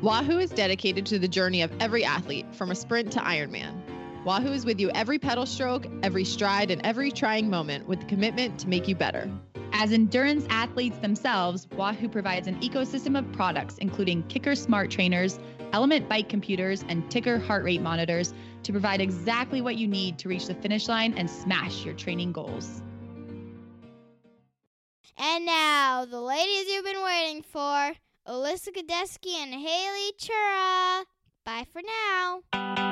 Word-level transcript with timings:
Wahoo 0.00 0.38
is 0.38 0.50
dedicated 0.50 1.04
to 1.06 1.18
the 1.18 1.26
journey 1.26 1.60
of 1.60 1.72
every 1.80 2.04
athlete, 2.04 2.46
from 2.54 2.70
a 2.70 2.74
sprint 2.76 3.10
to 3.10 3.18
Ironman. 3.18 3.82
Wahoo 4.24 4.52
is 4.52 4.64
with 4.64 4.78
you 4.78 4.90
every 4.90 5.18
pedal 5.18 5.44
stroke, 5.44 5.88
every 6.04 6.24
stride, 6.24 6.70
and 6.70 6.80
every 6.86 7.10
trying 7.10 7.50
moment 7.50 7.88
with 7.88 7.98
the 7.98 8.06
commitment 8.06 8.60
to 8.60 8.68
make 8.68 8.86
you 8.86 8.94
better. 8.94 9.28
As 9.72 9.92
endurance 9.92 10.46
athletes 10.50 10.98
themselves, 10.98 11.66
Wahoo 11.76 12.08
provides 12.08 12.46
an 12.46 12.60
ecosystem 12.60 13.18
of 13.18 13.32
products, 13.32 13.78
including 13.78 14.22
KICKR 14.24 14.56
Smart 14.56 14.88
Trainers, 14.88 15.40
ELEMNT 15.72 16.08
Bike 16.08 16.28
computers, 16.28 16.84
and 16.88 17.02
TICKR 17.10 17.44
heart 17.44 17.64
rate 17.64 17.82
monitors 17.82 18.32
to 18.62 18.70
provide 18.70 19.00
exactly 19.00 19.60
what 19.60 19.78
you 19.78 19.88
need 19.88 20.16
to 20.20 20.28
reach 20.28 20.46
the 20.46 20.54
finish 20.54 20.86
line 20.86 21.12
and 21.14 21.28
smash 21.28 21.84
your 21.84 21.94
training 21.94 22.30
goals. 22.30 22.82
And 25.16 25.44
now, 25.44 26.04
the 26.04 26.20
ladies 26.20 26.68
you've 26.68 26.84
been 26.84 27.02
waiting 27.02 27.42
for 27.42 27.94
Alyssa 28.28 28.68
Godesky 28.74 29.36
and 29.36 29.54
Haley 29.54 30.12
Chura. 30.20 31.04
Bye 31.46 31.64
for 31.72 31.80
now. 31.80 32.87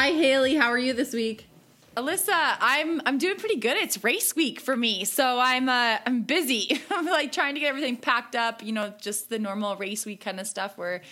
Hi, 0.00 0.12
Haley. 0.12 0.54
How 0.56 0.68
are 0.68 0.78
you 0.78 0.94
this 0.94 1.12
week? 1.12 1.46
Alyssa, 1.94 2.56
I'm 2.58 3.02
I'm 3.04 3.18
doing 3.18 3.36
pretty 3.36 3.56
good. 3.56 3.76
It's 3.76 4.02
race 4.02 4.34
week 4.34 4.58
for 4.58 4.74
me, 4.74 5.04
so 5.04 5.38
I'm 5.38 5.68
uh, 5.68 5.98
I'm 6.06 6.22
busy. 6.22 6.80
I'm 6.90 7.04
like 7.04 7.32
trying 7.32 7.52
to 7.52 7.60
get 7.60 7.68
everything 7.68 7.98
packed 7.98 8.34
up. 8.34 8.64
You 8.64 8.72
know, 8.72 8.94
just 8.98 9.28
the 9.28 9.38
normal 9.38 9.76
race 9.76 10.06
week 10.06 10.22
kind 10.22 10.40
of 10.40 10.46
stuff 10.46 10.78
where 10.78 11.02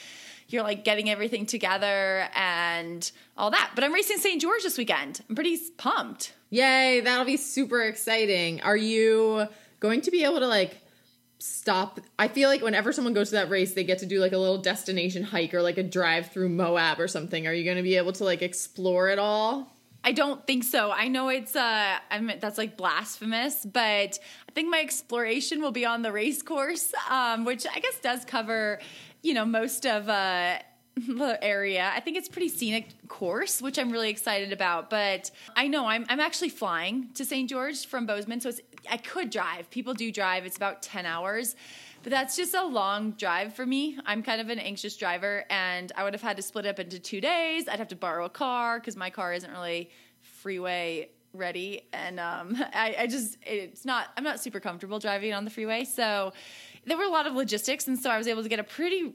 you're 0.48 0.62
like 0.62 0.84
getting 0.84 1.10
everything 1.10 1.44
together 1.44 2.30
and 2.34 3.12
all 3.36 3.50
that. 3.50 3.72
But 3.74 3.84
I'm 3.84 3.92
racing 3.92 4.16
St. 4.16 4.40
George 4.40 4.62
this 4.62 4.78
weekend. 4.78 5.20
I'm 5.28 5.34
pretty 5.34 5.58
pumped. 5.76 6.32
Yay, 6.48 7.02
that'll 7.02 7.26
be 7.26 7.36
super 7.36 7.82
exciting. 7.82 8.62
Are 8.62 8.74
you 8.74 9.48
going 9.80 10.00
to 10.00 10.10
be 10.10 10.24
able 10.24 10.38
to 10.38 10.46
like 10.46 10.80
stop? 11.38 12.00
I 12.18 12.28
feel 12.28 12.48
like 12.48 12.62
whenever 12.62 12.92
someone 12.92 13.14
goes 13.14 13.30
to 13.30 13.36
that 13.36 13.50
race, 13.50 13.74
they 13.74 13.84
get 13.84 13.98
to 13.98 14.06
do 14.06 14.20
like 14.20 14.32
a 14.32 14.38
little 14.38 14.58
destination 14.58 15.22
hike 15.22 15.54
or 15.54 15.62
like 15.62 15.78
a 15.78 15.82
drive 15.82 16.30
through 16.30 16.48
Moab 16.48 17.00
or 17.00 17.08
something. 17.08 17.46
Are 17.46 17.52
you 17.52 17.64
going 17.64 17.76
to 17.76 17.82
be 17.82 17.96
able 17.96 18.12
to 18.14 18.24
like 18.24 18.42
explore 18.42 19.08
it 19.08 19.18
all? 19.18 19.72
I 20.04 20.12
don't 20.12 20.46
think 20.46 20.64
so. 20.64 20.90
I 20.90 21.08
know 21.08 21.28
it's 21.28 21.56
uh 21.56 21.98
I 22.10 22.20
mean 22.20 22.38
that's 22.40 22.56
like 22.56 22.76
blasphemous, 22.76 23.64
but 23.64 24.18
I 24.48 24.52
think 24.54 24.70
my 24.70 24.80
exploration 24.80 25.60
will 25.60 25.72
be 25.72 25.84
on 25.84 26.02
the 26.02 26.12
race 26.12 26.40
course, 26.40 26.92
um, 27.10 27.44
which 27.44 27.66
I 27.66 27.80
guess 27.80 27.98
does 28.00 28.24
cover, 28.24 28.78
you 29.22 29.34
know, 29.34 29.44
most 29.44 29.86
of 29.86 30.08
uh 30.08 30.58
area. 31.42 31.90
I 31.94 32.00
think 32.00 32.16
it's 32.16 32.28
pretty 32.28 32.48
scenic 32.48 33.08
course, 33.08 33.60
which 33.60 33.78
I'm 33.78 33.90
really 33.90 34.10
excited 34.10 34.52
about. 34.52 34.90
But 34.90 35.30
I 35.56 35.68
know 35.68 35.86
I'm 35.86 36.06
I'm 36.08 36.20
actually 36.20 36.50
flying 36.50 37.08
to 37.14 37.24
St. 37.24 37.48
George 37.48 37.86
from 37.86 38.06
Bozeman, 38.06 38.40
so 38.40 38.50
it's 38.50 38.60
I 38.90 38.96
could 38.96 39.30
drive. 39.30 39.70
People 39.70 39.94
do 39.94 40.10
drive. 40.12 40.46
It's 40.46 40.56
about 40.56 40.82
10 40.82 41.06
hours. 41.06 41.56
But 42.02 42.10
that's 42.10 42.36
just 42.36 42.54
a 42.54 42.64
long 42.64 43.12
drive 43.12 43.54
for 43.54 43.66
me. 43.66 43.98
I'm 44.06 44.22
kind 44.22 44.40
of 44.40 44.50
an 44.50 44.58
anxious 44.58 44.96
driver, 44.96 45.44
and 45.50 45.90
I 45.96 46.04
would 46.04 46.14
have 46.14 46.22
had 46.22 46.36
to 46.36 46.42
split 46.42 46.64
up 46.64 46.78
into 46.78 46.98
two 46.98 47.20
days. 47.20 47.68
I'd 47.68 47.78
have 47.78 47.88
to 47.88 47.96
borrow 47.96 48.24
a 48.24 48.30
car 48.30 48.78
because 48.78 48.96
my 48.96 49.10
car 49.10 49.32
isn't 49.32 49.50
really 49.50 49.90
freeway 50.22 51.10
ready, 51.34 51.88
and 51.92 52.20
um, 52.20 52.56
I, 52.74 52.96
I 53.00 53.06
just 53.06 53.38
it's 53.44 53.84
not. 53.84 54.08
I'm 54.16 54.24
not 54.24 54.40
super 54.40 54.60
comfortable 54.60 54.98
driving 54.98 55.32
on 55.32 55.44
the 55.44 55.50
freeway, 55.50 55.84
so 55.84 56.32
there 56.86 56.96
were 56.96 57.04
a 57.04 57.10
lot 57.10 57.26
of 57.26 57.34
logistics, 57.34 57.88
and 57.88 57.98
so 57.98 58.10
I 58.10 58.18
was 58.18 58.28
able 58.28 58.42
to 58.42 58.48
get 58.48 58.60
a 58.60 58.64
pretty 58.64 59.12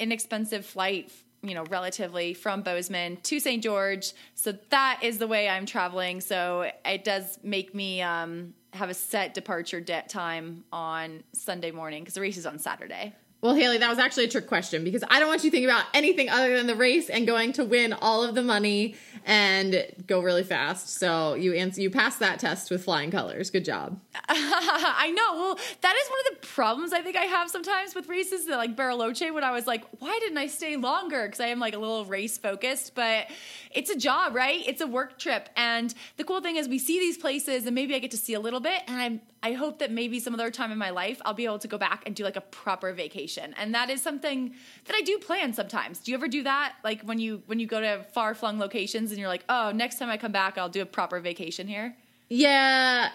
inexpensive 0.00 0.66
flight 0.66 1.12
you 1.42 1.54
know, 1.54 1.64
relatively 1.64 2.34
from 2.34 2.62
Bozeman 2.62 3.16
to 3.22 3.40
St. 3.40 3.62
George. 3.62 4.12
So 4.34 4.52
that 4.70 5.00
is 5.02 5.18
the 5.18 5.26
way 5.26 5.48
I'm 5.48 5.64
traveling. 5.64 6.20
So 6.20 6.70
it 6.84 7.04
does 7.04 7.38
make 7.42 7.74
me 7.74 8.02
um, 8.02 8.52
have 8.72 8.90
a 8.90 8.94
set 8.94 9.34
departure 9.34 9.80
de- 9.80 10.02
time 10.02 10.64
on 10.72 11.22
Sunday 11.32 11.70
morning 11.70 12.02
because 12.02 12.14
the 12.14 12.20
race 12.20 12.36
is 12.36 12.46
on 12.46 12.58
Saturday. 12.58 13.14
Well, 13.42 13.54
Haley, 13.54 13.78
that 13.78 13.88
was 13.88 13.98
actually 13.98 14.24
a 14.24 14.28
trick 14.28 14.46
question 14.46 14.84
because 14.84 15.02
I 15.08 15.18
don't 15.18 15.28
want 15.28 15.44
you 15.44 15.50
to 15.50 15.56
think 15.56 15.64
about 15.64 15.86
anything 15.94 16.28
other 16.28 16.56
than 16.56 16.66
the 16.66 16.74
race 16.74 17.08
and 17.08 17.26
going 17.26 17.54
to 17.54 17.64
win 17.64 17.94
all 17.94 18.22
of 18.22 18.34
the 18.34 18.42
money 18.42 18.96
and 19.24 19.86
go 20.06 20.20
really 20.20 20.42
fast. 20.42 20.98
So 20.98 21.34
you 21.34 21.54
answer, 21.54 21.80
you 21.80 21.90
passed 21.90 22.18
that 22.18 22.38
test 22.38 22.70
with 22.70 22.84
flying 22.84 23.10
colors. 23.10 23.50
Good 23.50 23.64
job. 23.64 23.98
I 24.28 25.10
know. 25.10 25.34
Well, 25.40 25.58
that 25.80 25.96
is 25.96 26.10
one 26.10 26.18
of 26.20 26.40
the 26.40 26.46
problems 26.48 26.92
I 26.92 27.00
think 27.00 27.16
I 27.16 27.24
have 27.24 27.50
sometimes 27.50 27.94
with 27.94 28.08
races. 28.08 28.46
That 28.46 28.56
like 28.56 28.76
Bariloche, 28.76 29.32
when 29.32 29.44
I 29.44 29.52
was 29.52 29.66
like, 29.66 29.84
why 30.00 30.18
didn't 30.20 30.38
I 30.38 30.46
stay 30.46 30.76
longer? 30.76 31.24
Because 31.24 31.40
I 31.40 31.46
am 31.46 31.58
like 31.58 31.74
a 31.74 31.78
little 31.78 32.04
race 32.04 32.36
focused, 32.36 32.94
but 32.94 33.26
it's 33.70 33.90
a 33.90 33.96
job, 33.96 34.34
right? 34.34 34.62
It's 34.66 34.80
a 34.80 34.86
work 34.86 35.18
trip, 35.18 35.48
and 35.56 35.94
the 36.16 36.24
cool 36.24 36.40
thing 36.40 36.56
is 36.56 36.68
we 36.68 36.78
see 36.78 36.98
these 36.98 37.16
places, 37.16 37.66
and 37.66 37.74
maybe 37.74 37.94
I 37.94 37.98
get 38.00 38.10
to 38.12 38.16
see 38.16 38.34
a 38.34 38.40
little 38.40 38.60
bit, 38.60 38.82
and 38.86 39.00
I'm 39.00 39.20
I 39.42 39.52
hope 39.52 39.78
that 39.78 39.90
maybe 39.90 40.20
some 40.20 40.34
other 40.34 40.50
time 40.50 40.70
in 40.70 40.76
my 40.78 40.90
life 40.90 41.20
I'll 41.24 41.32
be 41.34 41.46
able 41.46 41.58
to 41.60 41.68
go 41.68 41.78
back 41.78 42.02
and 42.04 42.14
do 42.14 42.24
like 42.24 42.36
a 42.36 42.42
proper 42.42 42.92
vacation. 42.92 43.54
And 43.58 43.74
that 43.74 43.88
is 43.88 44.02
something 44.02 44.54
that 44.84 44.94
I 44.94 45.00
do 45.00 45.18
plan 45.18 45.54
sometimes. 45.54 45.98
Do 46.00 46.10
you 46.10 46.16
ever 46.18 46.28
do 46.28 46.42
that? 46.42 46.74
Like 46.84 47.02
when 47.02 47.18
you 47.18 47.42
when 47.46 47.58
you 47.58 47.66
go 47.66 47.80
to 47.80 48.04
far 48.12 48.34
flung 48.34 48.58
locations 48.58 49.10
and 49.10 49.18
you're 49.18 49.28
like, 49.28 49.44
"Oh, 49.48 49.72
next 49.74 49.98
time 49.98 50.10
I 50.10 50.18
come 50.18 50.32
back, 50.32 50.58
I'll 50.58 50.68
do 50.68 50.82
a 50.82 50.86
proper 50.86 51.20
vacation 51.20 51.66
here." 51.68 51.96
Yeah. 52.28 53.10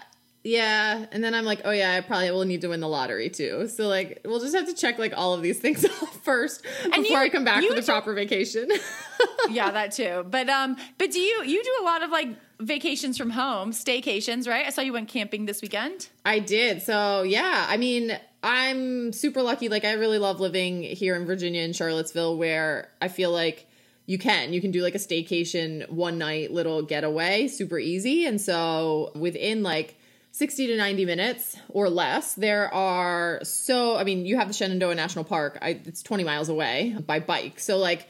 Yeah, 0.48 1.06
and 1.10 1.24
then 1.24 1.34
I'm 1.34 1.44
like, 1.44 1.62
oh 1.64 1.72
yeah, 1.72 1.94
I 1.94 2.00
probably 2.02 2.30
will 2.30 2.44
need 2.44 2.60
to 2.60 2.68
win 2.68 2.78
the 2.78 2.86
lottery 2.86 3.28
too. 3.30 3.66
So 3.66 3.88
like, 3.88 4.20
we'll 4.24 4.38
just 4.38 4.54
have 4.54 4.66
to 4.66 4.74
check 4.74 4.96
like 4.96 5.12
all 5.16 5.34
of 5.34 5.42
these 5.42 5.58
things 5.64 5.84
off 5.84 6.22
first 6.24 6.62
before 6.84 7.02
you- 7.02 7.16
I 7.16 7.28
come 7.30 7.44
back 7.44 7.64
for 7.64 7.74
the 7.74 7.80
do- 7.80 7.86
proper 7.86 8.14
vacation. 8.14 8.70
yeah, 9.50 9.72
that 9.72 9.90
too. 9.90 10.24
But 10.30 10.48
um 10.48 10.76
but 10.98 11.10
do 11.10 11.18
you 11.18 11.42
you 11.42 11.64
do 11.64 11.76
a 11.80 11.84
lot 11.84 12.04
of 12.04 12.10
like 12.10 12.28
vacations 12.60 13.18
from 13.18 13.30
home, 13.30 13.72
staycations, 13.72 14.48
right? 14.48 14.66
I 14.66 14.70
saw 14.70 14.82
you 14.82 14.92
went 14.92 15.08
camping 15.08 15.46
this 15.46 15.62
weekend. 15.62 16.08
I 16.24 16.38
did. 16.38 16.82
So 16.82 17.22
yeah, 17.22 17.66
I 17.68 17.76
mean, 17.76 18.18
I'm 18.42 19.12
super 19.12 19.42
lucky. 19.42 19.68
Like 19.68 19.84
I 19.84 19.92
really 19.92 20.18
love 20.18 20.40
living 20.40 20.82
here 20.82 21.16
in 21.16 21.26
Virginia 21.26 21.62
in 21.62 21.72
Charlottesville 21.72 22.36
where 22.36 22.90
I 23.00 23.08
feel 23.08 23.30
like 23.30 23.66
you 24.06 24.18
can. 24.18 24.52
You 24.52 24.60
can 24.60 24.70
do 24.70 24.82
like 24.82 24.94
a 24.94 24.98
staycation 24.98 25.88
one 25.90 26.18
night 26.18 26.52
little 26.52 26.82
getaway, 26.82 27.48
super 27.48 27.78
easy. 27.78 28.24
And 28.24 28.40
so 28.40 29.10
within 29.14 29.62
like 29.62 29.98
60 30.32 30.68
to 30.68 30.76
90 30.76 31.04
minutes 31.06 31.56
or 31.68 31.90
less, 31.90 32.34
there 32.34 32.72
are 32.72 33.40
so 33.42 33.96
I 33.96 34.04
mean, 34.04 34.26
you 34.26 34.36
have 34.36 34.48
the 34.48 34.54
Shenandoah 34.54 34.94
National 34.94 35.24
Park. 35.24 35.58
I, 35.60 35.80
it's 35.84 36.02
20 36.02 36.24
miles 36.24 36.48
away 36.48 36.96
by 37.04 37.20
bike. 37.20 37.58
So 37.58 37.78
like 37.78 38.08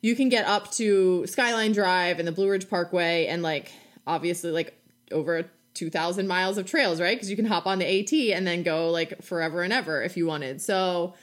you 0.00 0.14
can 0.14 0.28
get 0.28 0.46
up 0.46 0.70
to 0.72 1.26
Skyline 1.26 1.72
Drive 1.72 2.18
and 2.18 2.28
the 2.28 2.32
Blue 2.32 2.48
Ridge 2.48 2.68
Parkway 2.68 3.26
and 3.26 3.42
like 3.42 3.72
obviously 4.06 4.50
like 4.50 4.80
over 5.10 5.50
2000 5.74 6.26
miles 6.26 6.58
of 6.58 6.66
trails, 6.66 7.00
right? 7.00 7.18
Cuz 7.18 7.30
you 7.30 7.36
can 7.36 7.44
hop 7.44 7.66
on 7.66 7.78
the 7.78 7.86
AT 7.86 8.12
and 8.36 8.46
then 8.46 8.62
go 8.62 8.90
like 8.90 9.22
forever 9.22 9.62
and 9.62 9.72
ever 9.72 10.02
if 10.02 10.16
you 10.16 10.26
wanted. 10.26 10.60
So 10.60 11.14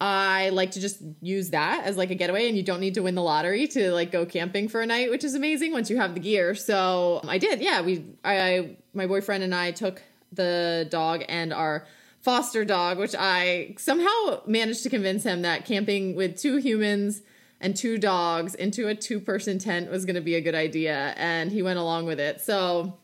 I 0.00 0.50
like 0.50 0.72
to 0.72 0.80
just 0.80 1.00
use 1.22 1.50
that 1.50 1.84
as 1.84 1.96
like 1.96 2.10
a 2.10 2.14
getaway 2.14 2.48
and 2.48 2.56
you 2.56 2.62
don't 2.62 2.80
need 2.80 2.94
to 2.94 3.02
win 3.02 3.14
the 3.14 3.22
lottery 3.22 3.66
to 3.68 3.92
like 3.92 4.10
go 4.10 4.26
camping 4.26 4.68
for 4.68 4.80
a 4.80 4.86
night, 4.86 5.10
which 5.10 5.24
is 5.24 5.34
amazing 5.34 5.72
once 5.72 5.88
you 5.88 5.96
have 5.96 6.14
the 6.14 6.20
gear. 6.20 6.54
So 6.54 7.20
I 7.26 7.38
did. 7.38 7.60
Yeah, 7.60 7.82
we 7.82 8.04
I 8.24 8.76
my 8.92 9.06
boyfriend 9.06 9.44
and 9.44 9.54
I 9.54 9.70
took 9.70 10.02
the 10.32 10.86
dog 10.90 11.24
and 11.28 11.52
our 11.52 11.86
foster 12.20 12.64
dog, 12.64 12.98
which 12.98 13.14
I 13.16 13.76
somehow 13.78 14.40
managed 14.46 14.82
to 14.82 14.90
convince 14.90 15.22
him 15.22 15.42
that 15.42 15.64
camping 15.64 16.16
with 16.16 16.36
two 16.36 16.56
humans 16.56 17.22
and 17.60 17.76
two 17.76 17.98
dogs 17.98 18.54
into 18.54 18.88
a 18.88 18.94
two 18.94 19.20
person 19.20 19.58
tent 19.58 19.90
was 19.90 20.04
going 20.04 20.16
to 20.16 20.20
be 20.20 20.34
a 20.34 20.40
good 20.40 20.54
idea 20.54 21.14
and 21.16 21.50
he 21.50 21.62
went 21.62 21.78
along 21.78 22.06
with 22.06 22.20
it. 22.20 22.40
So 22.40 22.98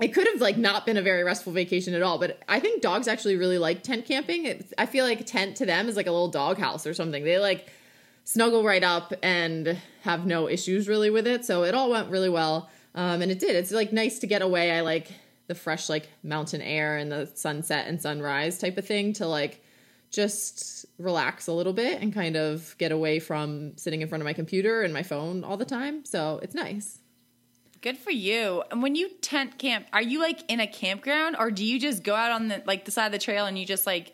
it 0.00 0.08
could 0.08 0.26
have 0.26 0.40
like 0.40 0.56
not 0.56 0.86
been 0.86 0.96
a 0.96 1.02
very 1.02 1.22
restful 1.22 1.52
vacation 1.52 1.92
at 1.92 2.02
all 2.02 2.18
but 2.18 2.40
i 2.48 2.58
think 2.58 2.80
dogs 2.80 3.06
actually 3.06 3.36
really 3.36 3.58
like 3.58 3.82
tent 3.82 4.06
camping. 4.06 4.46
It's, 4.46 4.72
i 4.78 4.86
feel 4.86 5.04
like 5.04 5.24
tent 5.26 5.56
to 5.56 5.66
them 5.66 5.88
is 5.88 5.96
like 5.96 6.06
a 6.06 6.12
little 6.12 6.28
dog 6.28 6.58
house 6.58 6.86
or 6.86 6.94
something. 6.94 7.24
They 7.24 7.38
like 7.38 7.70
snuggle 8.24 8.64
right 8.64 8.82
up 8.82 9.12
and 9.22 9.78
have 10.02 10.26
no 10.26 10.48
issues 10.48 10.88
really 10.88 11.10
with 11.10 11.26
it 11.26 11.44
so 11.44 11.64
it 11.64 11.74
all 11.74 11.90
went 11.90 12.10
really 12.10 12.28
well 12.28 12.70
um, 12.94 13.22
and 13.22 13.30
it 13.30 13.38
did. 13.38 13.56
It's 13.56 13.72
like 13.72 13.92
nice 13.92 14.18
to 14.20 14.26
get 14.26 14.42
away. 14.42 14.72
I 14.72 14.80
like 14.80 15.08
the 15.46 15.54
fresh 15.54 15.88
like 15.88 16.08
mountain 16.22 16.62
air 16.62 16.96
and 16.96 17.10
the 17.10 17.30
sunset 17.34 17.86
and 17.88 18.00
sunrise 18.00 18.58
type 18.58 18.78
of 18.78 18.86
thing 18.86 19.12
to 19.14 19.26
like 19.26 19.61
just 20.12 20.86
relax 20.98 21.48
a 21.48 21.52
little 21.52 21.72
bit 21.72 22.00
and 22.00 22.14
kind 22.14 22.36
of 22.36 22.76
get 22.78 22.92
away 22.92 23.18
from 23.18 23.76
sitting 23.76 24.02
in 24.02 24.08
front 24.08 24.22
of 24.22 24.24
my 24.26 24.32
computer 24.32 24.82
and 24.82 24.92
my 24.94 25.02
phone 25.02 25.42
all 25.42 25.56
the 25.56 25.64
time 25.64 26.04
so 26.04 26.38
it's 26.42 26.54
nice 26.54 27.00
Good 27.82 27.98
for 27.98 28.12
you. 28.12 28.62
And 28.70 28.80
when 28.80 28.94
you 28.94 29.08
tent 29.20 29.58
camp, 29.58 29.86
are 29.92 30.00
you 30.00 30.20
like 30.20 30.48
in 30.48 30.60
a 30.60 30.68
campground 30.68 31.34
or 31.36 31.50
do 31.50 31.64
you 31.64 31.80
just 31.80 32.04
go 32.04 32.14
out 32.14 32.30
on 32.30 32.46
the 32.46 32.62
like 32.64 32.84
the 32.84 32.92
side 32.92 33.06
of 33.06 33.12
the 33.12 33.18
trail 33.18 33.44
and 33.44 33.58
you 33.58 33.66
just 33.66 33.86
like 33.86 34.12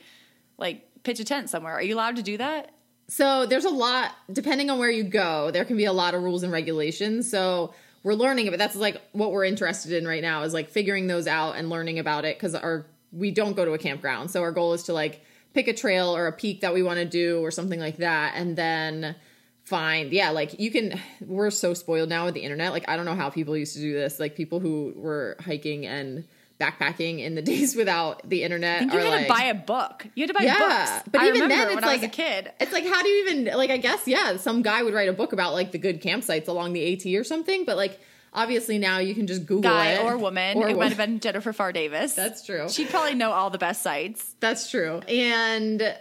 like 0.56 0.88
pitch 1.02 1.20
a 1.20 1.24
tent 1.24 1.50
somewhere? 1.50 1.74
Are 1.74 1.82
you 1.82 1.94
allowed 1.94 2.16
to 2.16 2.22
do 2.22 2.38
that? 2.38 2.72
So 3.08 3.44
there's 3.44 3.66
a 3.66 3.70
lot 3.70 4.12
depending 4.32 4.70
on 4.70 4.78
where 4.78 4.90
you 4.90 5.04
go, 5.04 5.50
there 5.50 5.66
can 5.66 5.76
be 5.76 5.84
a 5.84 5.92
lot 5.92 6.14
of 6.14 6.22
rules 6.22 6.42
and 6.42 6.50
regulations. 6.50 7.30
So 7.30 7.74
we're 8.02 8.14
learning 8.14 8.46
it, 8.46 8.50
but 8.50 8.58
that's 8.58 8.74
like 8.74 9.02
what 9.12 9.32
we're 9.32 9.44
interested 9.44 9.92
in 9.92 10.08
right 10.08 10.22
now 10.22 10.44
is 10.44 10.54
like 10.54 10.70
figuring 10.70 11.06
those 11.06 11.26
out 11.26 11.56
and 11.56 11.68
learning 11.68 11.98
about 11.98 12.24
it 12.24 12.38
because 12.38 12.54
our 12.54 12.86
we 13.12 13.30
don't 13.30 13.54
go 13.54 13.66
to 13.66 13.72
a 13.72 13.78
campground. 13.78 14.30
So 14.30 14.40
our 14.42 14.52
goal 14.52 14.72
is 14.72 14.84
to 14.84 14.94
like 14.94 15.22
pick 15.54 15.68
a 15.68 15.72
trail 15.72 16.14
or 16.14 16.26
a 16.26 16.32
peak 16.32 16.60
that 16.60 16.74
we 16.74 16.82
want 16.82 16.98
to 16.98 17.04
do 17.04 17.40
or 17.40 17.50
something 17.50 17.80
like 17.80 17.98
that 17.98 18.34
and 18.36 18.56
then 18.56 19.16
find 19.64 20.12
yeah 20.12 20.30
like 20.30 20.58
you 20.58 20.70
can 20.70 20.98
we're 21.26 21.50
so 21.50 21.74
spoiled 21.74 22.08
now 22.08 22.24
with 22.24 22.34
the 22.34 22.40
internet 22.40 22.72
like 22.72 22.88
i 22.88 22.96
don't 22.96 23.04
know 23.04 23.14
how 23.14 23.28
people 23.28 23.56
used 23.56 23.74
to 23.74 23.80
do 23.80 23.92
this 23.92 24.18
like 24.18 24.34
people 24.34 24.60
who 24.60 24.94
were 24.96 25.36
hiking 25.40 25.84
and 25.84 26.24
backpacking 26.58 27.20
in 27.20 27.34
the 27.34 27.42
days 27.52 27.76
without 27.76 28.26
the 28.28 28.42
internet 28.42 28.82
you 28.82 28.88
had 28.90 29.10
like, 29.10 29.26
to 29.26 29.32
buy 29.32 29.42
a 29.44 29.54
book. 29.54 30.06
You 30.14 30.22
had 30.22 30.28
to 30.28 30.34
buy 30.34 30.44
yeah, 30.44 30.58
books. 30.58 31.08
but 31.12 31.20
I 31.20 31.28
even 31.28 31.48
then 31.48 31.70
it's 31.70 31.86
like 31.86 32.02
a 32.02 32.08
kid. 32.08 32.50
it's 32.58 32.72
like 32.72 32.84
how 32.84 33.02
do 33.02 33.08
you 33.08 33.28
even 33.28 33.56
like 33.56 33.70
i 33.70 33.76
guess 33.76 34.06
yeah 34.06 34.36
some 34.36 34.62
guy 34.62 34.82
would 34.82 34.94
write 34.94 35.08
a 35.08 35.12
book 35.12 35.32
about 35.32 35.52
like 35.52 35.72
the 35.72 35.78
good 35.78 36.02
campsites 36.02 36.48
along 36.48 36.72
the 36.72 36.92
at 36.92 37.18
or 37.18 37.24
something 37.24 37.64
but 37.64 37.76
like 37.76 38.00
obviously 38.42 38.78
now 38.78 38.98
you 38.98 39.14
can 39.14 39.26
just 39.26 39.46
google 39.46 39.70
guy 39.70 39.92
it. 39.92 40.04
or 40.04 40.16
woman. 40.16 40.56
Or 40.58 40.62
it 40.62 40.72
woman. 40.72 40.78
might 40.78 40.88
have 40.88 40.98
been 40.98 41.20
jennifer 41.20 41.52
Pharr 41.52 41.72
Davis. 41.72 42.14
That's 42.14 42.44
true. 42.44 42.68
She'd 42.68 42.88
probably 42.88 43.14
know 43.14 43.32
all 43.32 43.50
the 43.50 43.58
best 43.58 43.82
sites. 43.82 44.34
That's 44.40 44.70
true. 44.70 45.00
And 45.08 45.96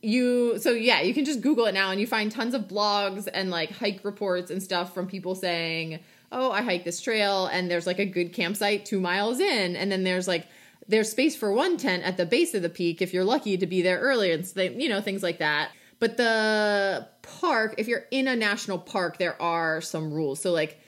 you 0.00 0.58
so 0.58 0.72
yeah 0.72 1.00
you 1.00 1.14
can 1.14 1.24
just 1.24 1.40
google 1.40 1.66
it 1.66 1.72
now 1.72 1.92
and 1.92 2.00
you 2.00 2.08
find 2.08 2.32
tons 2.32 2.54
of 2.54 2.62
blogs 2.62 3.28
and 3.32 3.50
like 3.50 3.70
hike 3.70 4.04
reports 4.04 4.50
and 4.50 4.60
stuff 4.60 4.92
from 4.92 5.06
people 5.06 5.36
saying 5.36 6.00
oh 6.32 6.50
i 6.50 6.60
hiked 6.60 6.84
this 6.84 7.00
trail 7.00 7.46
and 7.46 7.70
there's 7.70 7.86
like 7.86 8.00
a 8.00 8.04
good 8.04 8.32
campsite 8.32 8.84
two 8.84 8.98
miles 8.98 9.38
in 9.38 9.76
and 9.76 9.92
then 9.92 10.02
there's 10.02 10.26
like 10.26 10.48
there's 10.88 11.10
space 11.10 11.36
for 11.36 11.52
one 11.52 11.76
tent 11.76 12.02
at 12.04 12.16
the 12.16 12.26
base 12.26 12.54
of 12.54 12.62
the 12.62 12.68
peak 12.68 13.02
if 13.02 13.14
you're 13.14 13.24
lucky 13.24 13.56
to 13.56 13.66
be 13.66 13.82
there 13.82 13.98
early 13.98 14.32
and 14.32 14.46
so 14.46 14.54
they, 14.54 14.74
you 14.74 14.88
know 14.88 15.00
things 15.00 15.22
like 15.22 15.38
that. 15.38 15.70
But 15.98 16.16
the 16.16 17.08
park 17.22 17.76
if 17.78 17.86
you're 17.86 18.04
in 18.10 18.26
a 18.28 18.36
national 18.36 18.78
park 18.78 19.18
there 19.18 19.40
are 19.40 19.80
some 19.80 20.12
rules. 20.12 20.40
So 20.40 20.52
like 20.52 20.80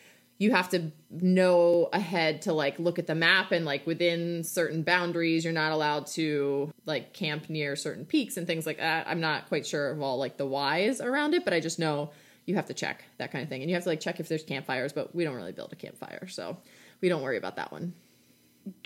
you 0.45 0.51
have 0.51 0.69
to 0.69 0.93
know 1.11 1.89
ahead 1.95 2.43
to 2.43 2.53
like 2.53 2.79
look 2.79 2.99
at 2.99 3.07
the 3.07 3.15
map 3.15 3.51
and 3.51 3.65
like 3.65 3.87
within 3.87 4.45
certain 4.45 4.83
boundaries 4.83 5.43
you're 5.43 5.55
not 5.55 5.73
allowed 5.73 6.07
to 6.07 6.71
like 6.85 7.15
camp 7.15 7.49
near 7.49 7.75
certain 7.75 8.05
peaks 8.05 8.37
and 8.37 8.47
things 8.47 8.67
like 8.67 8.77
that. 8.77 9.09
I'm 9.09 9.21
not 9.21 9.49
quite 9.49 9.67
sure 9.67 9.91
of 9.91 10.03
all 10.03 10.19
like 10.19 10.37
the 10.37 10.45
whys 10.45 11.01
around 11.01 11.33
it 11.33 11.45
but 11.45 11.55
i 11.55 11.61
just 11.61 11.79
know 11.79 12.11
you 12.45 12.57
have 12.57 12.67
to 12.67 12.75
check 12.75 13.05
that 13.17 13.33
kind 13.33 13.43
of 13.43 13.49
thing. 13.49 13.63
And 13.63 13.71
you 13.71 13.75
have 13.75 13.85
to 13.85 13.89
like 13.89 14.01
check 14.01 14.21
if 14.21 14.29
there's 14.29 14.43
campfires 14.43 14.93
but 14.93 15.15
we 15.15 15.25
don't 15.25 15.35
really 15.35 15.53
build 15.53 15.73
a 15.73 15.77
campfire 15.77 16.29
so 16.29 16.59
we 17.01 17.09
don't 17.09 17.23
worry 17.23 17.39
about 17.39 17.57
that 17.57 17.73
one. 17.73 17.95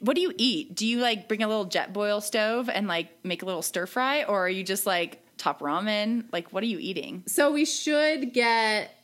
What 0.02 0.14
do 0.14 0.20
you 0.20 0.32
eat? 0.36 0.76
Do 0.76 0.86
you 0.86 1.00
like 1.00 1.26
bring 1.26 1.42
a 1.42 1.48
little 1.48 1.66
Jetboil 1.66 2.22
stove 2.22 2.68
and 2.68 2.86
like 2.86 3.08
make 3.24 3.42
a 3.42 3.46
little 3.46 3.62
stir 3.62 3.86
fry 3.86 4.22
or 4.22 4.46
are 4.46 4.48
you 4.48 4.62
just 4.62 4.86
like 4.86 5.24
top 5.38 5.60
ramen? 5.60 6.26
Like 6.30 6.52
what 6.52 6.62
are 6.62 6.66
you 6.66 6.78
eating? 6.78 7.24
So 7.26 7.50
we 7.50 7.64
should 7.64 8.32
get 8.32 8.94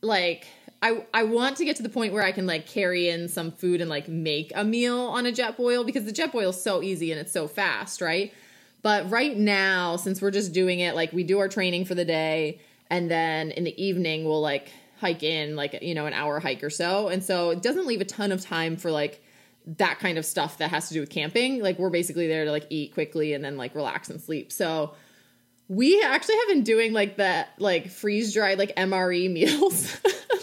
like 0.00 0.46
I 0.82 1.04
I 1.12 1.24
want 1.24 1.56
to 1.56 1.64
get 1.64 1.76
to 1.76 1.82
the 1.82 1.88
point 1.88 2.12
where 2.12 2.22
I 2.22 2.32
can 2.32 2.46
like 2.46 2.66
carry 2.66 3.08
in 3.08 3.28
some 3.28 3.50
food 3.50 3.80
and 3.80 3.90
like 3.90 4.08
make 4.08 4.52
a 4.54 4.64
meal 4.64 4.98
on 4.98 5.26
a 5.26 5.32
Jetboil 5.32 5.84
because 5.84 6.04
the 6.04 6.12
Jetboil 6.12 6.50
is 6.50 6.62
so 6.62 6.82
easy 6.82 7.10
and 7.10 7.20
it's 7.20 7.32
so 7.32 7.48
fast, 7.48 8.00
right? 8.00 8.32
But 8.82 9.10
right 9.10 9.36
now, 9.36 9.96
since 9.96 10.22
we're 10.22 10.30
just 10.30 10.52
doing 10.52 10.80
it, 10.80 10.94
like 10.94 11.12
we 11.12 11.24
do 11.24 11.38
our 11.40 11.48
training 11.48 11.84
for 11.84 11.94
the 11.94 12.04
day, 12.04 12.60
and 12.90 13.10
then 13.10 13.50
in 13.50 13.64
the 13.64 13.82
evening 13.82 14.24
we'll 14.24 14.40
like 14.40 14.70
hike 15.00 15.22
in 15.22 15.56
like 15.56 15.78
you 15.82 15.94
know 15.94 16.06
an 16.06 16.12
hour 16.12 16.38
hike 16.40 16.62
or 16.62 16.70
so, 16.70 17.08
and 17.08 17.22
so 17.24 17.50
it 17.50 17.62
doesn't 17.62 17.86
leave 17.86 18.00
a 18.00 18.06
ton 18.06 18.30
of 18.30 18.40
time 18.40 18.76
for 18.76 18.90
like 18.90 19.22
that 19.76 19.98
kind 19.98 20.16
of 20.16 20.24
stuff 20.24 20.58
that 20.58 20.70
has 20.70 20.88
to 20.88 20.94
do 20.94 21.00
with 21.00 21.10
camping. 21.10 21.60
Like 21.60 21.78
we're 21.78 21.90
basically 21.90 22.26
there 22.28 22.44
to 22.44 22.50
like 22.50 22.66
eat 22.70 22.94
quickly 22.94 23.34
and 23.34 23.44
then 23.44 23.56
like 23.56 23.74
relax 23.74 24.08
and 24.08 24.20
sleep. 24.20 24.50
So 24.50 24.94
we 25.68 26.02
actually 26.02 26.36
have 26.36 26.48
been 26.48 26.64
doing 26.64 26.92
like 26.92 27.16
the 27.16 27.46
like 27.58 27.90
freeze 27.90 28.32
dried 28.32 28.58
like 28.58 28.74
MRE 28.76 29.30
meals. 29.32 29.96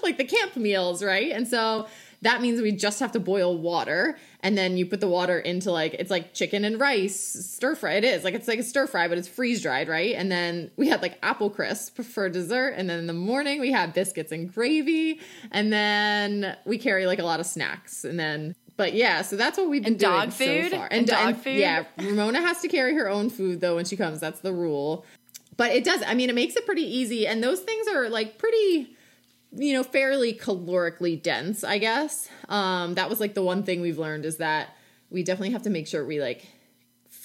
like 0.03 0.17
the 0.17 0.23
camp 0.23 0.55
meals, 0.55 1.03
right? 1.03 1.31
And 1.31 1.47
so 1.47 1.87
that 2.21 2.41
means 2.41 2.61
we 2.61 2.71
just 2.71 2.99
have 2.99 3.11
to 3.11 3.19
boil 3.19 3.57
water 3.57 4.17
and 4.39 4.57
then 4.57 4.77
you 4.77 4.85
put 4.85 4.99
the 4.99 5.07
water 5.07 5.39
into 5.39 5.71
like 5.71 5.95
it's 5.95 6.11
like 6.11 6.33
chicken 6.33 6.63
and 6.63 6.79
rice 6.79 7.19
stir 7.19 7.75
fry. 7.75 7.93
It 7.93 8.03
is 8.03 8.23
like 8.23 8.33
it's 8.33 8.47
like 8.47 8.59
a 8.59 8.63
stir 8.63 8.87
fry, 8.87 9.07
but 9.07 9.17
it's 9.17 9.27
freeze 9.27 9.61
dried, 9.61 9.87
right? 9.87 10.15
And 10.15 10.31
then 10.31 10.71
we 10.77 10.87
had 10.87 11.01
like 11.01 11.17
apple 11.23 11.49
crisp 11.49 12.01
for 12.01 12.29
dessert, 12.29 12.75
and 12.77 12.89
then 12.89 12.99
in 12.99 13.07
the 13.07 13.13
morning 13.13 13.59
we 13.59 13.71
had 13.71 13.93
biscuits 13.93 14.31
and 14.31 14.53
gravy, 14.53 15.19
and 15.51 15.73
then 15.73 16.55
we 16.65 16.77
carry 16.77 17.07
like 17.07 17.19
a 17.19 17.23
lot 17.23 17.39
of 17.39 17.45
snacks, 17.45 18.03
and 18.03 18.19
then. 18.19 18.55
But 18.77 18.93
yeah, 18.93 19.21
so 19.21 19.35
that's 19.35 19.57
what 19.57 19.69
we've 19.69 19.83
been 19.83 19.93
and 19.93 19.99
doing 19.99 20.11
dog 20.11 20.31
food? 20.31 20.71
so 20.71 20.77
far. 20.77 20.87
And, 20.87 20.93
and 20.99 21.07
dog 21.07 21.27
and, 21.27 21.41
food. 21.41 21.57
Yeah, 21.57 21.85
Ramona 21.97 22.41
has 22.41 22.61
to 22.61 22.67
carry 22.67 22.93
her 22.95 23.09
own 23.09 23.29
food 23.29 23.61
though 23.61 23.75
when 23.75 23.85
she 23.85 23.95
comes. 23.95 24.19
That's 24.19 24.41
the 24.41 24.53
rule. 24.53 25.05
But 25.57 25.71
it 25.71 25.85
does. 25.85 26.03
I 26.05 26.13
mean, 26.13 26.29
it 26.29 26.35
makes 26.35 26.55
it 26.55 26.65
pretty 26.65 26.83
easy, 26.83 27.25
and 27.25 27.41
those 27.41 27.61
things 27.61 27.87
are 27.87 28.09
like 28.09 28.37
pretty 28.37 28.95
you 29.57 29.73
know, 29.73 29.83
fairly 29.83 30.33
calorically 30.33 31.21
dense, 31.21 31.63
I 31.63 31.77
guess. 31.77 32.29
Um, 32.49 32.95
that 32.95 33.09
was 33.09 33.19
like 33.19 33.33
the 33.33 33.41
one 33.41 33.63
thing 33.63 33.81
we've 33.81 33.97
learned 33.97 34.25
is 34.25 34.37
that 34.37 34.75
we 35.09 35.23
definitely 35.23 35.51
have 35.51 35.63
to 35.63 35.69
make 35.69 35.87
sure 35.87 36.05
we 36.05 36.21
like 36.21 36.45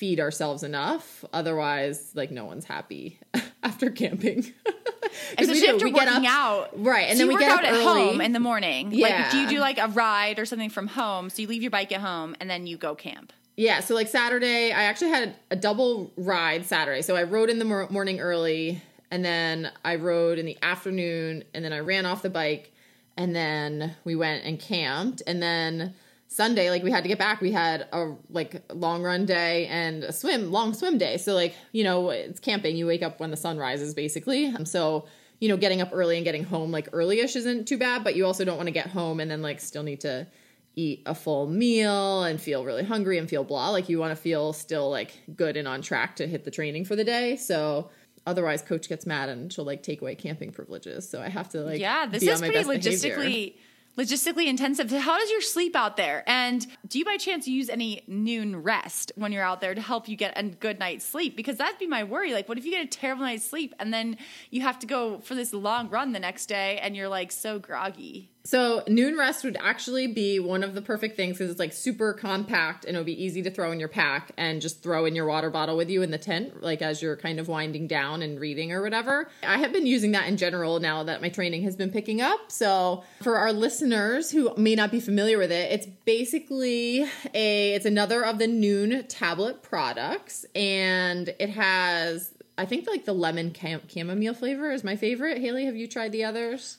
feed 0.00 0.19
ourselves 0.19 0.62
enough. 0.62 1.26
Otherwise, 1.30 2.12
like 2.14 2.30
no 2.30 2.47
one's 2.47 2.64
happy 2.64 3.21
after 3.62 3.90
camping. 3.90 4.47
Especially 5.38 5.69
after 5.69 5.85
we 5.85 5.92
working 5.92 6.26
out, 6.26 6.71
right? 6.75 7.09
And 7.11 7.19
so 7.19 7.26
then 7.26 7.28
we 7.28 7.35
work 7.35 7.40
get 7.42 7.50
out 7.50 7.64
at 7.66 7.75
early. 7.75 7.85
home 7.85 8.21
in 8.23 8.33
the 8.33 8.40
morning. 8.40 8.92
Yeah. 8.92 9.09
Like, 9.09 9.30
do 9.33 9.38
you 9.38 9.49
do 9.49 9.59
like 9.59 9.76
a 9.76 9.88
ride 9.88 10.38
or 10.38 10.47
something 10.47 10.71
from 10.71 10.87
home? 10.87 11.28
So 11.28 11.42
you 11.42 11.49
leave 11.49 11.61
your 11.61 11.71
bike 11.71 11.92
at 11.92 12.00
home 12.00 12.35
and 12.40 12.49
then 12.49 12.66
you 12.66 12.78
go 12.78 12.95
camp. 12.95 13.35
Yeah. 13.57 13.80
So 13.80 13.95
like 13.95 14.09
Saturday, 14.09 14.73
I 14.73 14.85
actually 14.85 15.11
had 15.11 15.37
a 15.50 15.57
double 15.57 16.12
ride 16.16 16.64
Saturday. 16.64 17.02
So 17.02 17.14
I 17.14 17.25
rode 17.25 17.50
in 17.50 17.59
the 17.59 17.66
morning 17.90 18.21
early 18.21 18.80
and 19.11 19.23
then 19.23 19.71
I 19.85 19.97
rode 19.97 20.38
in 20.38 20.47
the 20.47 20.57
afternoon, 20.62 21.42
and 21.52 21.64
then 21.64 21.73
I 21.73 21.80
ran 21.80 22.07
off 22.07 22.23
the 22.23 22.30
bike, 22.30 22.73
and 23.16 23.35
then 23.35 23.97
we 24.04 24.14
went 24.14 24.45
and 24.45 24.59
camped, 24.59 25.21
and 25.26 25.42
then 25.42 25.95
Sunday, 26.32 26.70
like 26.70 26.84
we 26.84 26.92
had 26.92 27.02
to 27.02 27.08
get 27.08 27.18
back. 27.18 27.40
We 27.40 27.50
had 27.50 27.88
a 27.92 28.14
like 28.30 28.62
long 28.72 29.02
run 29.02 29.26
day 29.26 29.66
and 29.66 30.04
a 30.04 30.12
swim, 30.12 30.52
long 30.52 30.75
swim 30.75 30.96
day. 30.96 31.16
So 31.16 31.34
like 31.34 31.54
you 31.72 31.82
know, 31.82 32.10
it's 32.10 32.38
camping. 32.38 32.76
You 32.76 32.87
wake 32.87 33.02
up 33.02 33.18
when 33.18 33.32
the 33.32 33.37
sun 33.37 33.58
rises, 33.58 33.94
basically. 33.94 34.46
Um, 34.46 34.64
so 34.64 35.08
you 35.40 35.49
know, 35.49 35.56
getting 35.56 35.80
up 35.80 35.90
early 35.92 36.16
and 36.16 36.25
getting 36.25 36.44
home 36.44 36.70
like 36.70 36.88
earlyish 36.92 37.34
isn't 37.34 37.66
too 37.66 37.78
bad, 37.78 38.04
but 38.04 38.14
you 38.14 38.26
also 38.26 38.44
don't 38.44 38.56
want 38.56 38.68
to 38.68 38.72
get 38.72 38.87
home 38.87 39.18
and 39.18 39.28
then 39.28 39.42
like 39.42 39.58
still 39.58 39.82
need 39.82 40.02
to 40.02 40.28
eat 40.76 41.02
a 41.04 41.16
full 41.16 41.49
meal 41.49 42.22
and 42.22 42.40
feel 42.40 42.64
really 42.64 42.84
hungry 42.84 43.18
and 43.18 43.28
feel 43.28 43.42
blah. 43.42 43.70
Like 43.70 43.88
you 43.88 43.99
want 43.99 44.12
to 44.12 44.16
feel 44.22 44.52
still 44.52 44.88
like 44.88 45.12
good 45.34 45.56
and 45.56 45.66
on 45.66 45.82
track 45.82 46.14
to 46.16 46.28
hit 46.28 46.44
the 46.44 46.52
training 46.52 46.84
for 46.84 46.94
the 46.94 47.04
day. 47.04 47.34
So 47.34 47.90
otherwise 48.25 48.62
coach 48.62 48.88
gets 48.88 49.04
mad 49.04 49.30
and 49.30 49.52
she'll 49.52 49.64
like 49.64 49.82
take 49.82 50.00
away 50.00 50.14
camping 50.14 50.52
privileges. 50.52 51.08
So 51.08 51.20
I 51.20 51.28
have 51.28 51.49
to 51.50 51.62
like 51.62 51.80
yeah, 51.80 52.06
this 52.06 52.22
is 52.22 52.38
pretty 52.38 52.56
logistically. 52.56 53.16
Behavior. 53.16 53.52
Logistically 54.00 54.47
intensive. 54.47 54.90
How 54.90 55.19
does 55.19 55.30
your 55.30 55.42
sleep 55.42 55.76
out 55.76 55.99
there? 55.99 56.25
And 56.26 56.66
do 56.88 56.99
you 56.99 57.04
by 57.04 57.19
chance 57.19 57.47
use 57.47 57.69
any 57.69 58.02
Nuun 58.09 58.64
Rest 58.64 59.12
when 59.14 59.30
you're 59.30 59.45
out 59.45 59.61
there 59.61 59.75
to 59.75 59.80
help 59.83 60.09
you 60.09 60.16
get 60.16 60.33
a 60.38 60.42
good 60.42 60.78
night's 60.78 61.04
sleep? 61.04 61.37
Because 61.37 61.59
that'd 61.59 61.78
be 61.78 61.87
my 61.87 62.04
worry. 62.04 62.33
Like, 62.33 62.49
what 62.49 62.57
if 62.57 62.64
you 62.64 62.71
get 62.71 62.83
a 62.83 62.88
terrible 62.88 63.25
night's 63.25 63.45
sleep 63.45 63.75
and 63.78 63.92
then 63.92 64.16
you 64.49 64.62
have 64.62 64.78
to 64.78 64.87
go 64.87 65.19
for 65.19 65.35
this 65.35 65.52
long 65.52 65.90
run 65.90 66.12
the 66.12 66.19
next 66.19 66.47
day 66.47 66.78
and 66.78 66.97
you're 66.97 67.11
like 67.11 67.30
so 67.30 67.59
groggy? 67.59 68.30
So 68.50 68.80
Nuun 68.88 69.16
Rest 69.16 69.45
would 69.45 69.57
actually 69.61 70.09
be 70.09 70.40
one 70.40 70.64
of 70.64 70.75
the 70.75 70.83
perfect 70.83 71.14
things 71.14 71.38
because 71.38 71.52
it's 71.52 71.61
like 71.61 71.73
super 71.73 72.12
compact 72.12 72.85
and 72.85 72.97
it'll 72.97 73.04
be 73.04 73.25
easy 73.25 73.42
to 73.42 73.50
throw 73.50 73.71
in 73.71 73.78
your 73.78 73.88
pack 73.88 74.33
and 74.37 74.61
just 74.61 74.83
throw 74.83 75.04
in 75.04 75.14
your 75.14 75.26
water 75.26 75.50
bottle 75.50 75.76
with 75.76 75.88
you 75.88 76.02
in 76.02 76.11
the 76.11 76.19
tent, 76.19 76.61
like 76.61 76.83
as 76.83 77.00
you're 77.00 77.16
kind 77.16 77.38
of 77.38 77.47
winding 77.47 77.87
down 77.87 78.23
and 78.23 78.40
reading 78.40 78.73
or 78.73 78.83
whatever. 78.83 79.30
I 79.45 79.59
have 79.59 79.73
been 79.73 79.87
using 79.87 80.11
that 80.12 80.26
in 80.26 80.37
general 80.37 80.80
now 80.80 81.04
that 81.04 81.23
my 81.23 81.28
training 81.28 81.62
has 81.62 81.76
been 81.76 81.92
picking 81.92 82.21
up. 82.21 82.50
So 82.50 83.04
for 83.23 83.37
our 83.37 83.52
listeners 83.52 84.33
who 84.33 84.52
may 84.57 84.75
not 84.75 84.90
be 84.90 84.99
familiar 84.99 85.38
with 85.38 85.52
it, 85.52 85.71
it's 85.71 85.87
basically 86.04 87.09
a 87.33 87.75
it's 87.75 87.87
another 87.87 88.25
of 88.25 88.38
the 88.38 88.49
Nuun 88.49 89.04
tablet 89.09 89.62
products 89.62 90.45
and 90.57 91.28
it 91.38 91.50
has 91.50 92.35
I 92.59 92.66
think 92.66 92.88
like 92.88 93.04
the 93.04 93.12
lemon 93.12 93.52
cam- 93.52 93.83
chamomile 93.87 94.35
flavor 94.35 94.73
is 94.73 94.83
my 94.83 94.97
favorite. 94.97 95.38
Haley, 95.38 95.66
have 95.66 95.76
you 95.76 95.87
tried 95.87 96.11
the 96.11 96.25
others? 96.25 96.78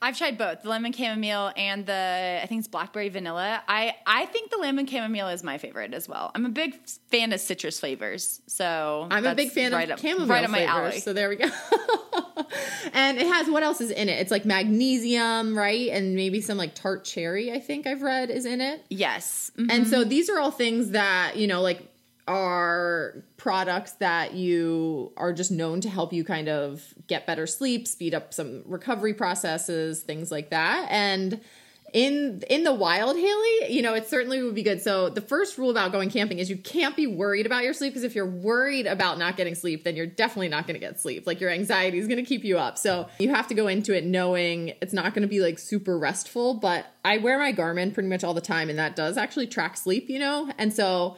I've 0.00 0.16
tried 0.16 0.38
both 0.38 0.62
the 0.62 0.68
lemon 0.68 0.92
chamomile 0.92 1.52
and 1.56 1.84
the 1.84 2.40
I 2.42 2.46
think 2.46 2.60
it's 2.60 2.68
blackberry 2.68 3.08
vanilla. 3.08 3.62
I 3.66 3.94
I 4.06 4.26
think 4.26 4.50
the 4.50 4.58
lemon 4.58 4.86
chamomile 4.86 5.28
is 5.28 5.42
my 5.42 5.58
favorite 5.58 5.92
as 5.94 6.08
well. 6.08 6.30
I'm 6.34 6.46
a 6.46 6.50
big 6.50 6.76
fan 7.10 7.32
of 7.32 7.40
citrus 7.40 7.80
flavors, 7.80 8.40
so 8.46 9.08
I'm 9.10 9.26
a 9.26 9.34
big 9.34 9.50
fan 9.50 9.72
right 9.72 9.88
of 9.90 9.94
up, 9.94 9.98
chamomile 10.00 10.28
right 10.28 10.44
up 10.44 10.50
my 10.50 10.58
flavors, 10.66 10.92
alley. 10.92 11.00
So 11.00 11.12
there 11.12 11.28
we 11.28 11.36
go. 11.36 11.46
and 12.92 13.18
it 13.18 13.26
has 13.26 13.48
what 13.50 13.62
else 13.62 13.80
is 13.80 13.90
in 13.90 14.08
it? 14.08 14.20
It's 14.20 14.30
like 14.30 14.44
magnesium, 14.44 15.56
right? 15.56 15.88
And 15.90 16.14
maybe 16.14 16.40
some 16.40 16.58
like 16.58 16.74
tart 16.74 17.04
cherry. 17.04 17.52
I 17.52 17.60
think 17.60 17.86
I've 17.86 18.02
read 18.02 18.30
is 18.30 18.46
in 18.46 18.60
it. 18.60 18.84
yes, 18.90 19.50
And 19.56 19.68
Mm-hmm. 19.70 19.84
so 19.90 20.04
these 20.04 20.30
are 20.30 20.38
all 20.38 20.50
things 20.50 20.90
that, 20.90 21.36
you 21.36 21.46
know, 21.46 21.60
like 21.60 21.82
are 22.28 23.24
products 23.38 23.92
that 23.92 24.34
you 24.34 25.12
are 25.16 25.32
just 25.32 25.50
known 25.50 25.80
to 25.80 25.88
help 25.88 26.12
you 26.12 26.22
kind 26.22 26.48
of 26.48 26.94
get 27.06 27.26
better 27.26 27.46
sleep, 27.46 27.88
speed 27.88 28.14
up 28.14 28.34
some 28.34 28.62
recovery 28.66 29.14
processes, 29.14 30.02
things 30.02 30.30
like 30.30 30.50
that. 30.50 30.86
And 30.90 31.40
in 31.94 32.42
in 32.50 32.64
the 32.64 32.74
wild, 32.74 33.16
Haley, 33.16 33.72
you 33.72 33.80
know, 33.80 33.94
it 33.94 34.08
certainly 34.08 34.42
would 34.42 34.54
be 34.54 34.62
good. 34.62 34.82
So 34.82 35.08
the 35.08 35.22
first 35.22 35.56
rule 35.56 35.70
about 35.70 35.90
going 35.90 36.10
camping 36.10 36.38
is 36.38 36.50
you 36.50 36.58
can't 36.58 36.94
be 36.94 37.06
worried 37.06 37.46
about 37.46 37.64
your 37.64 37.72
sleep 37.72 37.92
because 37.92 38.04
if 38.04 38.14
you're 38.14 38.26
worried 38.26 38.86
about 38.86 39.18
not 39.18 39.36
getting 39.38 39.54
sleep, 39.54 39.84
then 39.84 39.96
you're 39.96 40.06
definitely 40.06 40.48
not 40.48 40.66
going 40.66 40.78
to 40.78 40.86
get 40.86 41.00
sleep. 41.00 41.26
Like 41.26 41.40
your 41.40 41.48
anxiety 41.50 41.98
is 41.98 42.06
going 42.06 42.22
to 42.22 42.28
keep 42.28 42.44
you 42.44 42.58
up. 42.58 42.76
So 42.76 43.08
you 43.18 43.30
have 43.30 43.46
to 43.48 43.54
go 43.54 43.68
into 43.68 43.96
it 43.96 44.04
knowing 44.04 44.74
it's 44.82 44.92
not 44.92 45.14
going 45.14 45.22
to 45.22 45.28
be 45.28 45.40
like 45.40 45.58
super 45.58 45.98
restful, 45.98 46.54
but 46.54 46.86
I 47.06 47.18
wear 47.18 47.38
my 47.38 47.54
Garmin 47.54 47.94
pretty 47.94 48.10
much 48.10 48.22
all 48.22 48.34
the 48.34 48.42
time 48.42 48.68
and 48.68 48.78
that 48.78 48.94
does 48.94 49.16
actually 49.16 49.46
track 49.46 49.78
sleep, 49.78 50.10
you 50.10 50.18
know? 50.18 50.52
And 50.58 50.74
so 50.74 51.16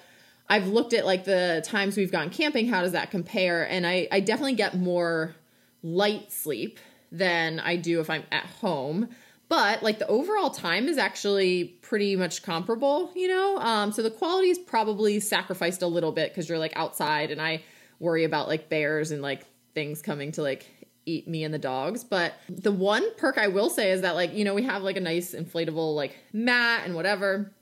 I've 0.50 0.66
looked 0.66 0.92
at 0.94 1.06
like 1.06 1.24
the 1.24 1.62
times 1.64 1.96
we've 1.96 2.10
gone 2.10 2.28
camping, 2.28 2.66
how 2.66 2.82
does 2.82 2.92
that 2.92 3.12
compare? 3.12 3.62
And 3.62 3.86
I, 3.86 4.08
I 4.10 4.18
definitely 4.18 4.54
get 4.54 4.76
more 4.76 5.36
light 5.84 6.32
sleep 6.32 6.80
than 7.12 7.60
I 7.60 7.76
do 7.76 8.00
if 8.00 8.10
I'm 8.10 8.24
at 8.32 8.46
home. 8.46 9.08
But 9.48 9.84
like 9.84 10.00
the 10.00 10.08
overall 10.08 10.50
time 10.50 10.88
is 10.88 10.98
actually 10.98 11.64
pretty 11.82 12.16
much 12.16 12.42
comparable, 12.42 13.12
you 13.14 13.28
know? 13.28 13.58
Um, 13.58 13.92
so 13.92 14.02
the 14.02 14.10
quality 14.10 14.50
is 14.50 14.58
probably 14.58 15.20
sacrificed 15.20 15.82
a 15.82 15.86
little 15.86 16.10
bit 16.10 16.32
because 16.32 16.48
you're 16.48 16.58
like 16.58 16.72
outside 16.74 17.30
and 17.30 17.40
I 17.40 17.62
worry 18.00 18.24
about 18.24 18.48
like 18.48 18.68
bears 18.68 19.12
and 19.12 19.22
like 19.22 19.46
things 19.72 20.02
coming 20.02 20.32
to 20.32 20.42
like 20.42 20.66
eat 21.06 21.28
me 21.28 21.44
and 21.44 21.54
the 21.54 21.58
dogs. 21.58 22.02
But 22.02 22.34
the 22.48 22.72
one 22.72 23.04
perk 23.16 23.38
I 23.38 23.46
will 23.46 23.70
say 23.70 23.92
is 23.92 24.00
that 24.00 24.16
like, 24.16 24.34
you 24.34 24.44
know, 24.44 24.54
we 24.54 24.64
have 24.64 24.82
like 24.82 24.96
a 24.96 25.00
nice 25.00 25.32
inflatable 25.32 25.94
like 25.94 26.16
mat 26.32 26.82
and 26.84 26.96
whatever, 26.96 27.52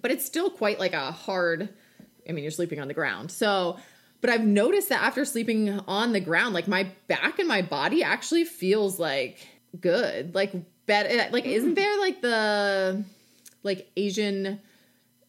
but 0.00 0.12
it's 0.12 0.24
still 0.24 0.50
quite 0.50 0.78
like 0.78 0.92
a 0.92 1.10
hard 1.10 1.70
I 2.28 2.32
mean, 2.32 2.44
you're 2.44 2.50
sleeping 2.50 2.80
on 2.80 2.88
the 2.88 2.94
ground. 2.94 3.30
So, 3.30 3.78
but 4.20 4.30
I've 4.30 4.44
noticed 4.44 4.88
that 4.88 5.02
after 5.02 5.24
sleeping 5.24 5.80
on 5.86 6.12
the 6.12 6.20
ground, 6.20 6.54
like 6.54 6.68
my 6.68 6.90
back 7.06 7.38
and 7.38 7.48
my 7.48 7.62
body 7.62 8.02
actually 8.02 8.44
feels 8.44 8.98
like 8.98 9.46
good, 9.80 10.34
like 10.34 10.52
better. 10.86 11.08
Eh, 11.08 11.28
like, 11.30 11.44
hmm. 11.44 11.50
isn't 11.50 11.74
there 11.74 11.98
like 12.00 12.20
the 12.20 13.04
like 13.62 13.90
Asian 13.96 14.60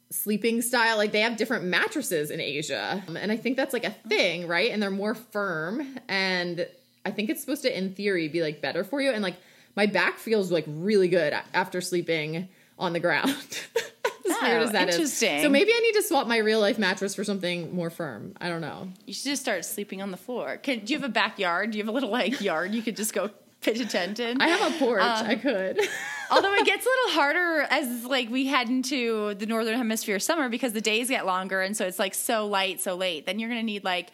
sleeping 0.10 0.62
style? 0.62 0.98
Like, 0.98 1.12
they 1.12 1.22
have 1.22 1.38
different 1.38 1.66
mattresses 1.66 2.32
in 2.32 2.42
Asia, 2.42 3.04
um, 3.08 3.16
and 3.16 3.32
I 3.32 3.38
think 3.38 3.58
that's 3.58 3.74
like 3.74 3.86
a 3.86 3.90
mm-hmm. 3.90 4.10
thing, 4.10 4.48
right? 4.48 4.72
And 4.72 4.82
they're 4.82 4.90
more 4.90 5.16
firm, 5.16 6.00
and 6.08 6.68
I 7.06 7.12
think 7.12 7.30
it's 7.30 7.42
supposed 7.42 7.62
to, 7.64 7.78
in 7.78 7.94
theory, 7.94 8.28
be 8.28 8.42
like 8.42 8.62
better 8.62 8.84
for 8.84 9.02
you. 9.02 9.12
And 9.12 9.24
like, 9.24 9.38
my 9.76 9.86
back 9.86 10.18
feels 10.18 10.52
like 10.52 10.66
really 10.68 11.08
good 11.08 11.34
after 11.54 11.80
sleeping 11.80 12.50
on 12.78 12.94
the 12.94 13.00
ground. 13.00 13.60
as 14.26 14.36
weird 14.42 14.62
Oh, 14.62 14.64
as 14.64 14.72
that 14.72 14.90
is. 14.90 14.96
interesting. 14.96 15.42
So 15.42 15.50
maybe 15.50 15.72
I 15.74 15.80
need 15.80 15.94
to 15.94 16.04
swap 16.04 16.28
my 16.28 16.38
real 16.38 16.60
life 16.60 16.78
mattress 16.80 17.16
for 17.16 17.24
something 17.24 17.74
more 17.76 17.90
firm. 17.90 18.34
I 18.42 18.50
don't 18.50 18.62
know. 18.62 18.90
You 19.06 19.14
should 19.14 19.26
just 19.26 19.42
start 19.42 19.66
sleeping 19.66 20.02
on 20.02 20.12
the 20.12 20.18
floor. 20.18 20.58
Can, 20.58 20.80
do 20.86 20.94
you 20.94 21.00
have 21.00 21.10
a 21.10 21.12
backyard? 21.14 21.72
Do 21.72 21.78
you 21.78 21.84
have 21.84 21.90
a 21.90 21.94
little 21.94 22.10
like 22.10 22.42
yard 22.42 22.74
you 22.74 22.82
could 22.82 22.96
just 22.96 23.14
go 23.14 23.30
pitch 23.62 23.80
a 23.80 23.86
tent 23.86 24.20
in? 24.20 24.42
I 24.42 24.48
have 24.48 24.74
a 24.76 24.78
porch. 24.80 25.02
Um, 25.02 25.26
I 25.28 25.36
could. 25.36 25.80
Although 26.32 26.54
it 26.54 26.66
gets 26.66 26.86
a 26.86 26.90
little 26.90 27.12
harder 27.22 27.68
as 27.70 28.06
like 28.06 28.30
we 28.30 28.46
head 28.46 28.70
into 28.70 29.34
the 29.36 29.46
northern 29.46 29.76
hemisphere 29.78 30.20
summer 30.20 30.48
because 30.50 30.74
the 30.74 30.82
days 30.82 31.10
get 31.10 31.26
longer 31.26 31.62
and 31.62 31.76
so 31.76 31.86
it's 31.86 32.00
like 32.00 32.14
so 32.14 32.46
light 32.48 32.80
so 32.82 32.96
late. 32.96 33.26
Then 33.26 33.40
you're 33.40 33.50
gonna 33.50 33.64
need 33.64 33.84
like, 33.84 34.12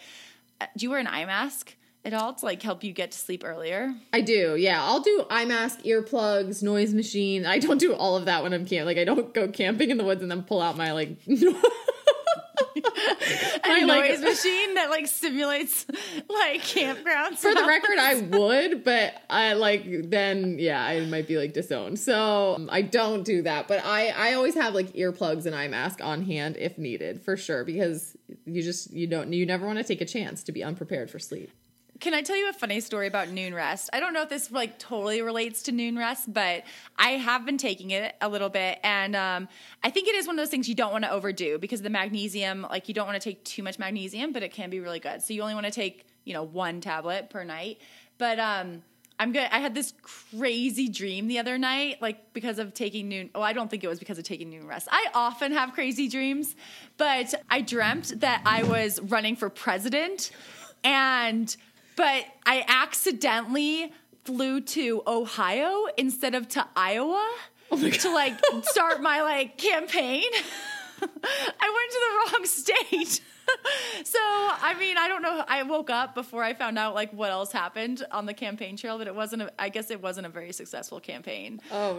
uh, 0.62 0.66
do 0.78 0.86
you 0.86 0.90
wear 0.90 1.00
an 1.00 1.08
eye 1.08 1.26
mask 1.26 1.76
at 2.06 2.14
all 2.14 2.34
to 2.34 2.46
like 2.46 2.62
help 2.62 2.84
you 2.84 2.94
get 2.94 3.12
to 3.12 3.18
sleep 3.18 3.44
earlier? 3.44 3.94
I 4.14 4.22
do. 4.22 4.56
Yeah, 4.56 4.82
I'll 4.84 5.02
do 5.02 5.26
eye 5.30 5.46
mask, 5.46 5.80
earplugs, 5.82 6.62
noise 6.64 6.94
machine. 6.94 7.46
I 7.46 7.60
don't 7.60 7.80
do 7.80 7.94
all 7.94 8.16
of 8.16 8.26
that 8.26 8.44
when 8.44 8.54
I'm 8.54 8.66
camp. 8.66 8.86
Like 8.86 8.98
I 8.98 9.04
don't 9.04 9.34
go 9.34 9.48
camping 9.48 9.90
in 9.90 9.98
the 9.98 10.06
woods 10.06 10.22
and 10.22 10.30
then 10.30 10.44
pull 10.44 10.62
out 10.62 10.78
my 10.78 10.92
like. 10.94 11.18
My, 13.68 13.80
like- 13.84 14.12
noise 14.12 14.22
machine 14.22 14.76
that 14.76 14.90
like 14.90 15.08
simulates 15.08 15.86
like 16.30 16.62
campgrounds. 16.62 17.38
For 17.38 17.54
the 17.54 17.66
record, 17.66 17.98
I 18.00 18.22
would, 18.22 18.84
but 18.84 19.14
I 19.30 19.54
like 19.54 19.84
then 20.10 20.58
yeah, 20.60 20.82
I 20.84 21.02
might 21.06 21.28
be 21.28 21.38
like 21.38 21.54
disowned. 21.54 22.00
So 22.00 22.56
um, 22.56 22.70
I 22.72 22.82
don't 22.84 23.24
do 23.24 23.42
that. 23.42 23.68
But 23.68 23.84
I 23.84 24.10
I 24.10 24.34
always 24.34 24.54
have 24.56 24.74
like 24.76 24.94
earplugs 24.94 25.46
and 25.46 25.56
eye 25.56 25.68
mask 25.68 26.00
on 26.04 26.22
hand 26.24 26.58
if 26.58 26.78
needed 26.78 27.22
for 27.24 27.36
sure 27.36 27.64
because 27.64 28.16
you 28.46 28.62
just 28.62 28.94
you 28.94 29.08
don't 29.08 29.34
you 29.34 29.46
never 29.46 29.66
want 29.66 29.80
to 29.80 29.84
take 29.84 30.02
a 30.02 30.06
chance 30.06 30.44
to 30.44 30.52
be 30.52 30.64
unprepared 30.64 31.10
for 31.10 31.20
sleep. 31.20 31.52
Can 32.02 32.14
I 32.14 32.22
tell 32.22 32.36
you 32.36 32.50
a 32.50 32.54
funny 32.54 32.82
story 32.82 33.08
about 33.08 33.30
Nuun 33.30 33.54
Rest? 33.54 33.90
I 33.94 34.02
don't 34.02 34.14
know 34.14 34.22
if 34.22 34.28
this 34.28 34.52
like 34.52 34.78
totally 34.78 35.22
relates 35.22 35.64
to 35.64 35.72
Nuun 35.72 35.98
Rest, 35.98 36.32
but 36.32 36.64
I 36.98 37.12
have 37.12 37.46
been 37.46 37.58
taking 37.58 37.92
it 37.92 38.16
a 38.20 38.28
little 38.28 38.50
bit, 38.50 38.80
and 38.84 39.16
um, 39.16 39.48
I 39.82 39.92
think 39.92 40.10
it 40.10 40.16
is 40.16 40.28
one 40.28 40.38
of 40.38 40.42
those 40.42 40.50
things 40.50 40.68
you 40.68 40.76
don't 40.76 40.92
want 40.92 41.06
to 41.06 41.12
overdo 41.12 41.58
because 41.58 41.82
the 41.82 41.90
magnesium, 41.90 42.68
like 42.70 42.90
you 42.90 42.94
don't 42.94 43.08
want 43.08 43.22
to 43.22 43.30
take 43.30 43.44
too 43.46 43.64
much 43.64 43.80
magnesium, 43.80 44.34
but 44.34 44.44
it 44.44 44.52
can 44.52 44.70
be 44.70 44.82
really 44.82 45.00
good. 45.00 45.22
So 45.22 45.34
you 45.34 45.42
only 45.42 45.54
want 45.54 45.68
to 45.68 45.72
take 45.72 46.06
you 46.26 46.34
know 46.34 46.44
one 46.44 46.82
tablet 46.82 47.30
per 47.30 47.46
night. 47.46 47.80
But 48.18 48.40
um, 48.40 48.84
I'm 49.18 49.32
good. 49.32 49.48
I 49.50 49.60
had 49.60 49.74
this 49.74 49.94
crazy 50.02 50.90
dream 50.90 51.30
the 51.30 51.40
other 51.40 51.58
night, 51.58 52.02
like 52.02 52.34
because 52.34 52.60
of 52.60 52.74
taking 52.74 53.10
Nuun. 53.10 53.30
Oh, 53.34 53.42
I 53.42 53.54
don't 53.54 53.72
think 53.72 53.86
it 53.86 53.88
was 53.88 54.00
because 54.00 54.18
of 54.18 54.26
taking 54.26 54.52
Nuun 54.52 54.68
Rest. 54.68 54.90
I 54.92 55.08
often 55.14 55.54
have 55.54 55.72
crazy 55.72 56.10
dreams, 56.10 56.58
but 56.98 57.34
I 57.50 57.62
dreamt 57.62 58.20
that 58.20 58.42
I 58.46 58.64
was 58.64 59.00
running 59.00 59.38
for 59.38 59.50
president, 59.50 60.32
and 60.84 61.56
but 61.96 62.26
I 62.46 62.64
accidentally 62.68 63.92
flew 64.24 64.62
to 64.62 65.04
Ohio 65.06 65.86
instead 65.98 66.36
of 66.36 66.48
to 66.50 66.66
Iowa 66.76 67.24
to 67.72 68.14
like 68.14 68.34
start 68.64 69.02
my 69.02 69.22
like 69.22 69.58
campaign. 69.58 70.24
I 71.02 71.06
went 71.06 71.92
to 71.92 72.00
the 72.32 72.38
wrong 72.38 72.46
state. 72.46 73.22
so, 74.06 74.18
I 74.20 74.76
mean, 74.80 74.98
I 74.98 75.08
don't 75.08 75.22
know. 75.22 75.44
I 75.48 75.62
woke 75.64 75.90
up 75.90 76.16
before 76.16 76.44
I 76.44 76.54
found 76.54 76.80
out 76.80 76.96
like 76.96 77.12
what 77.14 77.30
else 77.32 77.52
happened 77.52 78.04
on 78.12 78.26
the 78.26 78.34
campaign 78.34 78.76
trail, 78.78 78.98
but 78.98 79.06
it 79.08 79.14
wasn't 79.14 79.44
a, 79.44 79.52
I 79.62 79.70
guess 79.70 79.92
it 79.92 80.02
wasn't 80.02 80.26
a 80.26 80.30
very 80.30 80.52
successful 80.52 81.00
campaign. 81.00 81.62
Oh 81.72 81.98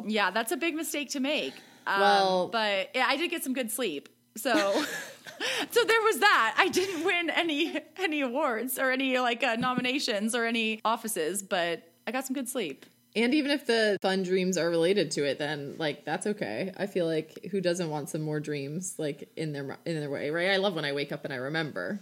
Um, 0.00 0.08
yeah, 0.08 0.30
that's 0.30 0.52
a 0.52 0.56
big 0.56 0.74
mistake 0.74 1.10
to 1.10 1.20
make. 1.20 1.54
Um, 1.86 2.00
Well- 2.00 2.48
but 2.48 2.90
yeah, 2.94 3.06
I 3.08 3.16
did 3.16 3.30
get 3.30 3.44
some 3.44 3.52
good 3.52 3.70
sleep. 3.70 4.08
So, 4.36 4.52
so 5.70 5.84
there 5.84 6.02
was 6.02 6.18
that. 6.20 6.54
I 6.56 6.68
didn't 6.68 7.04
win 7.04 7.30
any 7.30 7.78
any 7.98 8.20
awards 8.20 8.78
or 8.78 8.90
any 8.90 9.18
like 9.18 9.42
uh, 9.42 9.56
nominations 9.56 10.34
or 10.34 10.44
any 10.44 10.80
offices, 10.84 11.42
but 11.42 11.82
I 12.06 12.12
got 12.12 12.26
some 12.26 12.34
good 12.34 12.48
sleep. 12.48 12.86
And 13.16 13.32
even 13.32 13.52
if 13.52 13.66
the 13.66 13.96
fun 14.02 14.24
dreams 14.24 14.58
are 14.58 14.68
related 14.68 15.12
to 15.12 15.24
it, 15.24 15.38
then 15.38 15.76
like 15.78 16.04
that's 16.04 16.26
okay. 16.26 16.72
I 16.76 16.86
feel 16.86 17.06
like 17.06 17.46
who 17.50 17.60
doesn't 17.60 17.88
want 17.88 18.10
some 18.10 18.22
more 18.22 18.40
dreams 18.40 18.96
like 18.98 19.28
in 19.36 19.52
their 19.52 19.78
in 19.84 20.00
their 20.00 20.10
way, 20.10 20.30
right? 20.30 20.50
I 20.50 20.56
love 20.56 20.74
when 20.74 20.84
I 20.84 20.92
wake 20.92 21.12
up 21.12 21.24
and 21.24 21.32
I 21.32 21.36
remember. 21.36 22.00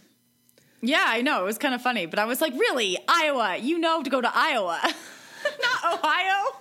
Yeah, 0.80 1.04
I 1.06 1.20
know 1.22 1.42
it 1.42 1.44
was 1.44 1.58
kind 1.58 1.74
of 1.74 1.82
funny, 1.82 2.06
but 2.06 2.18
I 2.18 2.24
was 2.24 2.40
like, 2.40 2.54
really, 2.54 2.98
Iowa? 3.06 3.56
You 3.56 3.78
know 3.78 4.02
to 4.02 4.10
go 4.10 4.20
to 4.20 4.30
Iowa, 4.34 4.80
not 5.62 5.94
Ohio. 5.94 6.56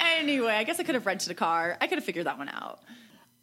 anyway, 0.00 0.54
I 0.54 0.64
guess 0.64 0.80
I 0.80 0.84
could 0.84 0.94
have 0.94 1.04
rented 1.04 1.30
a 1.30 1.34
car. 1.34 1.76
I 1.80 1.88
could 1.88 1.98
have 1.98 2.04
figured 2.04 2.26
that 2.26 2.38
one 2.38 2.48
out. 2.48 2.80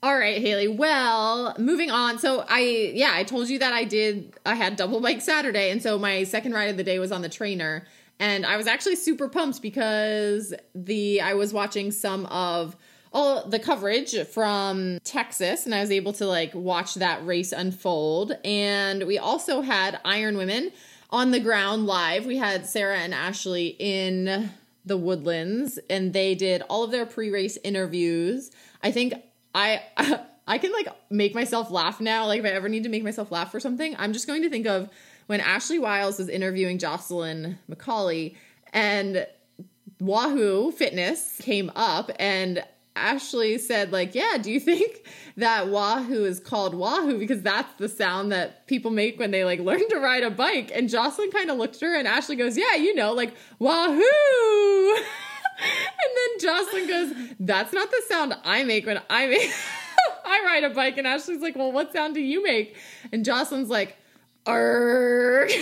All 0.01 0.17
right, 0.17 0.41
Haley. 0.41 0.69
Well, 0.69 1.55
moving 1.59 1.91
on. 1.91 2.19
So 2.19 2.45
I 2.47 2.91
yeah, 2.93 3.11
I 3.13 3.23
told 3.23 3.49
you 3.49 3.59
that 3.59 3.73
I 3.73 3.83
did 3.83 4.33
I 4.45 4.55
had 4.55 4.77
double 4.77 5.01
bike 5.01 5.21
Saturday 5.21 5.71
and 5.71 5.83
so 5.83 5.99
my 5.99 6.23
second 6.23 6.53
ride 6.53 6.69
of 6.69 6.77
the 6.77 6.85
day 6.85 6.99
was 6.99 7.11
on 7.11 7.21
the 7.21 7.27
trainer 7.27 7.85
and 8.17 8.45
I 8.45 8.55
was 8.55 8.65
actually 8.65 8.95
super 8.95 9.27
pumped 9.27 9.61
because 9.61 10.53
the 10.73 11.19
I 11.19 11.33
was 11.33 11.51
watching 11.51 11.91
some 11.91 12.25
of 12.27 12.77
all 13.11 13.45
the 13.45 13.59
coverage 13.59 14.15
from 14.27 14.99
Texas 15.03 15.65
and 15.65 15.75
I 15.75 15.81
was 15.81 15.91
able 15.91 16.13
to 16.13 16.25
like 16.25 16.53
watch 16.53 16.95
that 16.95 17.25
race 17.25 17.51
unfold 17.51 18.37
and 18.45 19.03
we 19.03 19.17
also 19.17 19.59
had 19.59 19.99
Iron 20.05 20.37
Women 20.37 20.71
on 21.09 21.31
the 21.31 21.41
ground 21.41 21.87
live. 21.87 22.25
We 22.25 22.37
had 22.37 22.65
Sarah 22.65 22.99
and 22.99 23.13
Ashley 23.13 23.75
in 23.79 24.49
the 24.85 24.95
Woodlands 24.95 25.77
and 25.89 26.13
they 26.13 26.35
did 26.35 26.61
all 26.69 26.85
of 26.85 26.91
their 26.91 27.05
pre-race 27.05 27.57
interviews. 27.65 28.51
I 28.81 28.91
think 28.91 29.13
I 29.53 29.81
I 30.47 30.57
can 30.57 30.71
like 30.71 30.87
make 31.09 31.35
myself 31.35 31.69
laugh 31.69 31.99
now. 32.01 32.25
Like 32.25 32.39
if 32.39 32.45
I 32.45 32.49
ever 32.49 32.69
need 32.69 32.83
to 32.83 32.89
make 32.89 33.03
myself 33.03 33.31
laugh 33.31 33.51
for 33.51 33.59
something, 33.59 33.95
I'm 33.99 34.13
just 34.13 34.27
going 34.27 34.41
to 34.41 34.49
think 34.49 34.65
of 34.65 34.89
when 35.27 35.41
Ashley 35.41 35.77
Wiles 35.77 36.17
was 36.17 36.27
interviewing 36.27 36.79
Jocelyn 36.79 37.59
McCauley 37.69 38.35
and 38.73 39.27
Wahoo 39.99 40.71
Fitness 40.71 41.37
came 41.39 41.71
up 41.75 42.09
and 42.17 42.63
Ashley 42.95 43.57
said, 43.59 43.91
like, 43.91 44.15
yeah, 44.15 44.37
do 44.41 44.51
you 44.51 44.59
think 44.59 45.05
that 45.37 45.67
Wahoo 45.67 46.25
is 46.25 46.39
called 46.39 46.73
Wahoo 46.73 47.17
because 47.17 47.41
that's 47.41 47.71
the 47.75 47.87
sound 47.87 48.31
that 48.31 48.67
people 48.67 48.91
make 48.91 49.19
when 49.19 49.31
they 49.31 49.45
like 49.45 49.59
learn 49.59 49.87
to 49.89 49.99
ride 49.99 50.23
a 50.23 50.31
bike? 50.31 50.71
And 50.73 50.89
Jocelyn 50.89 51.31
kind 51.31 51.49
of 51.49 51.57
looked 51.57 51.75
at 51.75 51.81
her 51.81 51.95
and 51.95 52.07
Ashley 52.07 52.35
goes, 52.35 52.57
yeah, 52.57 52.75
you 52.75 52.95
know, 52.95 53.13
like 53.13 53.33
Wahoo. 53.59 54.95
and 55.61 56.11
then 56.15 56.39
Jocelyn 56.39 56.87
goes, 56.87 57.35
that's 57.39 57.73
not 57.73 57.89
the 57.91 58.01
sound 58.07 58.35
I 58.43 58.63
make 58.63 58.85
when 58.85 59.01
I 59.09 59.27
make 59.27 59.51
I 60.25 60.43
ride 60.45 60.63
a 60.63 60.69
bike. 60.69 60.97
And 60.97 61.05
Ashley's 61.05 61.41
like, 61.41 61.55
well, 61.55 61.71
what 61.71 61.91
sound 61.91 62.13
do 62.13 62.21
you 62.21 62.43
make? 62.43 62.77
And 63.11 63.25
Jocelyn's 63.25 63.69
like, 63.69 63.97
arg. 64.45 65.51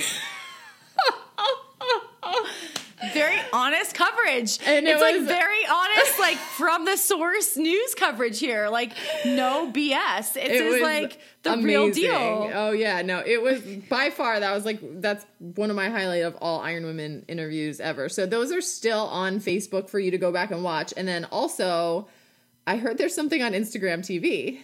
very 3.13 3.37
honest 3.53 3.93
coverage. 3.93 4.59
And 4.65 4.87
it 4.87 4.91
it's 4.91 5.01
like 5.01 5.21
very 5.21 5.65
honest, 5.67 6.19
like 6.19 6.37
from 6.37 6.85
the 6.85 6.97
source 6.97 7.55
news 7.55 7.93
coverage 7.95 8.39
here. 8.39 8.69
Like 8.69 8.93
no 9.25 9.71
BS. 9.71 10.35
It's 10.35 10.37
It 10.37 10.47
just 10.49 10.63
was 10.65 10.81
like 10.81 11.19
the 11.43 11.57
real 11.57 11.91
deal. 11.91 12.51
Oh 12.53 12.71
yeah, 12.71 13.01
no, 13.01 13.21
it 13.25 13.41
was 13.41 13.61
by 13.89 14.09
far 14.09 14.39
that 14.39 14.53
was 14.53 14.65
like 14.65 14.79
that's 15.01 15.25
one 15.37 15.69
of 15.69 15.75
my 15.75 15.89
highlight 15.89 16.23
of 16.23 16.35
all 16.41 16.61
Iron 16.61 16.85
Women 16.85 17.25
interviews 17.27 17.79
ever. 17.79 18.09
So 18.09 18.25
those 18.25 18.51
are 18.51 18.61
still 18.61 19.07
on 19.07 19.39
Facebook 19.39 19.89
for 19.89 19.99
you 19.99 20.11
to 20.11 20.17
go 20.17 20.31
back 20.31 20.51
and 20.51 20.63
watch. 20.63 20.93
And 20.97 21.07
then 21.07 21.25
also, 21.25 22.07
I 22.65 22.77
heard 22.77 22.97
there's 22.97 23.15
something 23.15 23.43
on 23.43 23.53
Instagram 23.53 23.99
TV. 23.99 24.59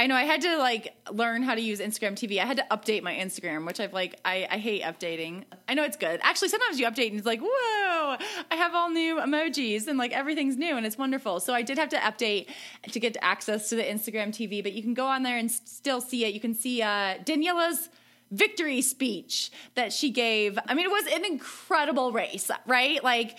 I 0.00 0.06
know 0.06 0.14
I 0.14 0.22
had 0.22 0.40
to 0.42 0.58
like 0.58 0.94
learn 1.10 1.42
how 1.42 1.56
to 1.56 1.60
use 1.60 1.80
Instagram 1.80 2.12
TV. 2.12 2.40
I 2.40 2.46
had 2.46 2.58
to 2.58 2.66
update 2.70 3.02
my 3.02 3.14
Instagram, 3.14 3.66
which 3.66 3.80
I've 3.80 3.92
like 3.92 4.20
I, 4.24 4.46
I 4.48 4.58
hate 4.58 4.82
updating. 4.82 5.42
I 5.68 5.74
know 5.74 5.82
it's 5.82 5.96
good. 5.96 6.20
Actually, 6.22 6.50
sometimes 6.50 6.78
you 6.78 6.86
update 6.86 7.08
and 7.08 7.18
it's 7.18 7.26
like, 7.26 7.40
whoa, 7.40 8.16
I 8.48 8.54
have 8.54 8.76
all 8.76 8.90
new 8.90 9.16
emojis 9.16 9.88
and 9.88 9.98
like 9.98 10.12
everything's 10.12 10.56
new 10.56 10.76
and 10.76 10.86
it's 10.86 10.96
wonderful. 10.96 11.40
So 11.40 11.52
I 11.52 11.62
did 11.62 11.78
have 11.78 11.88
to 11.88 11.96
update 11.96 12.46
to 12.92 13.00
get 13.00 13.16
access 13.20 13.68
to 13.70 13.74
the 13.74 13.82
Instagram 13.82 14.28
TV, 14.28 14.62
but 14.62 14.72
you 14.72 14.82
can 14.82 14.94
go 14.94 15.06
on 15.06 15.24
there 15.24 15.36
and 15.36 15.50
still 15.50 16.00
see 16.00 16.24
it. 16.24 16.32
You 16.32 16.40
can 16.40 16.54
see 16.54 16.80
uh, 16.80 17.18
Daniela's 17.24 17.88
victory 18.30 18.82
speech 18.82 19.50
that 19.74 19.92
she 19.92 20.10
gave. 20.10 20.58
I 20.66 20.74
mean, 20.74 20.86
it 20.86 20.92
was 20.92 21.12
an 21.12 21.24
incredible 21.24 22.12
race, 22.12 22.52
right? 22.66 23.02
Like 23.02 23.36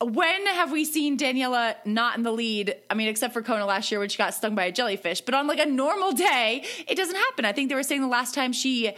when 0.00 0.46
have 0.46 0.70
we 0.70 0.84
seen 0.84 1.18
Daniela 1.18 1.74
not 1.84 2.16
in 2.16 2.22
the 2.22 2.32
lead? 2.32 2.76
I 2.88 2.94
mean, 2.94 3.08
except 3.08 3.32
for 3.32 3.42
Kona 3.42 3.66
last 3.66 3.90
year 3.90 4.00
when 4.00 4.08
she 4.08 4.18
got 4.18 4.34
stung 4.34 4.54
by 4.54 4.64
a 4.64 4.72
jellyfish. 4.72 5.20
But 5.20 5.34
on 5.34 5.46
like 5.46 5.58
a 5.58 5.66
normal 5.66 6.12
day, 6.12 6.64
it 6.86 6.94
doesn't 6.94 7.16
happen. 7.16 7.44
I 7.44 7.52
think 7.52 7.68
they 7.68 7.74
were 7.74 7.82
saying 7.82 8.02
the 8.02 8.08
last 8.08 8.34
time 8.34 8.52
she 8.52 8.94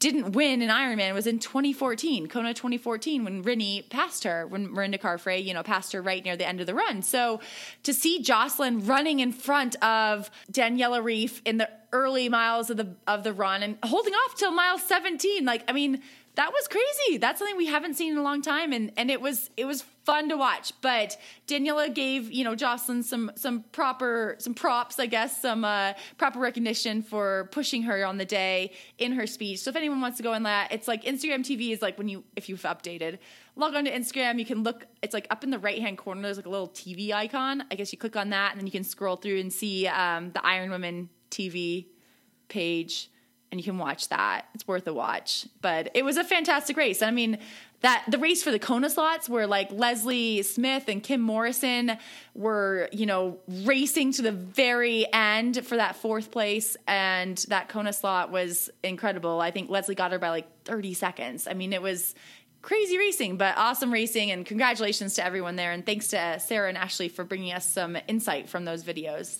didn't 0.00 0.32
win 0.32 0.62
an 0.62 0.70
Ironman 0.70 1.12
was 1.12 1.26
in 1.26 1.38
2014, 1.38 2.26
Kona 2.26 2.54
2014, 2.54 3.22
when 3.22 3.44
Rinny 3.44 3.86
passed 3.90 4.24
her, 4.24 4.46
when 4.46 4.68
Mirinda 4.68 4.98
Carfrae, 4.98 5.44
you 5.44 5.52
know, 5.52 5.62
passed 5.62 5.92
her 5.92 6.00
right 6.00 6.24
near 6.24 6.36
the 6.36 6.48
end 6.48 6.58
of 6.58 6.66
the 6.66 6.74
run. 6.74 7.02
So 7.02 7.40
to 7.82 7.92
see 7.92 8.22
Jocelyn 8.22 8.86
running 8.86 9.20
in 9.20 9.30
front 9.30 9.76
of 9.84 10.30
Daniela 10.50 11.02
Ryf 11.02 11.42
in 11.44 11.58
the 11.58 11.68
early 11.92 12.30
miles 12.30 12.70
of 12.70 12.78
the 12.78 12.94
of 13.06 13.24
the 13.24 13.32
run 13.32 13.62
and 13.62 13.76
holding 13.82 14.14
off 14.14 14.36
till 14.36 14.52
mile 14.52 14.78
17, 14.78 15.44
like 15.44 15.64
I 15.68 15.72
mean, 15.72 16.00
that 16.36 16.52
was 16.52 16.68
crazy. 16.68 17.18
That's 17.18 17.38
something 17.38 17.56
we 17.56 17.66
haven't 17.66 17.94
seen 17.94 18.12
in 18.12 18.18
a 18.18 18.22
long 18.22 18.40
time, 18.40 18.72
and 18.72 18.92
and 18.96 19.10
it 19.10 19.20
was 19.20 19.50
it 19.56 19.64
was 19.64 19.82
fun 20.04 20.28
to 20.28 20.36
watch. 20.36 20.72
But 20.80 21.16
Daniela 21.48 21.92
gave 21.92 22.30
you 22.30 22.44
know 22.44 22.54
Jocelyn 22.54 23.02
some 23.02 23.32
some 23.34 23.64
proper 23.72 24.36
some 24.38 24.54
props, 24.54 24.98
I 25.00 25.06
guess, 25.06 25.42
some 25.42 25.64
uh, 25.64 25.94
proper 26.18 26.38
recognition 26.38 27.02
for 27.02 27.48
pushing 27.50 27.82
her 27.82 28.04
on 28.04 28.16
the 28.16 28.24
day 28.24 28.72
in 28.98 29.12
her 29.12 29.26
speech. 29.26 29.60
So 29.60 29.70
if 29.70 29.76
anyone 29.76 30.00
wants 30.00 30.18
to 30.18 30.22
go 30.22 30.32
on 30.32 30.44
that, 30.44 30.72
it's 30.72 30.86
like 30.86 31.04
Instagram 31.04 31.40
TV 31.40 31.72
is 31.72 31.82
like 31.82 31.98
when 31.98 32.08
you 32.08 32.22
if 32.36 32.48
you've 32.48 32.62
updated, 32.62 33.18
log 33.56 33.74
on 33.74 33.84
to 33.84 33.90
Instagram. 33.90 34.38
You 34.38 34.46
can 34.46 34.62
look. 34.62 34.86
It's 35.02 35.14
like 35.14 35.26
up 35.30 35.42
in 35.42 35.50
the 35.50 35.58
right 35.58 35.80
hand 35.80 35.98
corner. 35.98 36.22
There's 36.22 36.36
like 36.36 36.46
a 36.46 36.50
little 36.50 36.68
TV 36.68 37.12
icon. 37.12 37.64
I 37.72 37.74
guess 37.74 37.92
you 37.92 37.98
click 37.98 38.14
on 38.14 38.30
that, 38.30 38.52
and 38.52 38.60
then 38.60 38.66
you 38.66 38.72
can 38.72 38.84
scroll 38.84 39.16
through 39.16 39.40
and 39.40 39.52
see 39.52 39.88
um, 39.88 40.30
the 40.30 40.46
Iron 40.46 40.70
Women 40.70 41.10
TV 41.30 41.86
page 42.48 43.10
and 43.50 43.60
you 43.60 43.64
can 43.64 43.78
watch 43.78 44.08
that. 44.08 44.46
It's 44.54 44.66
worth 44.66 44.86
a 44.86 44.94
watch. 44.94 45.46
But 45.60 45.90
it 45.94 46.04
was 46.04 46.16
a 46.16 46.24
fantastic 46.24 46.76
race. 46.76 47.02
I 47.02 47.10
mean, 47.10 47.38
that 47.80 48.04
the 48.08 48.18
race 48.18 48.42
for 48.42 48.50
the 48.50 48.58
Kona 48.58 48.90
slots 48.90 49.28
where 49.28 49.46
like 49.46 49.72
Leslie 49.72 50.42
Smith 50.42 50.84
and 50.88 51.02
Kim 51.02 51.20
Morrison 51.20 51.96
were, 52.34 52.88
you 52.92 53.06
know, 53.06 53.38
racing 53.48 54.12
to 54.12 54.22
the 54.22 54.32
very 54.32 55.06
end 55.12 55.66
for 55.66 55.76
that 55.76 55.96
fourth 55.96 56.30
place 56.30 56.76
and 56.86 57.38
that 57.48 57.68
Kona 57.68 57.92
slot 57.92 58.30
was 58.30 58.70
incredible. 58.84 59.40
I 59.40 59.50
think 59.50 59.70
Leslie 59.70 59.94
got 59.94 60.12
her 60.12 60.18
by 60.18 60.28
like 60.28 60.64
30 60.64 60.94
seconds. 60.94 61.48
I 61.48 61.54
mean, 61.54 61.72
it 61.72 61.82
was 61.82 62.14
crazy 62.62 62.98
racing, 62.98 63.38
but 63.38 63.56
awesome 63.56 63.90
racing 63.90 64.30
and 64.30 64.44
congratulations 64.44 65.14
to 65.14 65.24
everyone 65.24 65.56
there 65.56 65.72
and 65.72 65.84
thanks 65.84 66.08
to 66.08 66.38
Sarah 66.38 66.68
and 66.68 66.76
Ashley 66.76 67.08
for 67.08 67.24
bringing 67.24 67.52
us 67.52 67.66
some 67.66 67.96
insight 68.06 68.48
from 68.48 68.66
those 68.66 68.84
videos. 68.84 69.38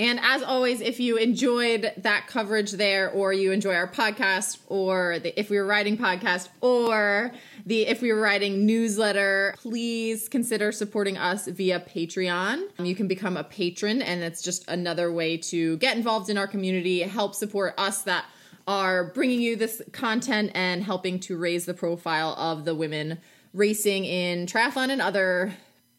And 0.00 0.18
as 0.22 0.42
always, 0.42 0.80
if 0.80 0.98
you 0.98 1.18
enjoyed 1.18 1.92
that 1.98 2.26
coverage 2.26 2.72
there, 2.72 3.10
or 3.10 3.34
you 3.34 3.52
enjoy 3.52 3.74
our 3.74 3.86
podcast, 3.86 4.56
or 4.66 5.18
the 5.18 5.38
If 5.38 5.50
We 5.50 5.58
Were 5.58 5.66
Writing 5.66 5.98
podcast, 5.98 6.48
or 6.62 7.32
the 7.66 7.86
If 7.86 8.00
We 8.00 8.10
Were 8.10 8.20
Writing 8.22 8.64
newsletter, 8.64 9.54
please 9.58 10.26
consider 10.26 10.72
supporting 10.72 11.18
us 11.18 11.48
via 11.48 11.80
Patreon. 11.80 12.62
You 12.82 12.94
can 12.94 13.08
become 13.08 13.36
a 13.36 13.44
patron, 13.44 14.00
and 14.00 14.22
it's 14.22 14.40
just 14.40 14.66
another 14.68 15.12
way 15.12 15.36
to 15.36 15.76
get 15.76 15.98
involved 15.98 16.30
in 16.30 16.38
our 16.38 16.46
community, 16.46 17.00
help 17.00 17.34
support 17.34 17.74
us 17.76 18.00
that 18.04 18.24
are 18.66 19.04
bringing 19.04 19.42
you 19.42 19.54
this 19.54 19.82
content 19.92 20.50
and 20.54 20.82
helping 20.82 21.20
to 21.20 21.36
raise 21.36 21.66
the 21.66 21.74
profile 21.74 22.34
of 22.38 22.64
the 22.64 22.74
women 22.74 23.18
racing 23.52 24.06
in 24.06 24.46
triathlon 24.46 24.88
and 24.88 25.02
other 25.02 25.52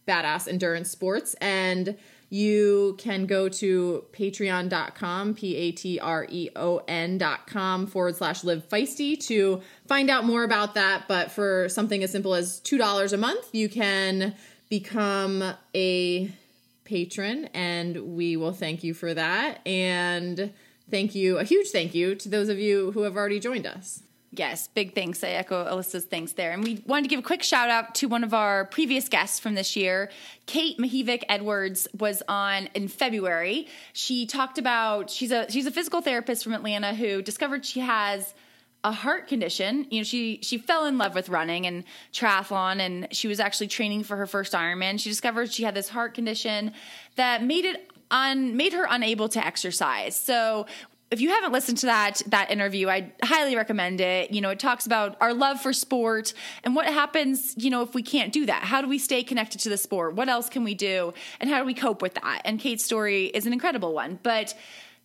badass 0.07 0.47
endurance 0.47 0.89
sports. 0.89 1.35
And 1.39 1.99
you 2.31 2.95
can 2.97 3.25
go 3.25 3.49
to 3.49 4.05
patreon.com, 4.13 5.35
P 5.35 5.55
A 5.57 5.71
T 5.73 5.99
R 5.99 6.25
E 6.29 6.49
O 6.55 6.77
N.com 6.87 7.87
forward 7.87 8.15
slash 8.15 8.45
live 8.45 8.67
feisty 8.69 9.19
to 9.27 9.61
find 9.85 10.09
out 10.09 10.23
more 10.23 10.45
about 10.45 10.75
that. 10.75 11.09
But 11.09 11.29
for 11.31 11.67
something 11.67 12.01
as 12.03 12.11
simple 12.11 12.33
as 12.33 12.61
$2 12.61 13.11
a 13.11 13.17
month, 13.17 13.49
you 13.51 13.67
can 13.67 14.33
become 14.69 15.43
a 15.75 16.31
patron, 16.85 17.49
and 17.53 18.15
we 18.15 18.37
will 18.37 18.53
thank 18.53 18.81
you 18.81 18.93
for 18.93 19.13
that. 19.13 19.59
And 19.67 20.53
thank 20.89 21.13
you, 21.13 21.37
a 21.37 21.43
huge 21.43 21.71
thank 21.71 21.93
you 21.93 22.15
to 22.15 22.29
those 22.29 22.47
of 22.47 22.57
you 22.57 22.91
who 22.91 23.01
have 23.01 23.17
already 23.17 23.41
joined 23.41 23.67
us. 23.67 24.03
Yes, 24.33 24.69
big 24.69 24.95
thanks. 24.95 25.25
I 25.25 25.29
echo 25.29 25.65
Alyssa's 25.65 26.05
thanks 26.05 26.31
there. 26.33 26.51
And 26.51 26.63
we 26.63 26.81
wanted 26.85 27.03
to 27.03 27.09
give 27.09 27.19
a 27.19 27.23
quick 27.23 27.43
shout 27.43 27.69
out 27.69 27.95
to 27.95 28.07
one 28.07 28.23
of 28.23 28.33
our 28.33 28.63
previous 28.63 29.09
guests 29.09 29.39
from 29.39 29.55
this 29.55 29.75
year. 29.75 30.09
Kate 30.45 30.77
Mihevc 30.77 31.23
Edwards 31.27 31.89
was 31.99 32.23
on 32.29 32.69
in 32.73 32.87
February. 32.87 33.67
She 33.91 34.25
talked 34.25 34.57
about 34.57 35.09
she's 35.09 35.31
a 35.31 35.51
she's 35.51 35.65
a 35.65 35.71
physical 35.71 35.99
therapist 35.99 36.45
from 36.45 36.53
Atlanta 36.53 36.95
who 36.95 37.21
discovered 37.21 37.65
she 37.65 37.81
has 37.81 38.33
a 38.85 38.93
heart 38.93 39.27
condition. 39.27 39.85
You 39.89 39.99
know, 39.99 40.03
she 40.05 40.39
she 40.41 40.57
fell 40.57 40.85
in 40.85 40.97
love 40.97 41.13
with 41.13 41.27
running 41.27 41.65
and 41.65 41.83
triathlon 42.13 42.79
and 42.79 43.09
she 43.11 43.27
was 43.27 43.41
actually 43.41 43.67
training 43.67 44.03
for 44.03 44.15
her 44.15 44.27
first 44.27 44.53
Ironman. 44.53 44.97
She 44.97 45.09
discovered 45.09 45.51
she 45.51 45.63
had 45.63 45.75
this 45.75 45.89
heart 45.89 46.13
condition 46.13 46.71
that 47.17 47.43
made 47.43 47.65
it 47.65 47.91
un, 48.11 48.55
made 48.55 48.73
her 48.73 48.85
unable 48.89 49.29
to 49.29 49.45
exercise. 49.45 50.15
So 50.15 50.67
if 51.11 51.19
you 51.19 51.29
haven't 51.29 51.51
listened 51.51 51.77
to 51.79 51.87
that 51.87 52.21
that 52.27 52.49
interview, 52.49 52.87
I 52.87 53.11
highly 53.21 53.55
recommend 53.55 53.99
it. 53.99 54.31
You 54.31 54.39
know, 54.39 54.49
it 54.49 54.59
talks 54.59 54.85
about 54.85 55.17
our 55.19 55.33
love 55.33 55.61
for 55.61 55.73
sport 55.73 56.33
and 56.63 56.73
what 56.73 56.87
happens, 56.87 57.53
you 57.57 57.69
know, 57.69 57.81
if 57.81 57.93
we 57.93 58.01
can't 58.01 58.31
do 58.31 58.45
that. 58.45 58.63
How 58.63 58.81
do 58.81 58.87
we 58.87 58.97
stay 58.97 59.21
connected 59.21 59.59
to 59.61 59.69
the 59.69 59.77
sport? 59.77 60.15
What 60.15 60.29
else 60.29 60.49
can 60.49 60.63
we 60.63 60.73
do? 60.73 61.13
And 61.41 61.49
how 61.49 61.59
do 61.59 61.65
we 61.65 61.73
cope 61.73 62.01
with 62.01 62.13
that? 62.15 62.41
And 62.45 62.59
Kate's 62.59 62.85
story 62.85 63.25
is 63.25 63.45
an 63.45 63.51
incredible 63.51 63.93
one. 63.93 64.19
But 64.23 64.55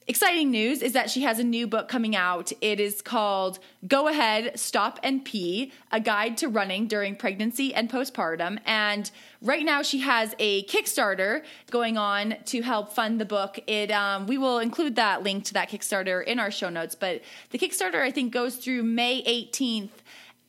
exciting 0.09 0.51
news 0.51 0.83
is 0.83 0.92
that 0.92 1.11
she 1.11 1.23
has 1.23 1.38
a 1.38 1.45
new 1.45 1.66
book 1.66 1.88
coming 1.88 2.14
out. 2.14 2.53
It 2.61 2.79
is 2.79 3.03
called 3.03 3.59
Go 3.87 4.09
Ahead, 4.09 4.59
Stop 4.59 5.01
and 5.03 5.25
Pee 5.25 5.73
A 5.90 6.01
Guide 6.01 6.37
to 6.38 6.49
Running 6.49 6.87
During 6.87 7.16
Pregnancy 7.16 7.75
and 7.75 7.90
Postpartum. 7.90 8.59
And 8.64 9.11
right 9.42 9.64
now 9.64 9.83
she 9.83 9.99
has 10.01 10.35
a 10.38 10.64
Kickstarter 10.64 11.42
going 11.71 11.99
on 11.99 12.37
to 12.47 12.62
help 12.62 12.92
fund 12.92 13.21
the 13.21 13.25
book. 13.25 13.59
It 13.66 13.90
um, 13.90 14.27
We 14.27 14.38
will 14.38 14.59
include 14.59 14.97
that 14.97 15.23
link 15.23 15.45
to 15.47 15.55
that 15.55 15.71
Kickstarter 15.71 16.25
in 16.25 16.38
our 16.38 16.51
show 16.51 16.69
notes. 16.69 16.95
But 16.95 17.23
the 17.51 17.59
Kickstarter, 17.59 18.01
I 18.01 18.11
think, 18.11 18.33
goes 18.33 18.57
through 18.57 18.85
May 18.85 19.23
18th 19.25 19.90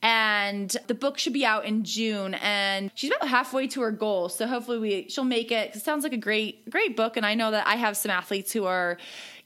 and 0.00 0.76
the 0.86 0.94
book 0.94 1.18
should 1.18 1.32
be 1.32 1.44
out 1.44 1.64
in 1.64 1.82
June 1.82 2.34
and 2.34 2.90
she's 2.94 3.10
about 3.10 3.28
halfway 3.28 3.66
to 3.66 3.80
her 3.80 3.90
goal 3.90 4.28
so 4.28 4.46
hopefully 4.46 4.78
we 4.78 5.06
she'll 5.08 5.24
make 5.24 5.50
it 5.50 5.74
it 5.74 5.82
sounds 5.82 6.04
like 6.04 6.12
a 6.12 6.18
great 6.18 6.70
great 6.70 6.96
book 6.96 7.16
and 7.16 7.26
I 7.26 7.34
know 7.34 7.50
that 7.50 7.66
I 7.66 7.74
have 7.74 7.96
some 7.96 8.10
athletes 8.10 8.52
who 8.52 8.64
are 8.64 8.96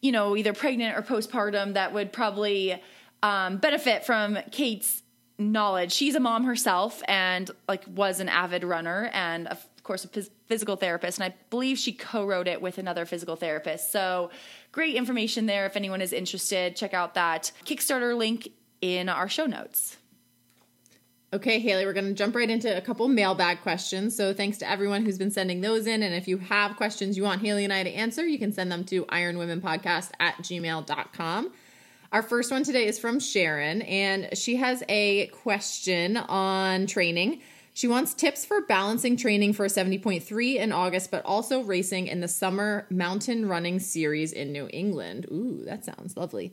you 0.02 0.12
know 0.12 0.36
either 0.36 0.52
pregnant 0.52 0.98
or 0.98 1.02
postpartum 1.02 1.74
that 1.74 1.94
would 1.94 2.12
probably 2.12 2.80
um, 3.22 3.56
benefit 3.56 4.04
from 4.04 4.36
Kate's 4.50 5.02
knowledge. 5.38 5.92
She's 5.92 6.14
a 6.14 6.20
mom 6.20 6.44
herself 6.44 7.02
and 7.08 7.50
like 7.66 7.84
was 7.86 8.20
an 8.20 8.28
avid 8.28 8.64
runner 8.64 9.10
and 9.12 9.48
of 9.48 9.64
course 9.82 10.04
a 10.04 10.08
phys- 10.08 10.30
physical 10.46 10.76
therapist 10.76 11.18
and 11.18 11.32
I 11.32 11.34
believe 11.50 11.78
she 11.78 11.92
co-wrote 11.92 12.46
it 12.46 12.60
with 12.60 12.78
another 12.78 13.06
physical 13.06 13.36
therapist. 13.36 13.90
So 13.90 14.30
great 14.70 14.94
information 14.94 15.46
there 15.46 15.66
if 15.66 15.76
anyone 15.76 16.00
is 16.00 16.12
interested. 16.12 16.76
Check 16.76 16.94
out 16.94 17.14
that 17.14 17.50
Kickstarter 17.64 18.16
link 18.16 18.48
in 18.80 19.08
our 19.08 19.28
show 19.28 19.46
notes. 19.46 19.96
Okay, 21.34 21.60
Haley, 21.60 21.86
we're 21.86 21.94
going 21.94 22.08
to 22.08 22.12
jump 22.12 22.34
right 22.34 22.50
into 22.50 22.76
a 22.76 22.82
couple 22.82 23.08
mailbag 23.08 23.62
questions. 23.62 24.14
So, 24.14 24.34
thanks 24.34 24.58
to 24.58 24.70
everyone 24.70 25.02
who's 25.02 25.16
been 25.16 25.30
sending 25.30 25.62
those 25.62 25.86
in. 25.86 26.02
And 26.02 26.14
if 26.14 26.28
you 26.28 26.36
have 26.36 26.76
questions 26.76 27.16
you 27.16 27.22
want 27.22 27.40
Haley 27.40 27.64
and 27.64 27.72
I 27.72 27.82
to 27.82 27.90
answer, 27.90 28.26
you 28.26 28.38
can 28.38 28.52
send 28.52 28.70
them 28.70 28.84
to 28.84 29.06
ironwomenpodcast 29.06 30.10
at 30.20 30.36
gmail.com. 30.42 31.52
Our 32.12 32.22
first 32.22 32.50
one 32.50 32.64
today 32.64 32.86
is 32.86 32.98
from 32.98 33.18
Sharon, 33.18 33.80
and 33.80 34.36
she 34.36 34.56
has 34.56 34.82
a 34.90 35.28
question 35.28 36.18
on 36.18 36.86
training. 36.86 37.40
She 37.72 37.88
wants 37.88 38.12
tips 38.12 38.44
for 38.44 38.60
balancing 38.66 39.16
training 39.16 39.54
for 39.54 39.64
a 39.64 39.70
70.3 39.70 40.56
in 40.56 40.70
August, 40.70 41.10
but 41.10 41.24
also 41.24 41.62
racing 41.62 42.08
in 42.08 42.20
the 42.20 42.28
summer 42.28 42.86
mountain 42.90 43.48
running 43.48 43.80
series 43.80 44.32
in 44.32 44.52
New 44.52 44.68
England. 44.70 45.24
Ooh, 45.32 45.62
that 45.64 45.86
sounds 45.86 46.14
lovely. 46.14 46.52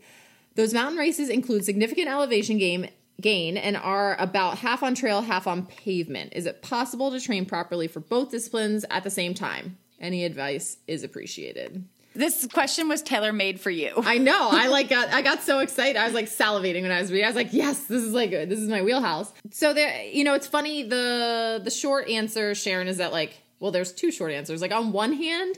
Those 0.56 0.74
mountain 0.74 0.98
races 0.98 1.28
include 1.28 1.66
significant 1.66 2.08
elevation 2.08 2.58
gain, 2.58 2.90
gain 3.22 3.58
and 3.58 3.78
are 3.78 4.16
about 4.20 4.58
half 4.58 4.84
on 4.84 4.96
trail, 4.96 5.22
half 5.22 5.48
on 5.48 5.66
pavement. 5.66 6.34
Is 6.36 6.46
it 6.46 6.62
possible 6.62 7.12
to 7.12 7.20
train 7.20 7.46
properly 7.46 7.88
for 7.88 8.00
both 8.00 8.32
disciplines 8.32 8.86
at 8.90 9.04
the 9.04 9.10
same 9.10 9.34
time? 9.34 9.78
Any 10.00 10.24
advice 10.24 10.78
is 10.88 11.04
appreciated. 11.04 11.84
This 12.16 12.48
question 12.48 12.88
was 12.88 13.02
tailor 13.02 13.32
made 13.32 13.62
for 13.62 13.70
you. 13.70 13.94
I 13.98 14.18
know. 14.18 14.50
I 14.52 14.68
like 14.68 14.90
got 14.90 15.10
I 15.10 15.22
got 15.22 15.42
so 15.42 15.60
excited. 15.60 15.96
I 15.96 16.06
was 16.06 16.14
like 16.14 16.26
salivating 16.26 16.82
when 16.82 16.92
I 16.92 17.00
was 17.00 17.12
reading. 17.12 17.26
I 17.26 17.30
was 17.30 17.36
like, 17.36 17.54
yes, 17.54 17.86
this 17.86 18.04
is 18.04 18.14
like 18.14 18.32
this 18.32 18.60
is 18.60 18.68
my 18.68 18.82
wheelhouse. 18.82 19.32
So 19.52 19.74
there, 19.74 20.04
you 20.06 20.24
know, 20.24 20.34
it's 20.34 20.48
funny. 20.48 20.84
The 20.84 21.62
the 21.64 21.70
short 21.70 22.10
answer, 22.10 22.56
Sharon, 22.56 22.88
is 22.88 22.98
that 22.98 23.12
like, 23.12 23.42
well, 23.60 23.72
there's 23.72 23.94
two 23.94 24.12
short 24.12 24.32
answers. 24.32 24.62
Like 24.62 24.72
on 24.72 24.92
one 24.92 25.14
hand, 25.14 25.58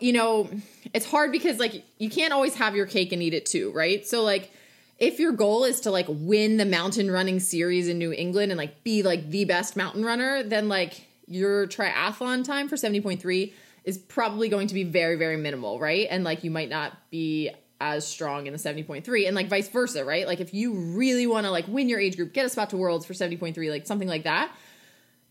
you 0.00 0.12
know, 0.12 0.48
it's 0.94 1.06
hard 1.06 1.30
because 1.30 1.58
like 1.58 1.84
you 1.98 2.08
can't 2.08 2.32
always 2.32 2.54
have 2.54 2.74
your 2.74 2.86
cake 2.86 3.12
and 3.12 3.22
eat 3.22 3.34
it 3.34 3.44
too, 3.44 3.70
right? 3.72 4.06
So 4.06 4.22
like 4.22 4.50
if 4.98 5.18
your 5.20 5.32
goal 5.32 5.64
is 5.64 5.80
to 5.82 5.90
like 5.90 6.06
win 6.08 6.56
the 6.56 6.64
mountain 6.64 7.10
running 7.10 7.40
series 7.40 7.88
in 7.88 7.98
New 7.98 8.12
England 8.12 8.50
and 8.50 8.58
like 8.58 8.82
be 8.82 9.02
like 9.02 9.30
the 9.30 9.44
best 9.44 9.76
mountain 9.76 10.04
runner, 10.04 10.42
then 10.42 10.68
like 10.68 11.06
your 11.26 11.66
triathlon 11.66 12.44
time 12.44 12.68
for 12.68 12.76
70.3 12.76 13.52
is 13.84 13.98
probably 13.98 14.48
going 14.48 14.68
to 14.68 14.74
be 14.74 14.84
very, 14.84 15.16
very 15.16 15.36
minimal, 15.36 15.78
right? 15.78 16.06
And 16.10 16.24
like 16.24 16.44
you 16.44 16.50
might 16.50 16.70
not 16.70 16.92
be 17.10 17.50
as 17.80 18.06
strong 18.06 18.46
in 18.46 18.52
the 18.54 18.58
70.3 18.58 19.26
and 19.26 19.36
like 19.36 19.48
vice 19.48 19.68
versa, 19.68 20.04
right? 20.04 20.26
Like 20.26 20.40
if 20.40 20.54
you 20.54 20.74
really 20.74 21.26
want 21.26 21.44
to 21.44 21.50
like 21.50 21.68
win 21.68 21.88
your 21.88 22.00
age 22.00 22.16
group, 22.16 22.32
get 22.32 22.46
a 22.46 22.48
spot 22.48 22.70
to 22.70 22.76
worlds 22.76 23.04
for 23.04 23.12
70.3, 23.12 23.70
like 23.70 23.86
something 23.86 24.08
like 24.08 24.24
that, 24.24 24.50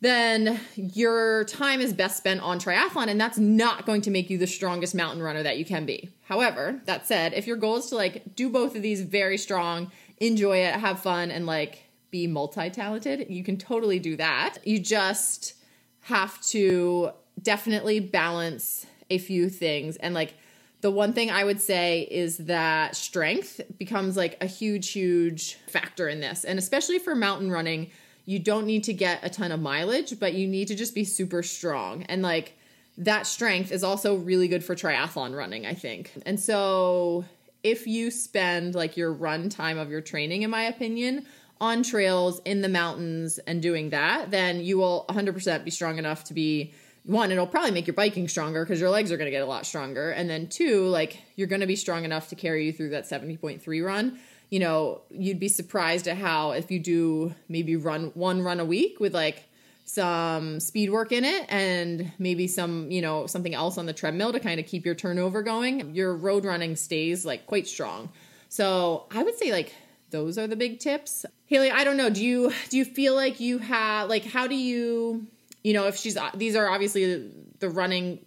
then 0.05 0.59
your 0.75 1.45
time 1.45 1.81
is 1.81 1.93
best 1.93 2.17
spent 2.17 2.41
on 2.41 2.59
triathlon 2.59 3.07
and 3.07 3.19
that's 3.19 3.37
not 3.37 3.85
going 3.85 4.01
to 4.01 4.11
make 4.11 4.29
you 4.29 4.37
the 4.37 4.47
strongest 4.47 4.93
mountain 4.93 5.21
runner 5.21 5.43
that 5.43 5.57
you 5.57 5.65
can 5.65 5.85
be. 5.85 6.09
However, 6.23 6.81
that 6.85 7.07
said, 7.07 7.33
if 7.33 7.47
your 7.47 7.57
goal 7.57 7.77
is 7.77 7.87
to 7.87 7.95
like 7.95 8.35
do 8.35 8.49
both 8.49 8.75
of 8.75 8.81
these 8.81 9.01
very 9.01 9.37
strong, 9.37 9.91
enjoy 10.17 10.57
it, 10.57 10.75
have 10.75 10.99
fun 10.99 11.31
and 11.31 11.45
like 11.45 11.83
be 12.11 12.27
multi-talented, 12.27 13.27
you 13.29 13.43
can 13.43 13.57
totally 13.57 13.99
do 13.99 14.15
that. 14.17 14.57
You 14.63 14.79
just 14.79 15.55
have 16.01 16.41
to 16.47 17.11
definitely 17.41 17.99
balance 17.99 18.85
a 19.09 19.17
few 19.17 19.49
things 19.49 19.97
and 19.97 20.13
like 20.13 20.35
the 20.81 20.91
one 20.91 21.13
thing 21.13 21.31
I 21.31 21.43
would 21.43 21.59
say 21.59 22.07
is 22.11 22.37
that 22.37 22.95
strength 22.95 23.59
becomes 23.79 24.15
like 24.15 24.37
a 24.39 24.45
huge, 24.45 24.91
huge 24.91 25.55
factor 25.67 26.07
in 26.07 26.19
this. 26.19 26.43
And 26.43 26.59
especially 26.59 26.99
for 26.99 27.15
mountain 27.15 27.49
running, 27.49 27.89
you 28.25 28.39
don't 28.39 28.65
need 28.65 28.83
to 28.85 28.93
get 28.93 29.19
a 29.23 29.29
ton 29.29 29.51
of 29.51 29.61
mileage, 29.61 30.19
but 30.19 30.33
you 30.33 30.47
need 30.47 30.67
to 30.67 30.75
just 30.75 30.95
be 30.95 31.03
super 31.03 31.43
strong. 31.43 32.03
And 32.03 32.21
like 32.21 32.57
that 32.97 33.27
strength 33.27 33.71
is 33.71 33.83
also 33.83 34.15
really 34.15 34.47
good 34.47 34.63
for 34.63 34.75
triathlon 34.75 35.35
running, 35.35 35.65
I 35.65 35.73
think. 35.73 36.11
And 36.25 36.39
so 36.39 37.25
if 37.63 37.87
you 37.87 38.11
spend 38.11 38.75
like 38.75 38.97
your 38.97 39.11
run 39.11 39.49
time 39.49 39.77
of 39.77 39.89
your 39.89 40.01
training, 40.01 40.43
in 40.43 40.49
my 40.49 40.63
opinion, 40.63 41.25
on 41.61 41.83
trails 41.83 42.41
in 42.45 42.61
the 42.61 42.69
mountains 42.69 43.39
and 43.39 43.61
doing 43.61 43.91
that, 43.91 44.31
then 44.31 44.61
you 44.61 44.77
will 44.77 45.05
100% 45.09 45.63
be 45.63 45.71
strong 45.71 45.97
enough 45.97 46.23
to 46.25 46.33
be 46.33 46.73
one, 47.05 47.31
it'll 47.31 47.45
probably 47.45 47.71
make 47.71 47.85
your 47.85 47.93
biking 47.93 48.27
stronger 48.27 48.65
because 48.65 48.79
your 48.79 48.89
legs 48.89 49.11
are 49.11 49.17
going 49.17 49.27
to 49.27 49.31
get 49.31 49.43
a 49.43 49.45
lot 49.45 49.65
stronger. 49.65 50.09
And 50.09 50.27
then 50.27 50.47
two, 50.47 50.85
like 50.87 51.21
you're 51.35 51.47
going 51.47 51.61
to 51.61 51.67
be 51.67 51.75
strong 51.75 52.03
enough 52.03 52.29
to 52.29 52.35
carry 52.35 52.65
you 52.65 52.73
through 52.73 52.89
that 52.89 53.05
70.3 53.05 53.85
run. 53.85 54.19
You 54.49 54.59
know, 54.59 55.01
you'd 55.09 55.39
be 55.39 55.47
surprised 55.47 56.07
at 56.07 56.17
how 56.17 56.51
if 56.51 56.71
you 56.71 56.79
do 56.79 57.33
maybe 57.49 57.75
run 57.75 58.11
one 58.13 58.41
run 58.41 58.59
a 58.59 58.65
week 58.65 58.99
with 58.99 59.13
like 59.13 59.43
some 59.85 60.59
speed 60.59 60.89
work 60.89 61.11
in 61.11 61.23
it 61.23 61.45
and 61.49 62.11
maybe 62.17 62.47
some, 62.47 62.89
you 62.89 63.01
know, 63.01 63.27
something 63.27 63.53
else 63.53 63.77
on 63.77 63.85
the 63.85 63.93
treadmill 63.93 64.31
to 64.33 64.39
kind 64.39 64.59
of 64.59 64.65
keep 64.65 64.85
your 64.85 64.95
turnover 64.95 65.43
going, 65.43 65.93
your 65.93 66.15
road 66.15 66.45
running 66.45 66.75
stays 66.75 67.25
like 67.25 67.45
quite 67.45 67.67
strong. 67.67 68.09
So 68.49 69.05
I 69.11 69.23
would 69.23 69.37
say 69.37 69.51
like 69.51 69.73
those 70.09 70.37
are 70.37 70.47
the 70.47 70.55
big 70.55 70.79
tips. 70.79 71.25
Haley, 71.45 71.71
I 71.71 71.83
don't 71.83 71.97
know. 71.97 72.09
Do 72.09 72.23
you 72.23 72.51
do 72.69 72.77
you 72.77 72.85
feel 72.85 73.15
like 73.15 73.39
you 73.39 73.59
have 73.59 74.09
like 74.09 74.25
how 74.25 74.47
do 74.47 74.55
you 74.55 75.27
you 75.65 75.73
know, 75.73 75.87
if 75.87 75.97
she's 75.97 76.15
these 76.35 76.55
are 76.55 76.69
obviously 76.69 77.31
the 77.57 77.71
running 77.71 78.19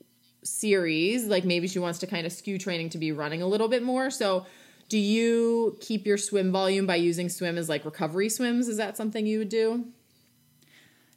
series, 0.43 1.25
like 1.27 1.45
maybe 1.45 1.69
she 1.69 1.79
wants 1.79 2.01
to 2.01 2.07
kind 2.09 2.27
of 2.27 2.33
skew 2.33 2.59
training 2.59 2.91
to 2.91 2.99
be 2.99 3.13
running 3.13 3.43
a 3.43 3.47
little 3.47 3.69
bit 3.69 3.81
more. 3.81 4.11
So, 4.11 4.45
do 4.89 4.99
you 4.99 5.77
keep 5.81 6.07
your 6.07 6.17
swim 6.17 6.51
volume 6.51 6.87
by 6.87 6.97
using 6.97 7.29
swim 7.29 7.59
as 7.59 7.69
like 7.69 7.85
recovery 7.85 8.29
swims? 8.29 8.69
Is 8.69 8.79
that 8.79 8.97
something 8.97 9.27
you 9.27 9.39
would 9.39 9.49
do? 9.49 9.87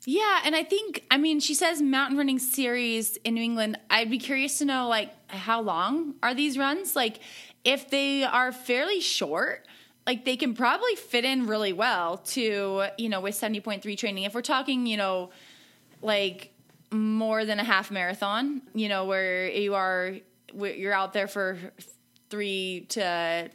Yeah, 0.06 0.42
and 0.44 0.56
I 0.56 0.64
think 0.64 1.06
I 1.12 1.18
mean 1.18 1.40
she 1.40 1.54
says 1.54 1.82
mountain 1.82 2.18
running 2.18 2.40
series 2.40 3.18
in 3.18 3.36
New 3.36 3.44
England. 3.44 3.78
I'd 3.90 4.10
be 4.10 4.18
curious 4.18 4.58
to 4.58 4.66
know 4.66 4.88
like 4.88 5.14
how 5.30 5.62
long 5.62 6.16
are 6.24 6.34
these 6.34 6.58
runs? 6.58 6.96
Like 6.96 7.20
if 7.64 7.90
they 7.90 8.24
are 8.24 8.52
fairly 8.52 9.00
short, 9.00 9.68
like 10.08 10.26
they 10.26 10.36
can 10.36 10.56
probably 10.56 10.96
fit 10.96 11.24
in 11.24 11.46
really 11.46 11.74
well 11.74 12.18
to, 12.18 12.86
you 12.98 13.10
know, 13.10 13.22
with 13.22 13.36
70.3 13.36 13.98
training. 13.98 14.24
If 14.24 14.34
we're 14.34 14.42
talking, 14.42 14.88
you 14.88 14.98
know, 14.98 15.30
like 16.02 16.52
more 16.92 17.46
than 17.46 17.60
a 17.60 17.64
half 17.64 17.92
marathon, 17.92 18.64
you 18.74 18.90
know, 18.90 19.06
where 19.06 19.48
you 19.50 19.76
are 19.76 20.16
you're 20.54 20.94
out 20.94 21.14
there 21.14 21.28
for 21.28 21.58
3 22.30 22.88
to 22.90 23.50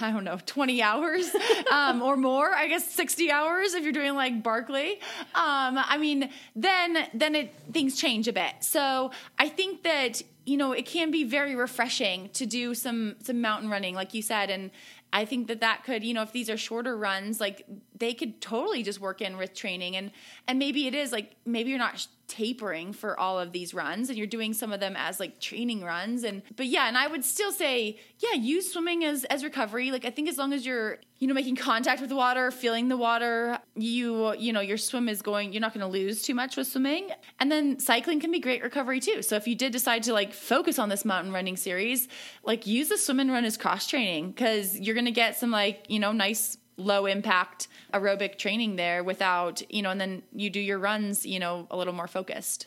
I 0.00 0.10
don't 0.10 0.24
know, 0.24 0.38
20 0.46 0.82
hours 0.82 1.30
um, 1.72 2.02
or 2.02 2.16
more, 2.16 2.50
I 2.52 2.66
guess 2.68 2.90
60 2.90 3.30
hours 3.30 3.74
if 3.74 3.82
you're 3.82 3.92
doing 3.92 4.14
like 4.14 4.42
Barkley. 4.42 4.92
Um, 5.34 5.78
I 5.78 5.98
mean, 5.98 6.30
then 6.56 7.08
then 7.12 7.34
it 7.34 7.54
things 7.72 7.96
change 7.96 8.28
a 8.28 8.32
bit. 8.32 8.52
So 8.60 9.10
I 9.38 9.48
think 9.48 9.82
that 9.82 10.22
you 10.46 10.56
know 10.56 10.72
it 10.72 10.86
can 10.86 11.10
be 11.10 11.24
very 11.24 11.54
refreshing 11.54 12.30
to 12.30 12.46
do 12.46 12.74
some 12.74 13.16
some 13.22 13.40
mountain 13.40 13.68
running, 13.68 13.94
like 13.94 14.14
you 14.14 14.22
said, 14.22 14.50
and 14.50 14.70
I 15.12 15.24
think 15.24 15.48
that 15.48 15.60
that 15.60 15.84
could, 15.84 16.04
you 16.04 16.14
know, 16.14 16.22
if 16.22 16.32
these 16.32 16.48
are 16.48 16.56
shorter 16.56 16.96
runs, 16.96 17.40
like 17.40 17.66
they 17.98 18.14
could 18.14 18.40
totally 18.40 18.82
just 18.82 19.00
work 19.00 19.20
in 19.20 19.36
with 19.36 19.54
training 19.54 19.96
and 19.96 20.10
and 20.46 20.58
maybe 20.58 20.86
it 20.86 20.94
is 20.94 21.12
like 21.12 21.36
maybe 21.44 21.70
you're 21.70 21.78
not 21.78 22.06
tapering 22.30 22.92
for 22.92 23.18
all 23.18 23.40
of 23.40 23.50
these 23.50 23.74
runs 23.74 24.08
and 24.08 24.16
you're 24.16 24.26
doing 24.26 24.54
some 24.54 24.72
of 24.72 24.78
them 24.78 24.94
as 24.96 25.18
like 25.18 25.40
training 25.40 25.82
runs 25.82 26.22
and 26.22 26.42
but 26.54 26.66
yeah, 26.66 26.86
and 26.86 26.96
I 26.96 27.08
would 27.08 27.24
still 27.24 27.50
say, 27.50 27.98
yeah, 28.18 28.34
use 28.34 28.72
swimming 28.72 29.04
as 29.04 29.24
as 29.24 29.42
recovery. 29.42 29.90
Like 29.90 30.04
I 30.04 30.10
think 30.10 30.28
as 30.28 30.38
long 30.38 30.52
as 30.52 30.64
you're, 30.64 30.98
you 31.18 31.26
know, 31.26 31.34
making 31.34 31.56
contact 31.56 32.00
with 32.00 32.08
the 32.08 32.16
water, 32.16 32.52
feeling 32.52 32.88
the 32.88 32.96
water, 32.96 33.58
you 33.74 34.34
you 34.36 34.52
know, 34.52 34.60
your 34.60 34.76
swim 34.76 35.08
is 35.08 35.22
going, 35.22 35.52
you're 35.52 35.60
not 35.60 35.74
going 35.74 35.84
to 35.84 35.92
lose 35.92 36.22
too 36.22 36.34
much 36.34 36.56
with 36.56 36.68
swimming. 36.68 37.10
And 37.40 37.50
then 37.50 37.80
cycling 37.80 38.20
can 38.20 38.30
be 38.30 38.38
great 38.38 38.62
recovery 38.62 39.00
too. 39.00 39.22
So 39.22 39.34
if 39.34 39.48
you 39.48 39.56
did 39.56 39.72
decide 39.72 40.04
to 40.04 40.12
like 40.12 40.32
focus 40.32 40.78
on 40.78 40.88
this 40.88 41.04
mountain 41.04 41.32
running 41.32 41.56
series, 41.56 42.06
like 42.44 42.66
use 42.66 42.88
the 42.88 42.96
swim 42.96 43.18
and 43.18 43.32
run 43.32 43.44
as 43.44 43.56
cross 43.56 43.88
training 43.88 44.34
cuz 44.34 44.78
you're 44.78 44.94
going 44.94 45.06
to 45.06 45.10
get 45.10 45.36
some 45.36 45.50
like, 45.50 45.86
you 45.88 45.98
know, 45.98 46.12
nice 46.12 46.56
low 46.80 47.06
impact 47.06 47.68
aerobic 47.92 48.38
training 48.38 48.76
there 48.76 49.04
without, 49.04 49.62
you 49.72 49.82
know, 49.82 49.90
and 49.90 50.00
then 50.00 50.22
you 50.34 50.50
do 50.50 50.60
your 50.60 50.78
runs, 50.78 51.24
you 51.26 51.38
know, 51.38 51.66
a 51.70 51.76
little 51.76 51.92
more 51.92 52.08
focused. 52.08 52.66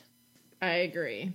I 0.62 0.76
agree. 0.76 1.34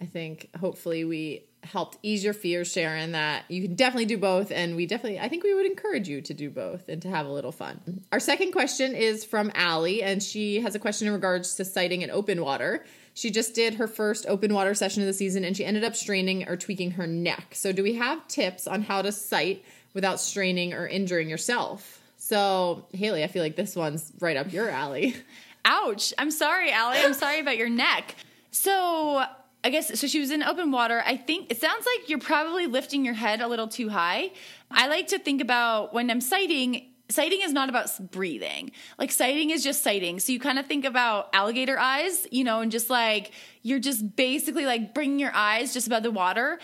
I 0.00 0.04
think 0.04 0.50
hopefully 0.58 1.04
we 1.04 1.44
helped 1.62 1.98
ease 2.02 2.22
your 2.22 2.34
fears, 2.34 2.70
Sharon, 2.70 3.12
that 3.12 3.44
you 3.48 3.62
can 3.62 3.74
definitely 3.74 4.04
do 4.06 4.18
both. 4.18 4.50
And 4.50 4.76
we 4.76 4.86
definitely, 4.86 5.18
I 5.18 5.28
think 5.28 5.42
we 5.42 5.54
would 5.54 5.66
encourage 5.66 6.08
you 6.08 6.20
to 6.22 6.34
do 6.34 6.50
both 6.50 6.88
and 6.88 7.02
to 7.02 7.08
have 7.08 7.26
a 7.26 7.30
little 7.30 7.52
fun. 7.52 8.04
Our 8.12 8.20
second 8.20 8.52
question 8.52 8.94
is 8.94 9.24
from 9.24 9.50
Allie, 9.54 10.02
and 10.02 10.22
she 10.22 10.60
has 10.60 10.74
a 10.74 10.78
question 10.78 11.08
in 11.08 11.14
regards 11.14 11.54
to 11.56 11.64
sighting 11.64 12.02
in 12.02 12.10
open 12.10 12.42
water. 12.42 12.84
She 13.14 13.30
just 13.30 13.54
did 13.54 13.74
her 13.74 13.88
first 13.88 14.26
open 14.28 14.52
water 14.52 14.74
session 14.74 15.02
of 15.02 15.06
the 15.06 15.14
season 15.14 15.42
and 15.44 15.56
she 15.56 15.64
ended 15.64 15.84
up 15.84 15.96
straining 15.96 16.46
or 16.46 16.56
tweaking 16.56 16.92
her 16.92 17.06
neck. 17.06 17.54
So, 17.54 17.72
do 17.72 17.82
we 17.82 17.94
have 17.94 18.28
tips 18.28 18.66
on 18.66 18.82
how 18.82 19.00
to 19.00 19.10
sight 19.10 19.64
without 19.94 20.20
straining 20.20 20.74
or 20.74 20.86
injuring 20.86 21.30
yourself? 21.30 22.02
So, 22.28 22.88
Haley, 22.92 23.22
I 23.22 23.28
feel 23.28 23.40
like 23.40 23.54
this 23.54 23.76
one's 23.76 24.12
right 24.18 24.36
up 24.36 24.52
your 24.52 24.68
alley. 24.68 25.14
Ouch. 25.64 26.12
I'm 26.18 26.32
sorry, 26.32 26.72
Allie. 26.72 26.98
I'm 26.98 27.14
sorry 27.14 27.38
about 27.38 27.56
your 27.56 27.68
neck. 27.68 28.16
So, 28.50 29.22
I 29.62 29.70
guess 29.70 29.96
so. 30.00 30.08
She 30.08 30.18
was 30.18 30.32
in 30.32 30.42
open 30.42 30.72
water. 30.72 31.04
I 31.06 31.16
think 31.18 31.52
it 31.52 31.60
sounds 31.60 31.86
like 31.86 32.08
you're 32.08 32.18
probably 32.18 32.66
lifting 32.66 33.04
your 33.04 33.14
head 33.14 33.40
a 33.40 33.46
little 33.46 33.68
too 33.68 33.90
high. 33.90 34.32
I 34.72 34.88
like 34.88 35.06
to 35.08 35.20
think 35.20 35.40
about 35.40 35.94
when 35.94 36.10
I'm 36.10 36.20
sighting, 36.20 36.88
sighting 37.08 37.42
is 37.42 37.52
not 37.52 37.68
about 37.68 38.10
breathing. 38.10 38.72
Like 38.98 39.12
sighting 39.12 39.50
is 39.50 39.62
just 39.62 39.84
sighting. 39.84 40.18
So 40.18 40.32
you 40.32 40.40
kind 40.40 40.58
of 40.58 40.66
think 40.66 40.84
about 40.84 41.28
alligator 41.32 41.78
eyes, 41.78 42.26
you 42.32 42.42
know, 42.42 42.60
and 42.60 42.72
just 42.72 42.90
like 42.90 43.30
you're 43.62 43.78
just 43.78 44.16
basically 44.16 44.66
like 44.66 44.94
bringing 44.94 45.20
your 45.20 45.32
eyes 45.32 45.72
just 45.72 45.86
above 45.86 46.02
the 46.02 46.10
water. 46.10 46.58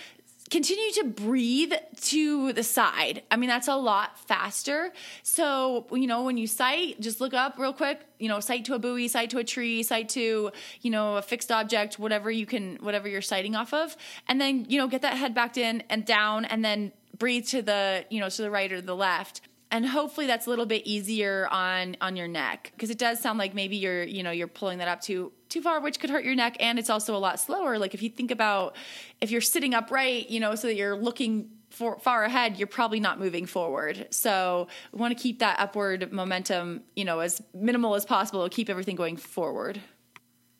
Continue 0.52 0.90
to 0.96 1.04
breathe 1.04 1.72
to 2.02 2.52
the 2.52 2.62
side. 2.62 3.22
I 3.30 3.36
mean, 3.38 3.48
that's 3.48 3.68
a 3.68 3.74
lot 3.74 4.18
faster. 4.28 4.92
So, 5.22 5.86
you 5.92 6.06
know, 6.06 6.24
when 6.24 6.36
you 6.36 6.46
sight, 6.46 7.00
just 7.00 7.22
look 7.22 7.32
up 7.32 7.58
real 7.58 7.72
quick, 7.72 8.02
you 8.18 8.28
know, 8.28 8.38
sight 8.38 8.66
to 8.66 8.74
a 8.74 8.78
buoy, 8.78 9.08
sight 9.08 9.30
to 9.30 9.38
a 9.38 9.44
tree, 9.44 9.82
sight 9.82 10.10
to, 10.10 10.52
you 10.82 10.90
know, 10.90 11.16
a 11.16 11.22
fixed 11.22 11.50
object, 11.50 11.98
whatever 11.98 12.30
you 12.30 12.44
can, 12.44 12.76
whatever 12.82 13.08
you're 13.08 13.22
sighting 13.22 13.56
off 13.56 13.72
of. 13.72 13.96
And 14.28 14.38
then, 14.38 14.66
you 14.68 14.76
know, 14.76 14.88
get 14.88 15.00
that 15.00 15.14
head 15.14 15.34
backed 15.34 15.56
in 15.56 15.84
and 15.88 16.04
down 16.04 16.44
and 16.44 16.62
then 16.62 16.92
breathe 17.16 17.46
to 17.46 17.62
the, 17.62 18.04
you 18.10 18.20
know, 18.20 18.28
to 18.28 18.42
the 18.42 18.50
right 18.50 18.70
or 18.70 18.82
the 18.82 18.94
left 18.94 19.40
and 19.72 19.86
hopefully 19.86 20.26
that's 20.26 20.46
a 20.46 20.50
little 20.50 20.66
bit 20.66 20.86
easier 20.86 21.48
on 21.50 21.96
on 22.02 22.14
your 22.14 22.28
neck. 22.28 22.70
Because 22.74 22.90
it 22.90 22.98
does 22.98 23.18
sound 23.18 23.38
like 23.38 23.54
maybe 23.54 23.76
you're 23.76 24.04
you 24.04 24.22
know 24.22 24.30
you're 24.30 24.46
pulling 24.46 24.78
that 24.78 24.86
up 24.86 25.00
too 25.00 25.32
too 25.48 25.62
far 25.62 25.80
which 25.80 25.98
could 25.98 26.10
hurt 26.10 26.24
your 26.24 26.34
neck. 26.34 26.58
And 26.60 26.78
it's 26.78 26.90
also 26.90 27.16
a 27.16 27.18
lot 27.18 27.40
slower. 27.40 27.78
Like 27.78 27.94
if 27.94 28.02
you 28.02 28.10
think 28.10 28.30
about 28.30 28.76
if 29.20 29.30
you're 29.30 29.40
sitting 29.40 29.74
upright 29.74 30.30
you 30.30 30.38
know 30.38 30.54
so 30.54 30.68
that 30.68 30.76
you're 30.76 30.94
looking 30.94 31.48
for, 31.70 31.98
far 32.00 32.24
ahead 32.24 32.58
you're 32.58 32.68
probably 32.68 33.00
not 33.00 33.18
moving 33.18 33.46
forward. 33.46 34.08
So 34.10 34.68
we 34.92 35.00
want 35.00 35.16
to 35.16 35.20
keep 35.20 35.38
that 35.38 35.58
upward 35.58 36.12
momentum 36.12 36.82
you 36.94 37.06
know 37.06 37.20
as 37.20 37.40
minimal 37.54 37.94
as 37.94 38.04
possible 38.04 38.46
to 38.48 38.54
keep 38.54 38.68
everything 38.68 38.94
going 38.94 39.16
forward. 39.16 39.80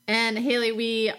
And 0.08 0.38
haley 0.38 0.72
we 0.72 1.12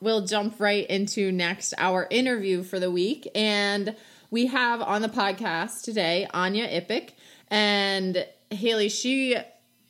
will 0.00 0.26
jump 0.26 0.58
right 0.58 0.84
into 0.90 1.30
next 1.30 1.74
our 1.78 2.08
interview 2.10 2.64
for 2.64 2.80
the 2.80 2.90
week. 2.90 3.28
And 3.36 3.94
we 4.32 4.46
have 4.46 4.82
on 4.82 5.02
the 5.02 5.08
podcast 5.08 5.82
today 5.82 6.26
Anja 6.34 6.68
Ippach 6.68 7.10
and 7.48 8.26
Haley, 8.50 8.88
she 8.88 9.36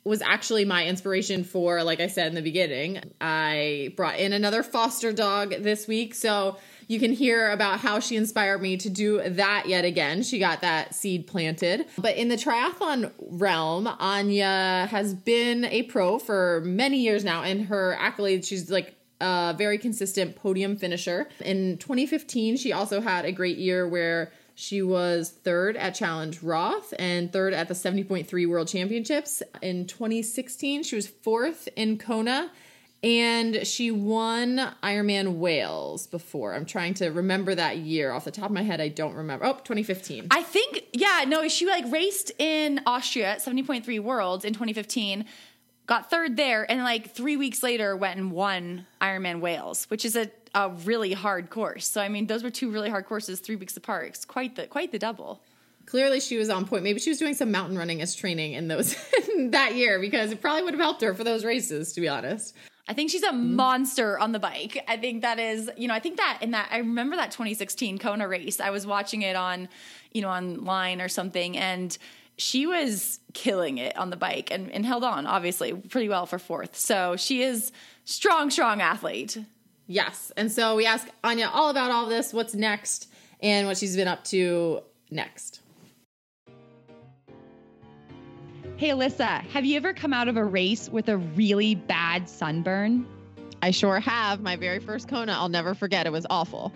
was 0.03 0.21
actually 0.21 0.63
my 0.63 0.87
inspiration 0.87 1.43
for, 1.43 1.83
like 1.83 1.99
I 1.99 2.07
said 2.07 2.27
in 2.27 2.35
the 2.35 2.41
beginning, 2.41 3.01
I 3.19 3.93
brought 3.97 4.17
in 4.17 4.31
another 4.31 4.63
foster 4.63 5.11
dog 5.11 5.49
this 5.49 5.85
week. 5.85 6.15
So 6.15 6.57
you 6.87 6.97
can 6.97 7.11
hear 7.11 7.51
about 7.51 7.81
how 7.81 7.99
she 7.99 8.15
inspired 8.15 8.61
me 8.61 8.77
to 8.77 8.89
do 8.89 9.21
that 9.21 9.67
yet 9.67 9.83
again. 9.83 10.23
She 10.23 10.39
got 10.39 10.61
that 10.61 10.95
seed 10.95 11.27
planted. 11.27 11.87
But 11.97 12.15
in 12.15 12.29
the 12.29 12.37
triathlon 12.37 13.11
realm, 13.19 13.85
Anja 13.85 14.87
has 14.87 15.13
been 15.13 15.65
a 15.65 15.83
pro 15.83 16.19
for 16.19 16.61
many 16.63 17.01
years 17.01 17.25
now. 17.25 17.43
And 17.43 17.65
her 17.65 17.97
accolades, 17.99 18.47
she's 18.47 18.71
like 18.71 18.95
a 19.19 19.53
very 19.57 19.77
consistent 19.77 20.37
podium 20.37 20.77
finisher. 20.77 21.27
In 21.43 21.77
2015, 21.79 22.55
she 22.55 22.71
also 22.71 23.01
had 23.01 23.25
a 23.25 23.33
great 23.33 23.57
year 23.57 23.85
where 23.85 24.31
she 24.59 24.81
was 24.81 25.29
third 25.29 25.77
at 25.77 25.93
Challenge 25.93 26.41
Roth 26.41 26.91
and 26.97 27.31
third 27.31 27.53
at 27.53 27.67
the 27.67 27.75
70.3 27.75 28.49
World 28.49 28.67
Championships. 28.67 29.43
In 29.61 29.85
2016, 29.85 30.81
she 30.81 30.95
was 30.95 31.07
fourth 31.07 31.69
in 31.75 31.99
Kona 31.99 32.49
and 33.03 33.67
she 33.67 33.91
won 33.91 34.73
Ironman 34.81 35.37
Wales 35.37 36.07
before. 36.07 36.55
I'm 36.55 36.65
trying 36.65 36.95
to 36.95 37.09
remember 37.09 37.53
that 37.53 37.77
year 37.77 38.11
off 38.11 38.25
the 38.25 38.31
top 38.31 38.45
of 38.45 38.51
my 38.51 38.63
head. 38.63 38.81
I 38.81 38.87
don't 38.87 39.13
remember. 39.13 39.45
Oh, 39.45 39.53
2015. 39.53 40.29
I 40.31 40.41
think, 40.41 40.85
yeah, 40.91 41.23
no, 41.27 41.47
she 41.47 41.67
like 41.67 41.85
raced 41.91 42.31
in 42.39 42.81
Austria 42.87 43.33
at 43.33 43.41
70.3 43.41 43.99
Worlds 43.99 44.43
in 44.43 44.53
2015 44.53 45.23
got 45.87 46.09
third 46.09 46.35
there, 46.35 46.69
and 46.69 46.83
like 46.83 47.11
three 47.11 47.37
weeks 47.37 47.63
later 47.63 47.95
went 47.95 48.19
and 48.19 48.31
won 48.31 48.85
Ironman 49.01 49.39
Wales, 49.39 49.85
which 49.85 50.05
is 50.05 50.15
a, 50.15 50.29
a 50.57 50.69
really 50.85 51.13
hard 51.13 51.49
course. 51.49 51.87
So 51.87 52.01
I 52.01 52.09
mean, 52.09 52.27
those 52.27 52.43
were 52.43 52.49
two 52.49 52.71
really 52.71 52.89
hard 52.89 53.05
courses, 53.05 53.39
three 53.39 53.55
weeks 53.55 53.77
apart. 53.77 54.07
It's 54.07 54.25
quite 54.25 54.55
the 54.55 54.67
quite 54.67 54.91
the 54.91 54.99
double. 54.99 55.41
Clearly, 55.85 56.19
she 56.19 56.37
was 56.37 56.49
on 56.49 56.65
point. 56.65 56.83
Maybe 56.83 56.99
she 56.99 57.11
was 57.11 57.19
doing 57.19 57.33
some 57.33 57.51
mountain 57.51 57.77
running 57.77 58.01
as 58.01 58.13
training 58.15 58.53
in 58.53 58.67
those 58.67 58.95
that 59.51 59.75
year 59.75 59.99
because 59.99 60.31
it 60.31 60.41
probably 60.41 60.63
would 60.63 60.73
have 60.73 60.81
helped 60.81 61.01
her 61.01 61.13
for 61.13 61.23
those 61.23 61.45
races. 61.45 61.93
To 61.93 62.01
be 62.01 62.07
honest. 62.07 62.55
I 62.89 62.93
think 62.93 63.11
she's 63.11 63.23
a 63.23 63.33
monster 63.33 64.17
on 64.17 64.31
the 64.31 64.39
bike. 64.39 64.81
I 64.87 64.95
think 64.95 65.21
that 65.21 65.39
is, 65.39 65.69
you 65.75 65.89
know, 65.89 65.93
I 65.93 65.99
think 65.99 66.15
that 66.17 66.39
in 66.41 66.51
that 66.51 66.69
I 66.71 66.77
remember 66.77 67.17
that 67.17 67.31
2016 67.31 67.97
Kona 67.97 68.27
race. 68.29 68.61
I 68.61 68.69
was 68.69 68.87
watching 68.87 69.23
it 69.23 69.35
on, 69.35 69.67
you 70.13 70.21
know, 70.21 70.29
online 70.29 71.01
or 71.01 71.09
something 71.09 71.57
and 71.57 71.97
she 72.37 72.65
was 72.65 73.19
killing 73.33 73.77
it 73.77 73.97
on 73.97 74.09
the 74.09 74.15
bike 74.15 74.51
and, 74.51 74.71
and 74.71 74.85
held 74.85 75.03
on, 75.03 75.25
obviously, 75.25 75.73
pretty 75.73 76.07
well 76.07 76.25
for 76.25 76.39
fourth. 76.39 76.77
So 76.77 77.17
she 77.17 77.41
is 77.41 77.71
strong, 78.05 78.49
strong 78.51 78.79
athlete. 78.79 79.37
Yes. 79.87 80.31
And 80.35 80.51
so 80.51 80.75
we 80.75 80.85
ask 80.85 81.07
Anja 81.23 81.49
all 81.51 81.69
about 81.69 81.91
all 81.91 82.07
this, 82.07 82.33
what's 82.33 82.53
next, 82.53 83.09
and 83.41 83.67
what 83.67 83.77
she's 83.77 83.95
been 83.95 84.07
up 84.07 84.23
to 84.25 84.81
next. 85.09 85.61
Hey, 88.75 88.89
Alyssa, 88.89 89.41
have 89.47 89.65
you 89.65 89.75
ever 89.77 89.93
come 89.93 90.13
out 90.13 90.27
of 90.27 90.37
a 90.37 90.43
race 90.43 90.87
with 90.89 91.09
a 91.09 91.17
really 91.17 91.73
bad 91.73 92.29
sunburn? 92.29 93.07
I 93.63 93.71
sure 93.71 93.99
have. 93.99 94.41
My 94.41 94.55
very 94.55 94.79
first 94.79 95.07
Kona, 95.07 95.31
I'll 95.31 95.49
never 95.49 95.73
forget. 95.73 96.05
It 96.05 96.11
was 96.11 96.27
awful. 96.29 96.71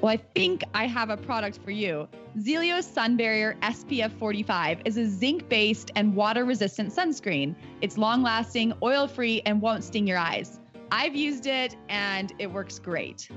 Well, 0.00 0.12
I 0.12 0.16
think 0.16 0.64
I 0.72 0.86
have 0.86 1.10
a 1.10 1.16
product 1.16 1.58
for 1.62 1.72
you. 1.72 2.08
Zealios 2.38 2.84
Sun 2.84 3.16
Barrier 3.16 3.56
SPF 3.62 4.12
45 4.18 4.82
is 4.84 4.96
a 4.96 5.06
zinc 5.06 5.48
based 5.48 5.90
and 5.94 6.14
water 6.14 6.44
resistant 6.44 6.92
sunscreen. 6.92 7.54
It's 7.80 7.98
long 7.98 8.22
lasting, 8.22 8.72
oil 8.82 9.06
free, 9.06 9.42
and 9.44 9.60
won't 9.60 9.84
sting 9.84 10.06
your 10.06 10.18
eyes. 10.18 10.58
I've 10.94 11.16
used 11.16 11.48
it 11.48 11.74
and 11.88 12.32
it 12.38 12.46
works 12.46 12.78
great. 12.78 13.28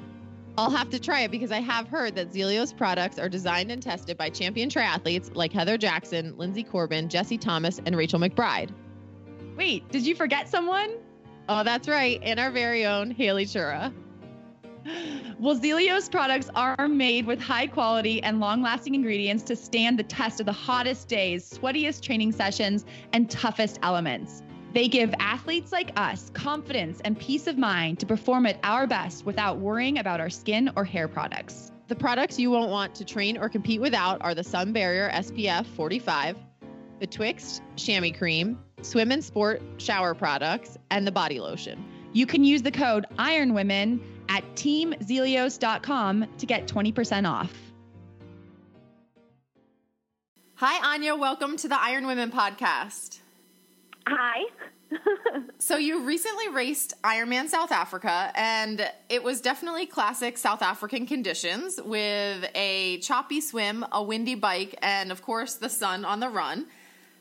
I'll 0.59 0.69
have 0.69 0.91
to 0.91 0.99
try 0.99 1.21
it 1.21 1.31
because 1.31 1.51
I 1.51 1.59
have 1.59 1.87
heard 1.87 2.13
that 2.13 2.31
Zealios 2.31 2.77
products 2.77 3.17
are 3.17 3.27
designed 3.27 3.71
and 3.71 3.81
tested 3.81 4.15
by 4.15 4.29
champion 4.29 4.69
triathletes 4.69 5.35
like 5.35 5.53
Heather 5.53 5.75
Jackson, 5.75 6.33
Linsey 6.33 6.63
Corbin, 6.63 7.09
Jesse 7.09 7.39
Thomas, 7.39 7.81
and 7.83 7.97
Rachel 7.97 8.19
McBride. 8.19 8.69
Wait, 9.55 9.89
did 9.89 10.05
you 10.05 10.13
forget 10.13 10.47
someone? 10.47 10.97
Oh, 11.49 11.63
that's 11.63 11.87
right, 11.87 12.19
and 12.21 12.39
our 12.39 12.51
very 12.51 12.85
own 12.85 13.09
Haley 13.09 13.45
Chura. 13.45 13.91
Well, 15.39 15.59
Zealios 15.59 16.09
products 16.09 16.49
are 16.55 16.87
made 16.87 17.27
with 17.27 17.39
high 17.39 17.67
quality 17.67 18.23
and 18.23 18.39
long 18.39 18.63
lasting 18.63 18.95
ingredients 18.95 19.43
to 19.43 19.55
stand 19.55 19.99
the 19.99 20.03
test 20.03 20.39
of 20.39 20.47
the 20.47 20.51
hottest 20.51 21.07
days, 21.07 21.47
sweatiest 21.47 22.01
training 22.01 22.31
sessions, 22.31 22.85
and 23.13 23.29
toughest 23.29 23.77
elements. 23.83 24.41
They 24.73 24.87
give 24.87 25.13
athletes 25.19 25.71
like 25.71 25.91
us 25.95 26.29
confidence 26.33 26.99
and 27.03 27.17
peace 27.17 27.47
of 27.47 27.57
mind 27.57 27.99
to 27.99 28.05
perform 28.05 28.45
at 28.45 28.59
our 28.63 28.85
best 28.85 29.25
without 29.25 29.59
worrying 29.59 29.97
about 29.97 30.19
our 30.19 30.29
skin 30.29 30.71
or 30.75 30.83
hair 30.83 31.07
products. 31.07 31.71
The 31.87 31.95
products 31.95 32.37
you 32.37 32.51
won't 32.51 32.69
want 32.69 32.95
to 32.95 33.05
train 33.05 33.37
or 33.37 33.47
compete 33.47 33.79
without 33.79 34.21
are 34.21 34.35
the 34.35 34.43
Sun 34.43 34.73
Barrier 34.73 35.09
SPF 35.13 35.65
45, 35.65 36.35
Betwixt 36.99 37.61
Chamois 37.77 38.11
Cream, 38.11 38.59
Swim 38.81 39.11
and 39.11 39.23
Sport 39.23 39.61
shower 39.77 40.13
products, 40.13 40.77
and 40.91 41.07
the 41.07 41.11
body 41.11 41.39
lotion. 41.39 41.83
You 42.11 42.25
can 42.25 42.43
use 42.43 42.61
the 42.61 42.71
code 42.71 43.05
IRONWOMEN 43.17 44.01
at 44.29 44.43
teamzealios.com 44.55 46.25
to 46.37 46.45
get 46.45 46.67
20% 46.67 47.29
off. 47.29 47.53
Hi, 50.55 50.97
Anja. 50.97 51.17
Welcome 51.17 51.55
to 51.57 51.67
the 51.67 51.79
Iron 51.79 52.07
Women 52.07 52.31
podcast. 52.31 53.19
Hi. 54.09 54.45
so 55.59 55.75
you 55.75 56.05
recently 56.05 56.47
raced 56.47 56.93
Ironman 57.03 57.49
South 57.49 57.73
Africa, 57.73 58.31
and 58.35 58.89
it 59.09 59.21
was 59.21 59.41
definitely 59.41 59.85
classic 59.85 60.37
South 60.37 60.61
African 60.61 61.05
conditions 61.05 61.77
with 61.83 62.49
a 62.55 62.99
choppy 62.99 63.41
swim, 63.41 63.85
a 63.91 64.01
windy 64.01 64.35
bike, 64.35 64.75
and 64.81 65.11
of 65.11 65.21
course 65.21 65.55
the 65.55 65.67
sun 65.67 66.05
on 66.05 66.21
the 66.21 66.29
run. 66.29 66.67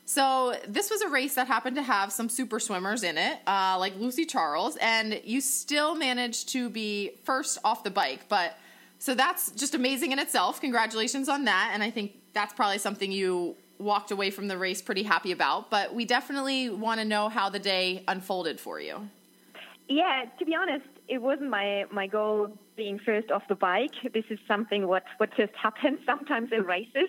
So 0.05 0.55
this 0.69 0.89
was 0.89 1.01
a 1.01 1.09
race 1.09 1.35
that 1.35 1.49
happened 1.49 1.75
to 1.75 1.83
have 1.83 2.13
some 2.13 2.29
super 2.29 2.61
swimmers 2.61 3.03
in 3.03 3.19
it, 3.19 3.41
uh, 3.49 3.77
like 3.81 3.97
Lucy 3.97 4.25
Charles, 4.25 4.77
and 4.77 5.21
you 5.25 5.41
still 5.41 5.97
managed 5.97 6.51
to 6.51 6.71
be 6.71 7.19
first 7.25 7.59
off 7.65 7.83
the 7.83 7.91
bike. 7.91 8.29
But 8.29 8.57
so 9.01 9.17
that's 9.17 9.51
just 9.51 9.75
amazing 9.75 10.13
in 10.13 10.21
itself. 10.21 10.61
Congratulations 10.61 11.29
on 11.29 11.47
that, 11.47 11.73
and 11.75 11.83
I 11.83 11.91
think 11.91 12.13
that's 12.33 12.55
probably 12.55 12.79
something 12.79 13.11
you 13.11 13.57
walked 13.79 14.11
away 14.11 14.31
from 14.31 14.49
the 14.49 14.59
race 14.59 14.83
pretty 14.83 15.03
happy 15.03 15.33
about. 15.33 15.71
But 15.71 15.95
we 15.95 16.05
definitely 16.05 16.71
want 16.71 17.01
to 17.01 17.05
know 17.05 17.29
how 17.29 17.49
the 17.49 17.59
day 17.59 18.05
unfolded 18.09 18.61
for 18.61 18.81
you. 18.81 19.09
Yeah, 19.89 20.25
to 20.39 20.45
be 20.45 20.55
honest, 20.55 20.87
it 21.09 21.19
wasn't 21.19 21.51
my 21.51 21.85
my 21.93 22.07
goal 22.07 22.57
being 22.77 22.99
first 22.99 23.31
off 23.31 23.43
the 23.49 23.55
bike. 23.55 23.93
This 24.13 24.25
is 24.31 24.39
something 24.49 24.87
what 24.87 25.05
what 25.19 25.31
just 25.37 25.53
happens 25.63 26.01
sometimes 26.05 26.51
in 26.53 26.65
races. 26.65 27.09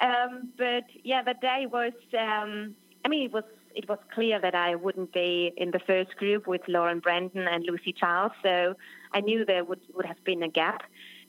Um, 0.00 0.50
but 0.56 0.84
yeah, 1.04 1.22
the 1.22 1.34
day 1.40 1.66
was. 1.70 1.92
Um, 2.18 2.74
I 3.04 3.08
mean, 3.08 3.26
it 3.26 3.32
was 3.32 3.44
it 3.74 3.88
was 3.88 3.98
clear 4.14 4.40
that 4.40 4.54
I 4.54 4.74
wouldn't 4.74 5.12
be 5.12 5.52
in 5.56 5.70
the 5.70 5.78
first 5.78 6.16
group 6.16 6.46
with 6.46 6.62
Lauren 6.66 7.00
Brandon 7.00 7.46
and 7.46 7.64
Lucy 7.64 7.92
Charles, 7.92 8.32
so 8.42 8.74
I 9.12 9.20
knew 9.20 9.44
there 9.44 9.64
would 9.64 9.80
would 9.94 10.06
have 10.06 10.22
been 10.24 10.42
a 10.42 10.48
gap. 10.48 10.82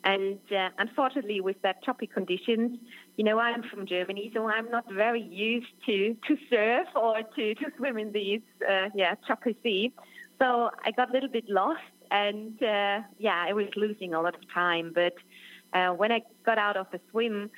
And 0.04 0.40
uh, 0.52 0.70
unfortunately, 0.78 1.42
with 1.42 1.62
that 1.62 1.84
choppy 1.84 2.08
conditions, 2.08 2.78
you 3.18 3.24
know, 3.24 3.40
I'm 3.40 3.64
from 3.64 3.86
Germany, 3.86 4.32
so 4.34 4.48
I'm 4.48 4.70
not 4.72 4.86
very 4.92 5.22
used 5.22 5.74
to 5.88 6.16
to 6.28 6.38
surf 6.50 6.88
or 6.96 7.22
to, 7.36 7.56
to 7.56 7.66
swim 7.78 7.98
in 7.98 8.12
these 8.12 8.42
uh, 8.68 8.90
yeah 8.96 9.16
choppy 9.28 9.58
sea. 9.62 9.94
So 10.40 10.72
I 10.86 10.92
got 10.92 11.10
a 11.10 11.14
little 11.14 11.30
bit 11.30 11.50
lost, 11.50 11.82
and 12.12 12.62
uh, 12.64 13.02
yeah, 13.18 13.44
I 13.48 13.52
was 13.54 13.68
losing 13.76 14.14
a 14.14 14.22
lot 14.22 14.36
of 14.36 14.42
time. 14.54 14.94
But 14.96 15.16
uh, 15.74 15.90
when 15.90 16.12
I 16.12 16.22
got 16.46 16.58
out 16.58 16.78
of 16.78 16.88
the 16.92 17.02
swim, 17.12 17.50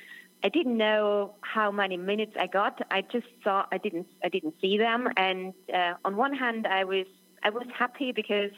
I 0.44 0.48
didn't 0.48 0.76
know 0.76 1.34
how 1.42 1.70
many 1.70 1.96
minutes 1.96 2.32
I 2.38 2.48
got. 2.48 2.80
I 2.90 3.02
just 3.02 3.28
saw 3.44 3.66
I 3.70 3.78
didn't 3.78 4.08
I 4.24 4.28
didn't 4.28 4.54
see 4.60 4.78
them. 4.78 5.06
And 5.16 5.54
uh, 5.72 5.94
on 6.04 6.16
one 6.16 6.34
hand, 6.34 6.66
I 6.66 6.82
was 6.84 7.06
I 7.44 7.50
was 7.50 7.66
happy 7.76 8.10
because 8.10 8.50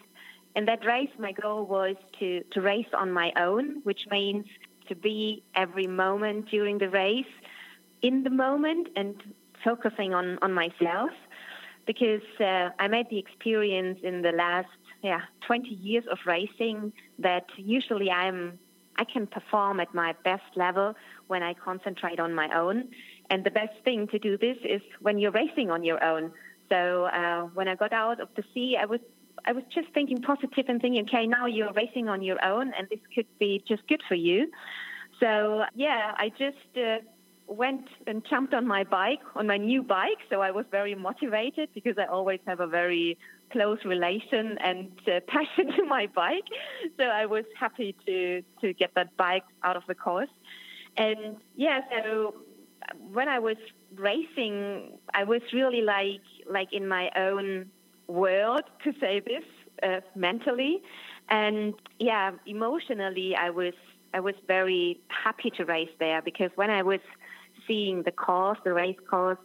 in 0.57 0.65
that 0.67 0.85
race 0.85 1.11
my 1.19 1.33
goal 1.33 1.65
was 1.67 1.97
to 2.21 2.43
to 2.53 2.61
race 2.61 2.93
on 2.97 3.13
my 3.13 3.33
own, 3.37 3.81
which 3.83 4.03
means 4.11 4.47
to 4.89 4.95
be 4.95 5.43
every 5.55 5.87
moment 5.87 6.51
during 6.51 6.79
the 6.79 6.89
race 6.89 7.35
in 8.03 8.23
the 8.23 8.31
moment 8.31 8.89
and 8.97 9.15
focusing 9.65 10.15
on 10.15 10.39
on 10.43 10.53
myself. 10.53 11.11
Because 11.87 12.27
uh, 12.41 12.71
I 12.79 12.89
made 12.89 13.11
the 13.11 13.19
experience 13.19 13.99
in 14.03 14.23
the 14.23 14.33
last 14.33 14.69
yeah 15.03 15.21
20 15.47 15.69
years 15.69 16.05
of 16.11 16.19
racing 16.27 16.93
that 17.19 17.47
usually 17.57 18.11
I'm 18.11 18.59
I 18.97 19.05
can 19.05 19.27
perform 19.27 19.81
at 19.81 19.93
my 19.95 20.15
best 20.25 20.45
level 20.57 20.95
when 21.27 21.43
I 21.43 21.55
concentrate 21.55 22.21
on 22.21 22.35
my 22.35 22.49
own. 22.57 22.89
And 23.31 23.45
the 23.45 23.51
best 23.51 23.73
thing 23.85 24.07
to 24.09 24.19
do 24.19 24.39
this 24.39 24.57
is 24.65 24.83
when 25.01 25.19
you're 25.19 25.33
racing 25.33 25.71
on 25.71 25.83
your 25.83 26.03
own. 26.05 26.33
So 26.69 27.05
uh, 27.05 27.43
when 27.55 27.69
I 27.69 27.75
got 27.75 27.93
out 27.93 28.21
of 28.21 28.29
the 28.37 28.45
sea, 28.53 28.77
I 28.81 28.87
was 28.87 29.01
I 29.47 29.53
was 29.53 29.65
just 29.75 29.89
thinking 29.93 30.23
positive 30.23 30.65
and 30.69 30.81
thinking, 30.81 31.05
okay, 31.09 31.27
now 31.27 31.47
you're 31.47 31.73
racing 31.73 32.09
on 32.09 32.23
your 32.23 32.43
own, 32.45 32.73
and 32.79 32.89
this 32.89 33.01
could 33.15 33.27
be 33.39 33.63
just 33.67 33.87
good 33.89 34.03
for 34.09 34.15
you. 34.15 34.51
So 35.21 35.65
yeah, 35.75 36.13
I 36.17 36.31
just 36.31 36.77
uh, 36.77 36.99
went 37.47 37.87
and 38.07 38.25
jumped 38.29 38.55
on 38.55 38.67
my 38.67 38.85
bike, 38.85 39.21
on 39.35 39.47
my 39.47 39.57
new 39.57 39.83
bike. 39.83 40.19
So 40.31 40.41
I 40.41 40.51
was 40.51 40.65
very 40.71 40.95
motivated 40.95 41.69
because 41.75 41.97
I 41.99 42.07
always 42.07 42.41
have 42.47 42.61
a 42.61 42.67
very 42.67 43.19
close 43.53 43.79
relation 43.85 44.59
and 44.59 44.91
uh, 45.07 45.21
passion 45.29 45.73
to 45.77 45.85
my 45.85 46.09
bike. 46.15 46.45
So 46.99 47.05
I 47.05 47.27
was 47.27 47.45
happy 47.59 47.95
to 48.07 48.43
to 48.61 48.73
get 48.75 48.95
that 48.95 49.17
bike 49.17 49.45
out 49.63 49.77
of 49.77 49.83
the 49.87 49.95
course. 49.95 50.35
And 50.97 51.37
yeah, 51.57 51.81
so 51.91 52.35
when 53.13 53.29
I 53.29 53.39
was 53.39 53.57
racing, 53.95 54.99
I 55.13 55.25
was 55.25 55.43
really 55.53 55.83
like 55.83 56.23
like 56.51 56.73
in 56.73 56.89
my 56.89 57.11
own 57.17 57.71
world 58.07 58.63
to 58.85 58.93
say 59.01 59.21
this 59.21 59.45
uh, 59.83 60.01
mentally, 60.15 60.83
and 61.29 61.75
yeah, 61.99 62.33
emotionally, 62.47 63.35
I 63.35 63.51
was 63.51 63.75
I 64.13 64.21
was 64.21 64.35
very 64.47 65.01
happy 65.09 65.51
to 65.57 65.65
race 65.65 65.91
there 65.99 66.23
because 66.23 66.51
when 66.55 66.71
I 66.71 66.83
was 66.83 67.01
seeing 67.67 68.03
the 68.03 68.13
course, 68.13 68.59
the 68.65 68.73
race 68.73 68.97
course, 69.11 69.39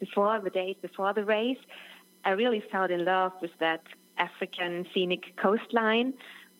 before 0.00 0.40
the 0.40 0.50
days 0.50 0.76
before 0.80 1.12
the 1.12 1.24
race, 1.24 1.58
I 2.24 2.30
really 2.30 2.62
fell 2.72 2.84
in 2.84 3.04
love 3.04 3.32
with 3.42 3.50
that 3.60 3.82
African 4.18 4.86
scenic 4.94 5.36
coastline. 5.36 6.14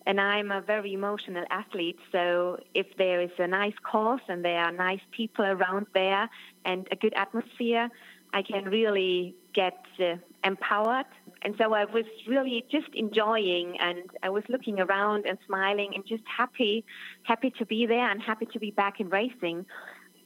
And 0.07 0.21
I'm 0.21 0.51
a 0.51 0.61
very 0.61 0.93
emotional 0.93 1.47
athlete, 1.51 1.99
so 2.13 2.59
if 2.75 2.87
there 2.99 3.23
is 3.23 3.31
a 3.39 3.47
nice 3.47 3.79
course 3.91 4.21
and 4.29 4.45
there 4.45 4.59
are 4.59 4.71
nice 4.71 5.01
people 5.13 5.47
around 5.47 5.87
there 5.95 6.29
and 6.67 6.87
a 6.93 6.97
good 6.97 7.15
atmosphere, 7.17 7.89
I 8.35 8.43
can 8.43 8.65
really 8.65 9.35
get 9.55 9.79
uh, 10.01 10.17
empowered. 10.43 11.07
And 11.43 11.55
so 11.59 11.75
I 11.75 11.85
was 11.85 12.07
really 12.27 12.65
just 12.71 12.89
enjoying 12.95 13.77
and 13.81 14.03
I 14.23 14.31
was 14.31 14.45
looking 14.49 14.81
around 14.81 15.27
and 15.27 15.39
smiling 15.47 15.93
and 15.95 16.05
just 16.07 16.25
happy, 16.27 16.85
happy 17.23 17.51
to 17.59 17.67
be 17.67 17.87
there 17.87 18.11
and 18.11 18.21
happy 18.23 18.47
to 18.47 18.59
be 18.59 18.71
back 18.71 19.01
in 19.01 19.09
racing. 19.09 19.67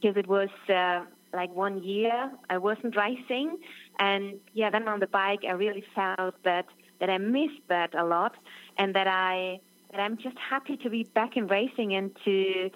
Because 0.00 0.16
it 0.16 0.28
was 0.28 0.48
uh, 0.68 1.00
like 1.32 1.52
one 1.54 1.82
year 1.82 2.30
I 2.48 2.58
wasn't 2.58 2.96
racing, 2.96 3.58
and 3.98 4.38
yeah, 4.54 4.70
then 4.70 4.86
on 4.88 5.00
the 5.00 5.06
bike 5.06 5.40
I 5.46 5.52
really 5.52 5.84
felt 5.94 6.34
that 6.44 6.66
that 7.00 7.10
I 7.10 7.18
missed 7.18 7.62
that 7.68 7.94
a 7.94 8.04
lot, 8.04 8.34
and 8.76 8.94
that 8.94 9.06
I 9.06 9.60
that 9.90 10.00
I'm 10.00 10.16
just 10.16 10.36
happy 10.38 10.76
to 10.78 10.90
be 10.90 11.04
back 11.04 11.36
in 11.36 11.46
racing 11.46 11.94
and 11.94 12.16
to 12.24 12.70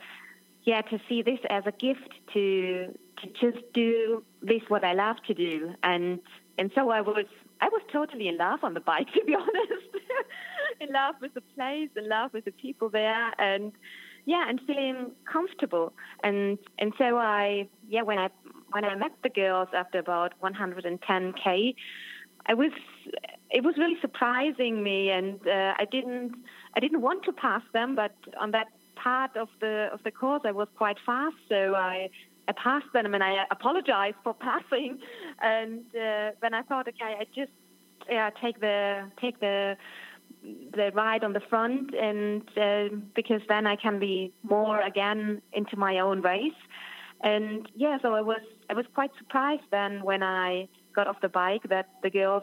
yeah 0.64 0.82
to 0.82 0.98
see 1.08 1.22
this 1.22 1.38
as 1.50 1.64
a 1.66 1.72
gift 1.72 2.10
to 2.34 2.92
to 3.20 3.26
just 3.40 3.62
do 3.72 4.24
this 4.42 4.62
what 4.68 4.84
I 4.84 4.94
love 4.94 5.16
to 5.28 5.34
do, 5.34 5.74
and 5.82 6.20
and 6.58 6.70
so 6.74 6.90
I 6.90 7.00
was 7.00 7.26
I 7.60 7.68
was 7.68 7.82
totally 7.92 8.28
in 8.28 8.36
love 8.36 8.60
on 8.62 8.74
the 8.74 8.80
bike 8.80 9.12
to 9.14 9.24
be 9.24 9.34
honest, 9.34 9.88
in 10.80 10.92
love 10.92 11.16
with 11.20 11.34
the 11.34 11.42
place, 11.54 11.90
in 11.96 12.08
love 12.08 12.32
with 12.32 12.44
the 12.44 12.52
people 12.52 12.88
there, 12.88 13.32
and 13.38 13.72
yeah, 14.24 14.48
and 14.48 14.60
feeling 14.66 15.12
comfortable. 15.30 15.92
And 16.22 16.58
and 16.78 16.92
so 16.98 17.16
I 17.16 17.68
yeah 17.88 18.02
when 18.02 18.18
I 18.18 18.28
when 18.70 18.84
I 18.84 18.94
met 18.94 19.12
the 19.22 19.28
girls 19.28 19.68
after 19.74 19.98
about 19.98 20.34
110k, 20.42 21.74
I 22.46 22.54
was 22.54 22.72
it 23.50 23.62
was 23.62 23.74
really 23.76 23.98
surprising 24.00 24.82
me, 24.82 25.10
and 25.10 25.40
uh, 25.46 25.74
I 25.78 25.86
didn't 25.90 26.34
I 26.76 26.80
didn't 26.80 27.00
want 27.00 27.24
to 27.24 27.32
pass 27.32 27.62
them, 27.72 27.94
but 27.94 28.14
on 28.40 28.50
that 28.52 28.68
part 28.96 29.36
of 29.36 29.48
the 29.60 29.88
of 29.92 30.00
the 30.04 30.10
course 30.10 30.42
I 30.44 30.52
was 30.52 30.68
quite 30.76 30.98
fast, 31.04 31.36
so 31.48 31.74
I. 31.74 32.10
I 32.48 32.52
passed 32.52 32.92
them 32.92 33.14
and 33.14 33.22
I 33.22 33.44
apologized 33.50 34.16
for 34.24 34.34
passing, 34.48 34.98
and 35.40 35.80
uh, 35.94 36.30
then 36.40 36.54
I 36.54 36.62
thought, 36.62 36.88
okay, 36.88 37.16
I 37.20 37.26
just 37.34 37.52
yeah 38.08 38.30
take 38.42 38.60
the 38.60 39.10
take 39.20 39.40
the 39.40 39.76
the 40.74 40.90
ride 40.94 41.24
on 41.24 41.32
the 41.32 41.40
front, 41.48 41.94
and 41.94 42.42
uh, 42.56 42.94
because 43.14 43.42
then 43.48 43.66
I 43.66 43.76
can 43.76 43.98
be 43.98 44.32
more 44.42 44.80
again 44.80 45.42
into 45.52 45.76
my 45.76 46.00
own 46.00 46.22
race. 46.22 46.52
And 47.22 47.68
yeah, 47.76 47.98
so 48.02 48.14
I 48.14 48.22
was 48.22 48.40
I 48.68 48.74
was 48.74 48.86
quite 48.94 49.10
surprised 49.18 49.62
then 49.70 50.02
when 50.02 50.22
I 50.22 50.68
got 50.94 51.06
off 51.06 51.20
the 51.20 51.28
bike 51.28 51.62
that 51.68 51.88
the 52.02 52.10
girls 52.10 52.42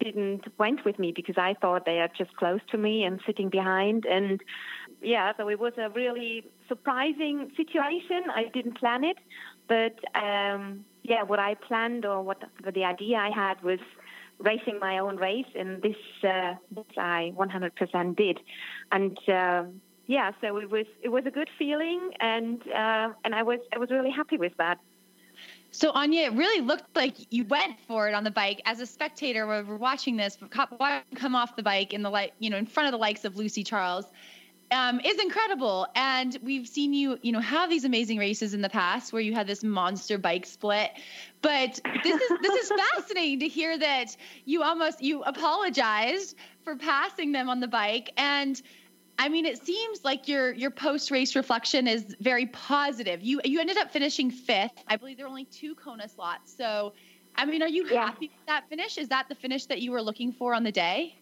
didn't 0.00 0.44
went 0.58 0.84
with 0.84 0.98
me 0.98 1.12
because 1.14 1.36
I 1.38 1.54
thought 1.60 1.84
they 1.84 2.00
are 2.00 2.10
just 2.16 2.34
close 2.36 2.60
to 2.70 2.78
me 2.78 3.04
and 3.04 3.20
sitting 3.26 3.48
behind 3.48 4.04
and 4.04 4.40
yeah 5.02 5.32
so 5.36 5.48
it 5.48 5.58
was 5.58 5.72
a 5.78 5.88
really 5.90 6.44
surprising 6.68 7.50
situation 7.56 8.24
I 8.34 8.44
didn't 8.52 8.78
plan 8.78 9.04
it 9.04 9.18
but 9.68 9.98
um, 10.14 10.84
yeah 11.02 11.22
what 11.22 11.38
I 11.38 11.54
planned 11.54 12.04
or 12.04 12.22
what 12.22 12.42
the 12.74 12.84
idea 12.84 13.18
I 13.18 13.30
had 13.30 13.62
was 13.62 13.80
racing 14.38 14.78
my 14.80 14.98
own 14.98 15.16
race, 15.16 15.46
and 15.54 15.82
this, 15.82 15.96
uh, 16.22 16.54
I 16.96 17.32
100% 17.36 18.16
did. 18.16 18.40
And 18.92 19.18
uh, 19.28 19.64
yeah, 20.06 20.32
so 20.40 20.58
it 20.58 20.70
was 20.70 20.86
it 21.02 21.08
was 21.08 21.24
a 21.26 21.30
good 21.30 21.48
feeling, 21.58 22.10
and 22.20 22.60
uh, 22.68 23.12
and 23.24 23.34
I 23.34 23.42
was 23.42 23.60
I 23.72 23.78
was 23.78 23.90
really 23.90 24.10
happy 24.10 24.36
with 24.36 24.52
that. 24.58 24.78
So 25.72 25.92
Anja, 25.92 26.26
it 26.26 26.32
really 26.32 26.64
looked 26.64 26.96
like 26.96 27.14
you 27.30 27.44
went 27.44 27.78
for 27.86 28.08
it 28.08 28.14
on 28.14 28.24
the 28.24 28.30
bike. 28.30 28.62
As 28.64 28.80
a 28.80 28.86
spectator, 28.86 29.46
we're 29.46 29.76
watching 29.76 30.16
this, 30.16 30.38
come 30.50 31.34
off 31.34 31.54
the 31.54 31.62
bike 31.62 31.92
in 31.92 32.02
the 32.02 32.08
light, 32.08 32.32
you 32.38 32.48
know, 32.48 32.56
in 32.56 32.64
front 32.64 32.86
of 32.86 32.92
the 32.92 32.98
likes 32.98 33.26
of 33.26 33.36
Lucy 33.36 33.62
Charles, 33.62 34.06
um, 34.70 35.00
is 35.04 35.18
incredible. 35.20 35.86
And 35.94 36.36
we've 36.42 36.66
seen 36.66 36.92
you, 36.92 37.18
you 37.22 37.32
know, 37.32 37.40
have 37.40 37.70
these 37.70 37.84
amazing 37.84 38.18
races 38.18 38.54
in 38.54 38.62
the 38.62 38.68
past 38.68 39.12
where 39.12 39.22
you 39.22 39.34
had 39.34 39.46
this 39.46 39.62
monster 39.62 40.18
bike 40.18 40.46
split. 40.46 40.90
But 41.42 41.80
this 42.02 42.20
is 42.20 42.38
this 42.42 42.64
is 42.64 42.72
fascinating 42.94 43.40
to 43.40 43.48
hear 43.48 43.78
that 43.78 44.16
you 44.44 44.62
almost 44.62 45.02
you 45.02 45.22
apologized 45.22 46.36
for 46.64 46.76
passing 46.76 47.32
them 47.32 47.48
on 47.48 47.60
the 47.60 47.68
bike. 47.68 48.10
And 48.16 48.60
I 49.18 49.28
mean, 49.28 49.46
it 49.46 49.64
seems 49.64 50.04
like 50.04 50.28
your 50.28 50.52
your 50.52 50.70
post 50.70 51.10
race 51.10 51.36
reflection 51.36 51.86
is 51.86 52.16
very 52.20 52.46
positive. 52.46 53.22
You 53.22 53.40
you 53.44 53.60
ended 53.60 53.78
up 53.78 53.90
finishing 53.90 54.30
fifth. 54.30 54.82
I 54.88 54.96
believe 54.96 55.16
there 55.16 55.26
were 55.26 55.30
only 55.30 55.44
two 55.46 55.74
Kona 55.74 56.08
slots. 56.08 56.54
So, 56.54 56.92
I 57.36 57.46
mean, 57.46 57.62
are 57.62 57.68
you 57.68 57.86
yeah. 57.86 58.06
happy 58.06 58.28
with 58.28 58.46
that 58.46 58.68
finish? 58.68 58.98
Is 58.98 59.08
that 59.08 59.28
the 59.28 59.34
finish 59.34 59.66
that 59.66 59.80
you 59.80 59.92
were 59.92 60.02
looking 60.02 60.32
for 60.32 60.54
on 60.54 60.64
the 60.64 60.72
day? 60.72 61.18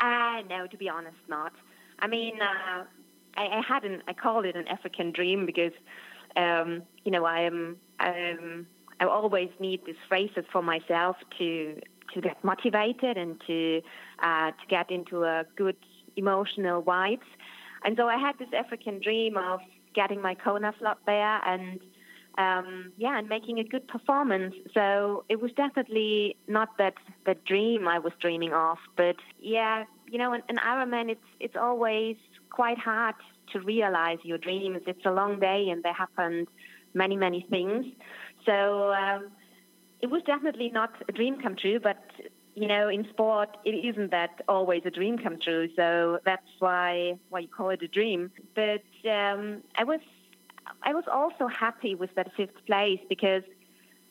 Uh, 0.00 0.42
no, 0.48 0.66
to 0.66 0.76
be 0.76 0.88
honest, 0.88 1.16
not. 1.28 1.52
I 2.00 2.06
mean, 2.06 2.40
uh, 2.40 2.84
I, 3.36 3.58
I 3.58 3.62
had 3.66 3.84
an, 3.84 4.02
I 4.08 4.12
called 4.12 4.44
it 4.44 4.56
an 4.56 4.68
African 4.68 5.12
dream 5.12 5.46
because, 5.46 5.72
um, 6.36 6.82
you 7.04 7.10
know, 7.10 7.24
I 7.24 7.40
am, 7.40 7.76
um, 8.00 8.66
I 9.00 9.04
always 9.06 9.50
need 9.60 9.80
these 9.86 9.96
phrases 10.08 10.44
for 10.52 10.62
myself 10.62 11.16
to 11.38 11.80
to 12.14 12.22
get 12.22 12.42
motivated 12.42 13.18
and 13.18 13.40
to 13.46 13.82
uh, 14.22 14.50
to 14.50 14.66
get 14.68 14.90
into 14.90 15.24
a 15.24 15.44
good 15.56 15.76
emotional 16.16 16.82
vibes. 16.82 17.28
And 17.84 17.96
so 17.96 18.08
I 18.08 18.16
had 18.16 18.38
this 18.38 18.48
African 18.56 19.00
dream 19.00 19.36
of 19.36 19.60
getting 19.94 20.20
my 20.20 20.34
Kona 20.34 20.74
slot 20.78 20.98
there 21.06 21.40
and 21.46 21.80
um, 22.38 22.92
yeah, 22.96 23.18
and 23.18 23.28
making 23.28 23.58
a 23.58 23.64
good 23.64 23.86
performance. 23.88 24.54
So 24.72 25.24
it 25.28 25.40
was 25.40 25.50
definitely 25.52 26.36
not 26.46 26.78
that 26.78 26.94
the 27.26 27.34
dream 27.34 27.88
I 27.88 27.98
was 27.98 28.12
dreaming 28.20 28.52
of, 28.52 28.78
but 28.96 29.16
yeah, 29.40 29.84
you 30.10 30.18
know, 30.18 30.32
an, 30.32 30.42
an 30.48 30.56
Ironman, 30.56 31.10
it's 31.10 31.28
it's 31.40 31.56
always 31.56 32.16
quite 32.50 32.78
hard 32.78 33.14
to 33.52 33.60
realize 33.60 34.18
your 34.22 34.38
dreams. 34.38 34.80
It's 34.86 35.04
a 35.04 35.10
long 35.12 35.40
day, 35.40 35.68
and 35.70 35.82
there 35.82 35.92
happened 35.92 36.48
many 36.94 37.16
many 37.16 37.46
things. 37.50 37.86
So 38.46 38.92
um, 38.92 39.30
it 40.00 40.08
was 40.10 40.22
definitely 40.26 40.70
not 40.70 40.92
a 41.08 41.12
dream 41.12 41.40
come 41.40 41.56
true, 41.56 41.80
but 41.80 41.98
you 42.54 42.66
know, 42.66 42.88
in 42.88 43.06
sport, 43.10 43.56
it 43.64 43.70
isn't 43.70 44.10
that 44.10 44.42
always 44.48 44.82
a 44.84 44.90
dream 44.90 45.16
come 45.18 45.38
true. 45.40 45.68
So 45.76 46.18
that's 46.24 46.50
why 46.58 47.14
why 47.28 47.40
you 47.40 47.48
call 47.48 47.70
it 47.70 47.82
a 47.82 47.88
dream. 47.88 48.30
But 48.54 48.84
um, 49.08 49.62
I 49.76 49.84
was 49.84 50.00
I 50.82 50.94
was 50.94 51.04
also 51.10 51.46
happy 51.48 51.94
with 51.94 52.14
that 52.16 52.32
fifth 52.36 52.64
place 52.66 53.00
because 53.08 53.42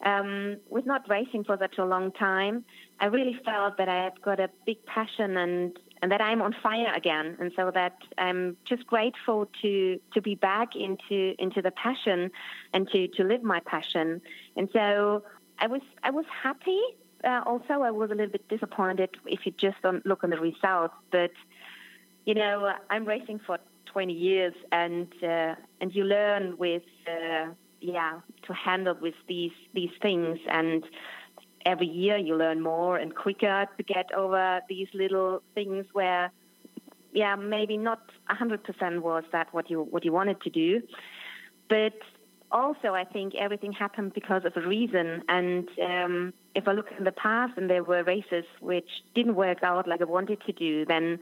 um, 0.06 0.58
with 0.70 0.86
not 0.86 1.10
racing 1.10 1.44
for 1.44 1.58
such 1.58 1.78
a 1.78 1.86
long 1.86 2.12
time, 2.12 2.64
I 3.00 3.06
really 3.08 3.40
felt 3.44 3.78
that 3.78 3.90
I 3.90 4.04
had 4.06 4.22
got 4.22 4.40
a 4.40 4.50
big 4.66 4.86
passion 4.86 5.38
and 5.38 5.78
and 6.02 6.12
that 6.12 6.22
I'm 6.22 6.42
on 6.42 6.56
fire 6.62 6.92
again, 6.96 7.38
and 7.40 7.52
so 7.56 7.72
that 7.74 7.98
I'm 8.18 8.58
just 8.66 8.86
grateful 8.88 9.50
to 9.62 10.00
to 10.14 10.22
be 10.22 10.36
back 10.36 10.76
into 10.76 11.36
into 11.40 11.62
the 11.62 11.72
passion 11.72 12.32
and 12.74 12.88
to 12.90 13.08
to 13.10 13.24
live 13.24 13.44
my 13.44 13.60
passion. 13.62 14.22
And 14.56 14.70
so 14.74 15.24
I 15.60 15.68
was 15.68 15.82
I 16.04 16.12
was 16.12 16.26
happy. 16.44 16.82
Uh, 17.24 17.42
also, 17.46 17.82
I 17.82 17.92
was 17.92 18.12
a 18.12 18.16
little 18.16 18.32
bit 18.32 18.48
disappointed 18.48 19.10
if 19.26 19.46
you 19.46 19.52
just 19.58 19.82
don't 19.82 20.06
look 20.06 20.24
on 20.24 20.30
the 20.30 20.40
results. 20.40 20.94
But 21.12 21.32
you 22.26 22.36
know, 22.36 22.74
I'm 22.90 23.06
racing 23.06 23.40
for 23.46 23.58
20 23.86 24.14
years, 24.14 24.54
and 24.72 25.08
uh, 25.24 25.56
and 25.82 25.96
you 25.96 26.04
learn 26.04 26.58
with 26.58 26.84
uh, 27.08 27.48
yeah 27.82 28.20
to 28.44 28.54
handle 28.54 28.96
with 29.02 29.16
these 29.28 29.52
these 29.74 29.92
things 30.02 30.40
and 30.50 30.84
every 31.68 31.88
year 31.88 32.18
you 32.18 32.34
learn 32.36 32.62
more 32.62 32.98
and 32.98 33.14
quicker 33.14 33.68
to 33.78 33.84
get 33.84 34.12
over 34.14 34.62
these 34.70 34.88
little 34.94 35.42
things 35.54 35.86
where 35.92 36.32
yeah 37.14 37.36
maybe 37.36 37.76
not 37.78 38.02
100% 38.30 39.02
was 39.02 39.24
that 39.34 39.54
what 39.54 39.70
you 39.70 39.84
what 39.84 40.06
you 40.06 40.14
wanted 40.14 40.40
to 40.42 40.50
do. 40.50 40.82
But 41.68 42.00
also 42.52 42.94
I 42.94 43.04
think 43.04 43.36
everything 43.36 43.74
happened 43.74 44.14
because 44.14 44.44
of 44.46 44.54
a 44.56 44.66
reason. 44.66 45.24
And 45.28 45.68
um, 45.84 46.34
if 46.56 46.68
I 46.70 46.72
look 46.72 46.88
in 46.98 47.04
the 47.04 47.12
past 47.12 47.54
and 47.58 47.70
there 47.70 47.84
were 47.84 48.04
races 48.04 48.46
which 48.62 48.90
didn't 49.14 49.36
work 49.36 49.62
out 49.62 49.88
like 49.88 50.02
I 50.02 50.06
wanted 50.06 50.40
to 50.46 50.54
do 50.54 50.86
then 50.86 51.20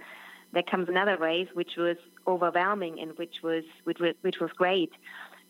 there 0.53 0.63
comes 0.63 0.87
another 0.87 1.17
race 1.17 1.49
which 1.53 1.73
was 1.75 1.97
overwhelming 2.27 2.99
and 3.01 3.17
which 3.17 3.37
was 3.41 3.63
which, 3.83 3.99
which 4.21 4.39
was 4.39 4.51
great. 4.55 4.91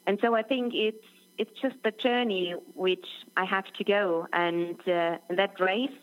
And 0.08 0.20
so 0.22 0.36
I 0.36 0.44
think 0.52 0.74
it's 0.74 1.06
it's 1.38 1.60
just 1.62 1.76
the 1.84 1.92
journey 1.92 2.56
which 2.74 3.06
I 3.38 3.46
have 3.46 3.66
to 3.78 3.84
go. 3.84 4.28
And 4.34 4.80
uh, 4.88 5.18
that 5.30 5.60
race, 5.60 6.00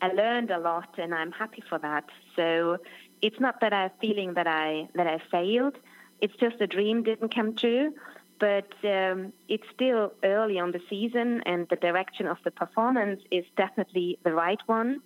I 0.00 0.08
learned 0.12 0.50
a 0.50 0.58
lot, 0.58 0.98
and 0.98 1.14
I'm 1.14 1.32
happy 1.32 1.62
for 1.68 1.78
that. 1.78 2.04
So 2.36 2.78
it's 3.20 3.38
not 3.38 3.60
that 3.60 3.72
I'm 3.72 3.90
feeling 4.00 4.34
that 4.34 4.46
I 4.46 4.88
that 4.94 5.06
I 5.06 5.18
failed. 5.30 5.76
It's 6.20 6.34
just 6.36 6.60
a 6.60 6.66
dream 6.66 7.02
didn't 7.02 7.34
come 7.34 7.54
true. 7.54 7.94
But 8.38 8.72
um, 8.82 9.32
it's 9.48 9.66
still 9.72 10.14
early 10.24 10.58
on 10.58 10.72
the 10.72 10.80
season, 10.90 11.42
and 11.46 11.68
the 11.68 11.76
direction 11.76 12.26
of 12.26 12.38
the 12.44 12.50
performance 12.50 13.20
is 13.30 13.44
definitely 13.56 14.18
the 14.24 14.32
right 14.32 14.58
one. 14.66 15.00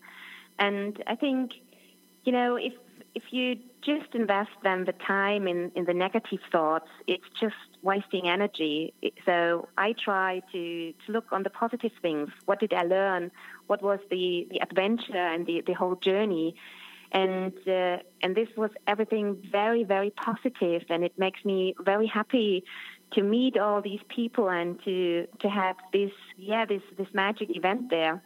And 0.59 1.03
I 1.07 1.17
think, 1.17 1.53
you 2.25 2.33
know, 2.33 2.57
if 2.57 2.73
if 3.17 3.23
you 3.31 3.57
just 3.83 4.15
invest 4.15 4.51
then 4.63 4.85
the 4.85 4.93
time 4.93 5.49
in, 5.49 5.73
in 5.75 5.87
the 5.87 5.95
negative 5.95 6.41
thoughts, 6.53 6.91
it's 7.07 7.25
just 7.41 7.55
wasting 7.81 8.29
energy. 8.29 8.93
So 9.25 9.69
I 9.79 9.95
try 9.95 10.43
to, 10.53 10.93
to 10.93 11.13
look 11.13 11.25
on 11.33 11.43
the 11.43 11.49
positive 11.49 11.93
things. 12.03 12.29
What 12.45 12.61
did 12.61 12.75
I 12.75 12.83
learn? 12.83 13.31
What 13.69 13.81
was 13.83 14.01
the, 14.11 14.47
the 14.51 14.61
adventure 14.61 15.27
and 15.35 15.47
the, 15.47 15.63
the 15.67 15.73
whole 15.73 15.97
journey? 15.97 16.57
And 17.11 17.55
uh, 17.67 17.99
and 18.23 18.37
this 18.37 18.49
was 18.57 18.71
everything 18.89 19.27
very 19.51 19.85
very 19.85 20.11
positive, 20.11 20.83
and 20.91 21.05
it 21.05 21.17
makes 21.17 21.45
me 21.45 21.77
very 21.81 22.09
happy 22.09 22.65
to 23.15 23.23
meet 23.23 23.57
all 23.57 23.81
these 23.81 24.01
people 24.09 24.51
and 24.51 24.83
to 24.83 25.29
to 25.39 25.49
have 25.49 25.77
this 25.93 26.11
yeah 26.37 26.65
this 26.67 26.83
this 26.99 27.07
magic 27.15 27.57
event 27.57 27.91
there. 27.91 28.21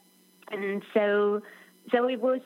And 0.50 0.82
so 0.94 1.42
so 1.92 2.08
it 2.08 2.20
was 2.22 2.40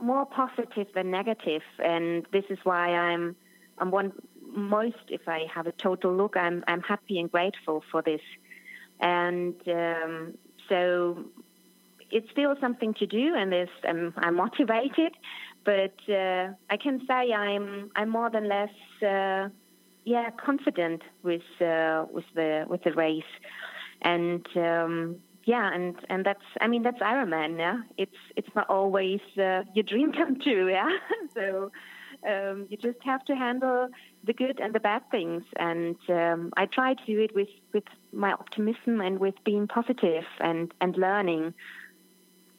more 0.00 0.26
positive 0.26 0.88
than 0.94 1.10
negative, 1.10 1.62
and 1.78 2.26
this 2.32 2.44
is 2.50 2.58
why 2.64 2.88
I'm 2.88 3.36
I'm 3.78 3.90
one 3.90 4.12
most 4.54 5.04
if 5.08 5.28
I 5.28 5.46
have 5.52 5.66
a 5.66 5.72
total 5.72 6.14
look, 6.14 6.36
I'm 6.36 6.64
I'm 6.66 6.82
happy 6.82 7.18
and 7.18 7.30
grateful 7.30 7.82
for 7.90 8.02
this, 8.02 8.20
and 9.00 9.54
um, 9.68 10.34
so 10.68 11.24
it's 12.10 12.30
still 12.30 12.54
something 12.60 12.94
to 12.94 13.06
do, 13.06 13.34
and 13.34 13.52
I'm, 13.86 14.14
I'm 14.18 14.36
motivated, 14.44 15.12
but 15.64 15.94
uh, 16.08 16.48
I 16.70 16.76
can 16.80 17.00
say 17.06 17.32
I'm 17.32 17.90
I'm 17.96 18.08
more 18.08 18.30
than 18.30 18.48
less 18.48 19.02
uh, 19.02 19.48
yeah 20.04 20.30
confident 20.44 21.02
with 21.22 21.42
uh, 21.60 22.06
with 22.10 22.26
the 22.34 22.64
with 22.68 22.82
the 22.84 22.92
race, 22.92 23.22
and. 24.02 24.46
Um, 24.56 25.16
yeah, 25.44 25.72
and 25.72 25.96
and 26.08 26.24
that's 26.24 26.44
I 26.60 26.66
mean 26.66 26.82
that's 26.82 27.00
Ironman. 27.00 27.58
Yeah, 27.58 27.78
it's 27.96 28.16
it's 28.36 28.48
not 28.54 28.68
always 28.68 29.20
uh, 29.38 29.62
your 29.74 29.82
dream 29.82 30.12
come 30.18 30.40
true. 30.40 30.70
Yeah, 30.70 30.90
so 31.34 31.70
um, 32.28 32.66
you 32.70 32.76
just 32.76 32.98
have 33.04 33.24
to 33.26 33.36
handle 33.36 33.88
the 34.24 34.32
good 34.32 34.60
and 34.60 34.74
the 34.74 34.80
bad 34.80 35.02
things, 35.10 35.44
and 35.56 35.96
um, 36.08 36.52
I 36.56 36.66
try 36.66 36.94
to 36.94 37.04
do 37.06 37.20
it 37.20 37.34
with 37.34 37.48
with 37.72 37.84
my 38.12 38.32
optimism 38.32 39.00
and 39.00 39.18
with 39.18 39.34
being 39.44 39.66
positive 39.66 40.24
and 40.40 40.72
and 40.80 40.96
learning. 40.96 41.54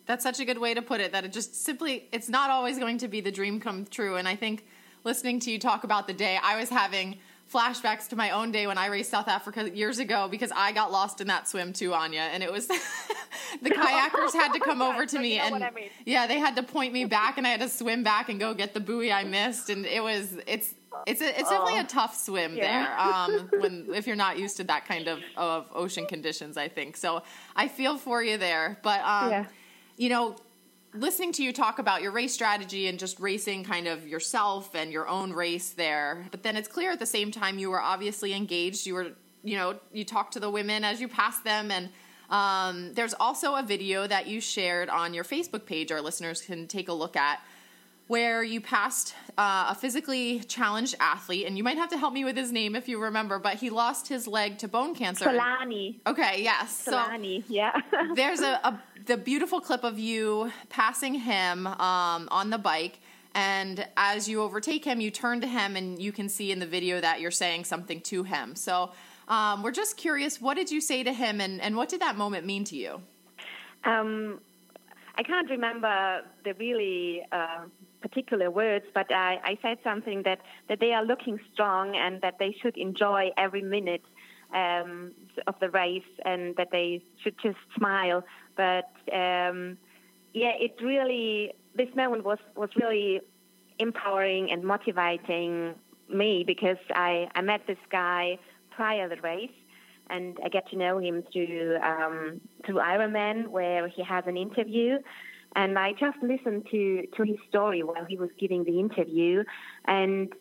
That's 0.06 0.24
such 0.24 0.40
a 0.40 0.46
good 0.46 0.60
way 0.60 0.76
to 0.76 0.84
put 0.84 1.02
it. 1.02 1.12
That 1.12 1.26
it 1.26 1.34
just 1.34 1.64
simply 1.66 2.08
it's 2.12 2.30
not 2.30 2.50
always 2.50 2.78
going 2.78 3.00
to 3.00 3.08
be 3.08 3.22
the 3.22 3.32
dream 3.32 3.60
come 3.60 3.86
true, 3.86 4.16
and 4.16 4.28
I 4.28 4.36
think 4.36 4.66
listening 5.04 5.40
to 5.40 5.52
you 5.52 5.60
talk 5.60 5.84
about 5.84 6.08
the 6.08 6.14
day, 6.14 6.38
I 6.42 6.58
was 6.60 6.70
having 6.70 7.18
flashbacks 7.52 8.08
to 8.10 8.16
my 8.16 8.32
own 8.32 8.52
day 8.52 8.68
when 8.68 8.78
I 8.78 8.88
raced 8.88 9.12
South 9.12 9.28
Africa 9.28 9.70
years 9.70 10.00
ago 10.00 10.28
because 10.30 10.52
I 10.56 10.72
got 10.72 10.92
lost 10.92 11.22
in 11.22 11.28
that 11.28 11.48
swim 11.48 11.74
too, 11.74 11.92
Anja. 11.92 12.16
And 12.16 12.42
it 12.42 12.52
was 12.52 12.68
the 13.62 13.70
kayakers 13.70 14.34
had 14.34 14.52
to 14.54 14.60
come 14.60 14.82
over 14.82 15.06
to 15.06 15.20
me 15.20 15.40
and 15.40 15.64
I 15.64 15.70
mean. 15.72 15.90
yeah, 16.06 16.28
they 16.28 16.40
had 16.40 16.56
to 16.56 16.64
point 16.64 16.92
me 16.92 17.06
back 17.06 17.38
and 17.38 17.46
I 17.46 17.52
had 17.52 17.62
to 17.62 17.70
swim 17.70 18.04
back 18.04 18.30
and 18.30 18.40
go 18.40 18.54
get 18.54 18.74
the 18.74 18.80
buoy 18.80 19.12
I 19.12 19.24
missed. 19.24 19.70
And 19.70 19.86
it 19.86 20.02
was 20.02 20.38
it's 20.48 20.74
it's 21.06 21.22
a, 21.22 21.40
it's 21.40 21.50
definitely 21.50 21.80
a 21.80 21.84
tough 21.84 22.16
swim 22.16 22.56
yeah. 22.56 22.64
there 22.64 23.00
um, 23.00 23.50
when 23.62 23.88
if 23.94 24.08
you're 24.08 24.16
not 24.16 24.40
used 24.40 24.58
to 24.58 24.64
that 24.66 24.86
kind 24.88 25.08
of 25.08 25.20
of 25.38 25.68
ocean 25.74 26.06
conditions. 26.06 26.58
I 26.58 26.68
think 26.68 26.98
so. 26.98 27.22
I 27.56 27.68
feel 27.68 27.98
for 27.98 28.24
you 28.24 28.38
there, 28.38 28.80
but 28.82 29.02
um, 29.02 29.30
yeah. 29.30 29.46
you 29.98 30.10
know 30.10 30.36
listening 30.98 31.32
to 31.34 31.44
you 31.44 31.54
talk 31.54 31.80
about 31.80 32.02
your 32.02 32.12
race 32.12 32.34
strategy 32.34 32.88
and 32.88 32.98
just 32.98 33.20
racing 33.20 33.64
kind 33.64 33.88
of 33.88 34.08
yourself 34.08 34.74
and 34.76 34.92
your 34.92 35.08
own 35.08 35.34
race 35.34 35.72
there, 35.72 36.28
but 36.32 36.44
then 36.44 36.56
it's 36.56 36.68
clear 36.68 36.92
at 36.92 37.00
the 37.00 37.06
same 37.06 37.32
time 37.32 37.60
you 37.60 37.70
were 37.70 37.82
obviously 37.82 38.34
engaged. 38.34 38.86
You 38.86 38.94
were, 38.94 39.12
you 39.44 39.58
know, 39.58 39.80
you 39.92 40.06
talked 40.06 40.34
to 40.34 40.40
the 40.40 40.50
women 40.50 40.84
as 40.84 41.02
you 41.02 41.08
passed 41.08 41.44
them, 41.44 41.72
and 41.72 41.90
um, 42.30 42.94
there's 42.94 43.14
also 43.14 43.56
a 43.56 43.64
video 43.64 44.08
that 44.08 44.28
you 44.28 44.42
shared 44.42 44.90
on 44.90 45.14
your 45.14 45.24
Facebook 45.24 45.66
page. 45.66 45.92
Our 45.92 46.02
listeners 46.02 46.42
can 46.42 46.68
take 46.68 46.90
a 46.90 46.94
look 46.94 47.16
at 47.16 47.42
where 48.08 48.44
you 48.44 48.62
passed 48.62 49.16
uh, 49.38 49.68
a 49.70 49.76
physically 49.76 50.40
challenged 50.42 50.96
athlete, 51.00 51.48
and 51.48 51.58
you 51.58 51.64
might 51.64 51.78
have 51.78 51.90
to 51.90 51.98
help 51.98 52.14
me 52.14 52.24
with 52.24 52.38
his 52.38 52.52
name 52.52 52.76
if 52.76 52.88
you 52.88 53.02
remember, 53.02 53.40
but 53.40 53.56
he 53.56 53.70
lost 53.70 54.08
his 54.08 54.28
leg 54.28 54.58
to 54.60 54.68
bone 54.68 54.94
cancer. 54.94 55.26
Solani. 55.26 56.00
Okay, 56.06 56.44
yes. 56.44 56.86
Solani, 56.88 57.46
so 57.48 57.54
yeah. 57.54 57.80
there's 58.16 58.42
a, 58.42 58.60
a, 58.64 58.80
the 59.06 59.18
beautiful 59.18 59.60
clip 59.60 59.84
of 59.84 59.98
you 59.98 60.52
passing 60.70 61.16
him 61.16 61.66
um, 61.68 62.28
on 62.32 62.52
the 62.52 62.60
bike, 62.60 63.00
and 63.34 63.86
as 63.98 64.30
you 64.30 64.42
overtake 64.42 64.86
him, 64.86 65.02
you 65.02 65.10
turn 65.10 65.42
to 65.42 65.48
him, 65.48 65.76
and 65.76 66.02
you 66.02 66.12
can 66.12 66.30
see 66.30 66.52
in 66.52 66.60
the 66.60 66.68
video 66.68 67.02
that 67.02 67.22
you're 67.22 67.32
saying 67.32 67.66
something 67.66 68.02
to 68.02 68.24
him. 68.24 68.56
So 68.56 68.92
um, 69.28 69.64
we're 69.64 69.72
just 69.72 69.98
curious, 69.98 70.40
what 70.40 70.56
did 70.56 70.70
you 70.70 70.80
say 70.80 71.04
to 71.04 71.12
him, 71.12 71.42
and, 71.42 71.60
and 71.60 71.76
what 71.76 71.90
did 71.90 72.02
that 72.02 72.16
moment 72.18 72.46
mean 72.46 72.64
to 72.66 72.76
you? 72.76 73.02
Um, 73.84 74.40
I 75.18 75.24
can't 75.24 75.50
remember 75.50 76.22
the 76.44 76.54
really 76.54 77.24
uh, 77.32 77.66
particular 78.08 78.52
words, 78.52 78.86
but 78.94 79.08
I, 79.12 79.40
I 79.44 79.58
said 79.64 79.78
something 79.84 80.22
that, 80.26 80.40
that 80.70 80.80
they 80.80 80.92
are 80.92 81.04
looking 81.04 81.40
strong 81.52 81.96
and 81.96 82.22
that 82.22 82.36
they 82.38 82.56
should 82.62 82.78
enjoy 82.78 83.32
every 83.36 83.64
minute 83.64 84.06
um, 84.54 85.12
of 85.48 85.56
the 85.60 85.70
race 85.72 86.12
and 86.24 86.56
that 86.58 86.70
they 86.72 87.04
should 87.22 87.36
just 87.42 87.58
smile. 87.76 88.24
But 88.56 88.92
um, 89.12 89.78
yeah, 90.34 90.54
it 90.60 90.76
really, 90.84 91.54
this 91.76 91.90
moment 91.96 92.24
was, 92.24 92.38
was 92.56 92.70
really 92.76 93.22
empowering 93.80 94.52
and 94.52 94.64
motivating 94.64 95.74
me 96.08 96.44
because 96.46 96.78
I, 96.94 97.28
I 97.34 97.42
met 97.42 97.62
this 97.66 97.84
guy 97.92 98.38
prior 98.70 99.10
the 99.10 99.20
race 99.22 99.58
and 100.12 100.38
I 100.46 100.50
get 100.50 100.70
to 100.70 100.78
know 100.78 101.00
him 101.00 101.24
through 101.34 101.78
um, 101.78 102.40
through 102.64 102.76
Ironman, 102.76 103.48
where 103.48 103.88
he 103.88 104.04
has 104.04 104.24
an 104.28 104.38
interview, 104.38 105.00
and 105.56 105.80
I 105.80 105.94
just 105.94 106.18
listened 106.22 106.68
to, 106.72 107.08
to 107.16 107.24
his 107.24 107.38
story 107.50 107.82
while 107.84 108.06
he 108.06 108.18
was 108.18 108.30
giving 108.38 108.64
the 108.64 108.80
interview, 108.80 109.44
and 109.86 110.34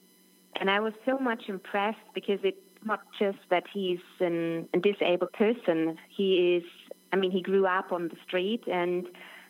and 0.56 0.70
I 0.70 0.80
was 0.80 0.92
so 1.04 1.18
much 1.18 1.48
impressed 1.48 2.06
because 2.14 2.38
it's 2.44 2.56
not 2.84 3.00
just 3.18 3.38
that 3.50 3.64
he's 3.72 3.98
an, 4.20 4.68
a 4.72 4.78
disabled 4.78 5.32
person. 5.32 5.98
He 6.08 6.56
is, 6.56 6.64
I 7.12 7.16
mean, 7.16 7.32
he 7.32 7.42
grew 7.42 7.66
up 7.66 7.90
on 7.90 8.08
the 8.08 8.16
street 8.26 8.62
and 8.70 9.08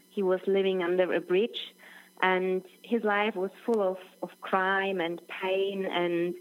he 0.08 0.22
was 0.22 0.40
living 0.46 0.82
under 0.82 1.12
a 1.12 1.20
bridge, 1.20 1.74
and 2.22 2.62
his 2.82 3.02
life 3.02 3.34
was 3.34 3.50
full 3.66 3.82
of, 3.82 3.98
of 4.22 4.30
crime 4.40 5.00
and 5.00 5.20
pain, 5.42 5.86
and 5.86 6.34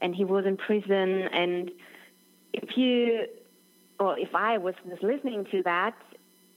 and 0.00 0.14
he 0.14 0.24
was 0.24 0.46
in 0.46 0.56
prison. 0.56 1.22
And 1.32 1.70
if 2.52 2.76
you, 2.76 3.26
or 3.98 4.18
if 4.18 4.34
I 4.34 4.58
was, 4.58 4.74
was 4.84 4.98
listening 5.02 5.44
to 5.50 5.62
that, 5.64 5.94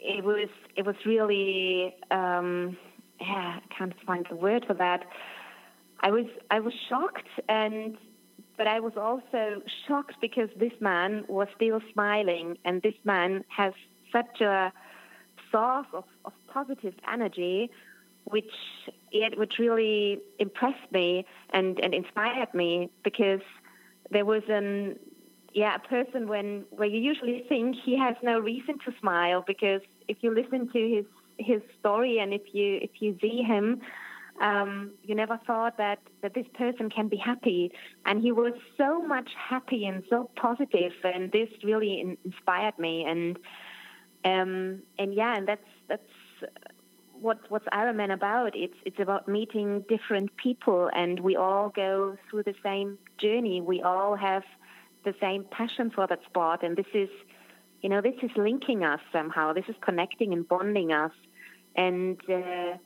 it 0.02 0.24
was 0.24 0.50
it 0.76 0.86
was 0.86 0.96
really 1.06 1.96
um, 2.10 2.78
yeah, 3.20 3.60
I 3.60 3.76
can't 3.78 3.94
find 4.06 4.26
the 4.30 4.36
word 4.36 4.66
for 4.66 4.74
that. 4.74 5.04
I 6.02 6.10
was 6.10 6.26
I 6.50 6.60
was 6.60 6.74
shocked 6.90 7.30
and 7.48 7.98
but 8.58 8.68
I 8.68 8.80
was 8.80 8.94
also 8.98 9.62
shocked 9.88 10.16
because 10.22 10.50
this 10.60 10.74
man 10.80 11.24
was 11.28 11.48
still 11.56 11.80
smiling 11.94 12.58
and 12.66 12.82
this 12.82 12.96
man 13.04 13.44
has 13.56 13.74
such 14.12 14.42
a 14.42 14.74
source 15.52 15.88
of, 15.94 16.04
of 16.26 16.34
positive 16.48 16.94
energy 17.12 17.70
which 18.26 18.52
yet 19.12 19.38
which 19.38 19.54
really 19.60 20.20
impressed 20.40 20.92
me 20.92 21.26
and, 21.54 21.80
and 21.80 21.94
inspired 21.94 22.54
me 22.54 22.90
because 23.04 23.42
there 24.10 24.26
was 24.26 24.44
an 24.50 24.98
yeah 25.54 25.76
a 25.76 25.88
person 25.88 26.28
when 26.28 26.66
where 26.72 26.88
you 26.88 27.00
usually 27.00 27.46
think 27.50 27.76
he 27.84 27.98
has 27.98 28.16
no 28.24 28.40
reason 28.40 28.78
to 28.86 28.94
smile 29.00 29.44
because 29.46 29.82
if 30.08 30.18
you 30.22 30.34
listen 30.34 30.70
to 30.72 30.80
his 30.96 31.06
his 31.38 31.62
story 31.80 32.20
and 32.20 32.34
if 32.34 32.42
you 32.54 32.80
if 32.82 32.92
you 33.00 33.18
see 33.22 33.42
him 33.42 33.82
um, 34.42 34.92
you 35.04 35.14
never 35.14 35.40
thought 35.46 35.78
that, 35.78 36.00
that 36.22 36.34
this 36.34 36.48
person 36.56 36.90
can 36.90 37.08
be 37.08 37.18
happy. 37.18 37.72
And 38.06 38.22
he 38.22 38.32
was 38.32 38.54
so 38.78 39.02
much 39.02 39.30
happy 39.38 39.86
and 39.86 40.04
so 40.10 40.30
positive, 40.36 40.94
and 41.04 41.32
this 41.32 41.50
really 41.64 42.02
in, 42.02 42.18
inspired 42.26 42.78
me. 42.80 43.06
And 43.08 43.38
um, 44.26 44.82
and 44.98 45.14
yeah, 45.14 45.36
and 45.36 45.48
that's 45.48 45.68
that's 45.88 46.02
what 47.14 47.40
what's 47.50 47.66
Ironman 47.68 48.12
about. 48.14 48.56
It's 48.56 48.78
it's 48.86 49.00
about 49.00 49.28
meeting 49.28 49.86
different 49.88 50.36
people, 50.38 50.90
and 50.94 51.20
we 51.20 51.36
all 51.36 51.70
go 51.70 52.18
through 52.30 52.44
the 52.44 52.56
same 52.64 52.98
journey. 53.20 53.62
We 53.62 53.82
all 53.82 54.16
have 54.16 54.44
the 55.04 55.14
same 55.20 55.46
passion 55.52 55.92
for 55.92 56.08
that 56.08 56.20
sport, 56.26 56.64
and 56.64 56.78
this 56.78 56.86
is, 56.94 57.10
you 57.82 57.90
know, 57.90 58.02
this 58.02 58.16
is 58.22 58.32
linking 58.36 58.84
us 58.84 59.00
somehow. 59.12 59.54
This 59.54 59.66
is 59.68 59.76
connecting 59.82 60.34
and 60.34 60.48
bonding 60.48 60.92
us, 60.92 61.12
and. 61.76 62.20
Uh, 62.30 62.78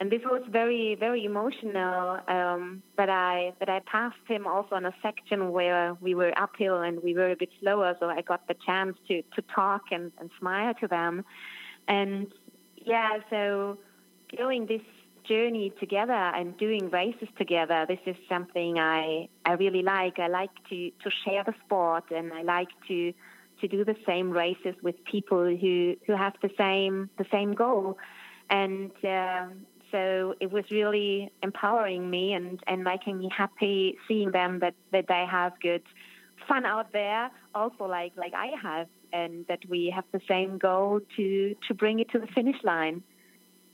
and 0.00 0.10
this 0.10 0.22
was 0.24 0.42
very 0.50 0.96
very 0.98 1.26
emotional 1.26 2.18
um, 2.26 2.82
that 2.96 3.10
I 3.10 3.52
but 3.58 3.68
I 3.68 3.80
passed 3.80 4.16
him 4.26 4.46
also 4.46 4.74
on 4.74 4.86
a 4.86 4.94
section 5.02 5.52
where 5.52 5.94
we 6.00 6.14
were 6.14 6.32
uphill 6.38 6.80
and 6.80 7.02
we 7.02 7.12
were 7.14 7.30
a 7.30 7.36
bit 7.36 7.50
slower, 7.60 7.94
so 8.00 8.06
I 8.06 8.22
got 8.22 8.48
the 8.48 8.54
chance 8.64 8.96
to 9.08 9.20
to 9.36 9.42
talk 9.54 9.82
and, 9.90 10.10
and 10.18 10.30
smile 10.38 10.72
to 10.80 10.88
them, 10.88 11.22
and 11.86 12.32
yeah, 12.76 13.18
so 13.28 13.76
going 14.36 14.66
this 14.66 14.80
journey 15.30 15.72
together 15.78 16.22
and 16.38 16.56
doing 16.56 16.90
races 16.90 17.28
together, 17.38 17.78
this 17.92 18.04
is 18.06 18.16
something 18.28 18.78
I 18.78 19.28
I 19.50 19.52
really 19.64 19.82
like. 19.82 20.18
I 20.18 20.28
like 20.28 20.54
to 20.70 20.78
to 21.02 21.10
share 21.24 21.44
the 21.44 21.54
sport 21.64 22.04
and 22.10 22.26
I 22.32 22.42
like 22.42 22.72
to 22.88 22.98
to 23.60 23.68
do 23.68 23.84
the 23.84 23.96
same 24.10 24.28
races 24.44 24.74
with 24.86 24.96
people 25.14 25.44
who 25.62 25.74
who 26.06 26.14
have 26.24 26.34
the 26.46 26.50
same 26.62 26.94
the 27.22 27.26
same 27.36 27.52
goal 27.64 27.98
and 28.50 28.90
um, 29.04 29.66
so 29.90 30.34
it 30.40 30.50
was 30.50 30.64
really 30.70 31.30
empowering 31.42 32.10
me 32.10 32.32
and, 32.32 32.60
and 32.66 32.84
making 32.84 33.18
me 33.18 33.28
happy 33.36 33.96
seeing 34.06 34.30
them 34.30 34.60
that, 34.60 34.74
that 34.92 35.06
they 35.08 35.24
have 35.30 35.52
good 35.60 35.82
fun 36.48 36.64
out 36.64 36.92
there, 36.92 37.30
also 37.54 37.84
like, 37.84 38.12
like 38.16 38.32
I 38.34 38.50
have, 38.62 38.88
and 39.12 39.46
that 39.48 39.60
we 39.68 39.92
have 39.94 40.04
the 40.12 40.20
same 40.28 40.58
goal 40.58 41.00
to, 41.16 41.54
to 41.68 41.74
bring 41.74 42.00
it 42.00 42.10
to 42.10 42.18
the 42.18 42.26
finish 42.28 42.56
line. 42.62 43.02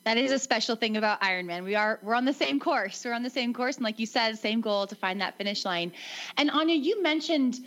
That 0.06 0.18
is 0.18 0.30
a 0.30 0.38
special 0.38 0.76
thing 0.76 0.96
about 0.96 1.20
Ironman. 1.20 1.64
We 1.64 1.74
are 1.74 1.98
we're 2.00 2.14
on 2.14 2.24
the 2.24 2.32
same 2.32 2.60
course. 2.60 3.04
We're 3.04 3.12
on 3.12 3.24
the 3.24 3.28
same 3.28 3.52
course, 3.52 3.74
and 3.74 3.82
like 3.82 3.98
you 3.98 4.06
said, 4.06 4.38
same 4.38 4.60
goal 4.60 4.86
to 4.86 4.94
find 4.94 5.20
that 5.20 5.36
finish 5.36 5.64
line. 5.64 5.90
And 6.36 6.48
Anja, 6.48 6.80
you 6.80 7.02
mentioned 7.02 7.66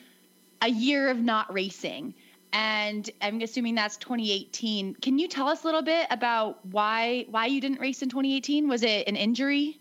a 0.61 0.69
year 0.69 1.09
of 1.09 1.19
not 1.19 1.53
racing 1.53 2.13
and 2.53 3.09
I'm 3.21 3.41
assuming 3.41 3.75
that's 3.75 3.97
2018. 3.97 4.95
Can 4.95 5.19
you 5.19 5.27
tell 5.27 5.49
us 5.49 5.63
a 5.63 5.67
little 5.67 5.81
bit 5.81 6.07
about 6.09 6.65
why 6.65 7.25
why 7.29 7.47
you 7.47 7.59
didn't 7.59 7.81
race 7.81 8.01
in 8.01 8.07
2018? 8.07 8.69
Was 8.69 8.83
it 8.83 9.09
an 9.09 9.17
injury? 9.17 9.77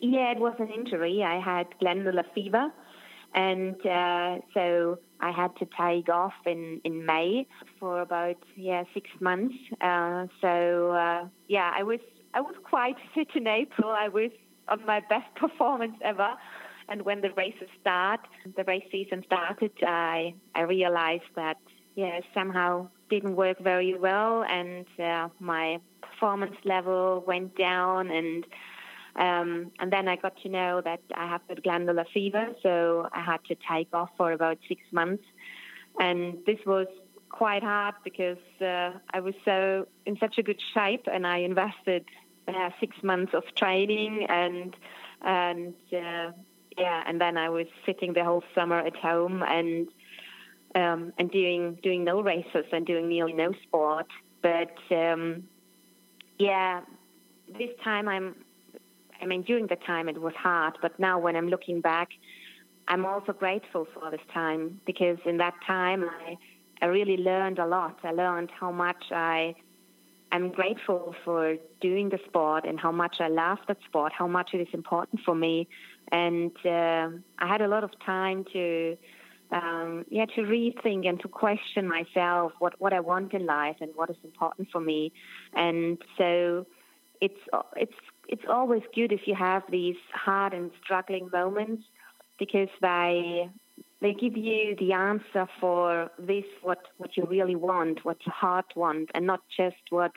Yeah, 0.00 0.32
it 0.32 0.40
was 0.40 0.54
an 0.58 0.70
injury. 0.70 1.22
I 1.22 1.38
had 1.38 1.66
glandular 1.78 2.24
fever, 2.34 2.72
and 3.32 3.74
uh, 3.86 4.38
so 4.52 4.98
I 5.24 5.30
had 5.30 5.56
to 5.56 5.66
take 5.80 6.10
off 6.10 6.34
in, 6.44 6.82
in 6.84 7.06
May 7.06 7.46
for 7.80 8.02
about 8.02 8.36
yeah 8.56 8.84
six 8.92 9.08
months. 9.20 9.54
Uh, 9.80 10.26
so 10.42 10.92
uh, 10.92 11.28
yeah, 11.48 11.72
I 11.74 11.82
was 11.82 12.00
I 12.34 12.42
was 12.42 12.54
quite 12.62 12.96
fit 13.14 13.28
in 13.34 13.46
April. 13.46 13.90
I 13.90 14.08
was 14.08 14.30
on 14.68 14.84
my 14.84 15.00
best 15.08 15.34
performance 15.36 15.96
ever. 16.04 16.34
And 16.90 17.00
when 17.06 17.22
the 17.22 17.30
races 17.38 17.68
start, 17.80 18.20
the 18.58 18.64
race 18.64 18.84
season 18.92 19.22
started, 19.24 19.72
I 19.82 20.34
I 20.54 20.60
realized 20.62 21.30
that 21.36 21.56
yeah 21.94 22.20
somehow 22.34 22.88
didn't 23.08 23.36
work 23.36 23.58
very 23.60 23.94
well, 23.98 24.44
and 24.44 24.84
uh, 25.02 25.28
my 25.40 25.78
performance 26.02 26.56
level 26.64 27.24
went 27.26 27.56
down, 27.56 28.10
and 28.10 28.44
um, 29.16 29.70
and 29.78 29.92
then 29.92 30.08
I 30.08 30.16
got 30.16 30.36
to 30.42 30.48
know 30.48 30.80
that 30.84 31.00
I 31.14 31.28
have 31.28 31.42
the 31.48 31.56
glandular 31.56 32.04
fever, 32.12 32.48
so 32.62 33.08
I 33.12 33.22
had 33.22 33.44
to 33.48 33.56
take 33.70 33.88
off 33.92 34.10
for 34.16 34.32
about 34.32 34.58
six 34.68 34.80
months, 34.92 35.24
and 35.98 36.38
this 36.46 36.58
was 36.66 36.86
quite 37.28 37.62
hard 37.62 37.94
because 38.04 38.38
uh, 38.60 38.90
I 39.12 39.20
was 39.20 39.34
so 39.44 39.86
in 40.06 40.16
such 40.18 40.38
a 40.38 40.42
good 40.42 40.60
shape, 40.74 41.06
and 41.12 41.26
I 41.26 41.38
invested 41.38 42.04
uh, 42.48 42.70
six 42.80 42.96
months 43.02 43.32
of 43.34 43.44
training 43.56 44.26
and 44.28 44.76
and 45.22 45.74
uh, 45.92 46.32
yeah, 46.76 47.02
and 47.06 47.20
then 47.20 47.36
I 47.36 47.48
was 47.48 47.66
sitting 47.86 48.12
the 48.14 48.24
whole 48.24 48.42
summer 48.54 48.78
at 48.78 48.96
home 48.96 49.42
and 49.42 49.88
um, 50.74 51.12
and 51.18 51.30
doing 51.30 51.78
doing 51.82 52.04
no 52.04 52.20
races 52.20 52.66
and 52.72 52.86
doing 52.86 53.08
nearly 53.08 53.32
no 53.32 53.52
sport. 53.62 54.06
But 54.42 54.76
um, 54.90 55.44
yeah, 56.38 56.80
this 57.58 57.70
time 57.82 58.08
I'm. 58.08 58.43
I 59.20 59.26
mean, 59.26 59.42
during 59.42 59.66
the 59.66 59.76
time 59.76 60.08
it 60.08 60.20
was 60.20 60.34
hard, 60.34 60.78
but 60.82 60.98
now 60.98 61.18
when 61.18 61.36
I'm 61.36 61.48
looking 61.48 61.80
back, 61.80 62.08
I'm 62.88 63.06
also 63.06 63.32
grateful 63.32 63.86
for 63.94 64.10
this 64.10 64.20
time 64.32 64.80
because 64.86 65.18
in 65.24 65.38
that 65.38 65.54
time 65.66 66.04
I, 66.04 66.36
I 66.82 66.86
really 66.86 67.16
learned 67.16 67.58
a 67.58 67.66
lot. 67.66 67.98
I 68.02 68.12
learned 68.12 68.50
how 68.50 68.70
much 68.70 69.04
I 69.10 69.54
am 70.32 70.50
grateful 70.50 71.14
for 71.24 71.56
doing 71.80 72.10
the 72.10 72.18
sport 72.26 72.64
and 72.66 72.78
how 72.78 72.92
much 72.92 73.16
I 73.20 73.28
love 73.28 73.58
that 73.68 73.78
sport, 73.86 74.12
how 74.12 74.26
much 74.26 74.50
it 74.52 74.60
is 74.60 74.68
important 74.72 75.20
for 75.24 75.34
me, 75.34 75.68
and 76.12 76.52
uh, 76.66 77.08
I 77.38 77.46
had 77.46 77.62
a 77.62 77.68
lot 77.68 77.84
of 77.84 77.90
time 78.04 78.44
to 78.52 78.96
um, 79.52 80.04
yeah 80.10 80.26
to 80.26 80.40
rethink 80.42 81.06
and 81.08 81.20
to 81.20 81.28
question 81.28 81.86
myself 81.88 82.52
what 82.58 82.74
what 82.80 82.92
I 82.92 83.00
want 83.00 83.32
in 83.32 83.46
life 83.46 83.76
and 83.80 83.90
what 83.94 84.10
is 84.10 84.16
important 84.24 84.68
for 84.70 84.80
me, 84.80 85.12
and 85.54 85.98
so 86.18 86.66
it's 87.20 87.40
it's 87.76 87.94
it's 88.28 88.44
always 88.48 88.82
good 88.94 89.12
if 89.12 89.22
you 89.26 89.34
have 89.34 89.62
these 89.70 89.96
hard 90.12 90.52
and 90.54 90.70
struggling 90.82 91.28
moments 91.32 91.84
because 92.38 92.68
they 92.80 93.48
they 94.00 94.12
give 94.12 94.36
you 94.36 94.76
the 94.78 94.92
answer 94.92 95.46
for 95.60 96.10
this 96.18 96.44
what 96.62 96.78
what 96.98 97.16
you 97.16 97.24
really 97.28 97.56
want, 97.56 98.04
what 98.04 98.18
your 98.26 98.34
heart 98.34 98.66
wants, 98.76 99.10
and 99.14 99.26
not 99.26 99.40
just 99.56 99.76
what 99.90 100.12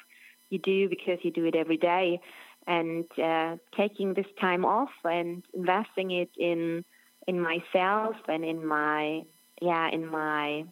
you 0.50 0.60
do 0.60 0.90
because 0.90 1.20
you 1.24 1.32
do 1.32 1.46
it 1.46 1.56
every 1.56 1.78
day. 1.78 2.20
And 2.66 3.06
uh, 3.18 3.56
taking 3.76 4.14
this 4.14 4.26
time 4.42 4.66
off 4.66 4.90
and 5.04 5.44
investing 5.54 6.12
it 6.12 6.30
in 6.38 6.84
in 7.28 7.40
myself 7.40 8.16
and 8.28 8.44
in 8.44 8.66
my 8.66 9.22
yeah 9.62 9.90
in 9.90 10.06
my 10.08 10.66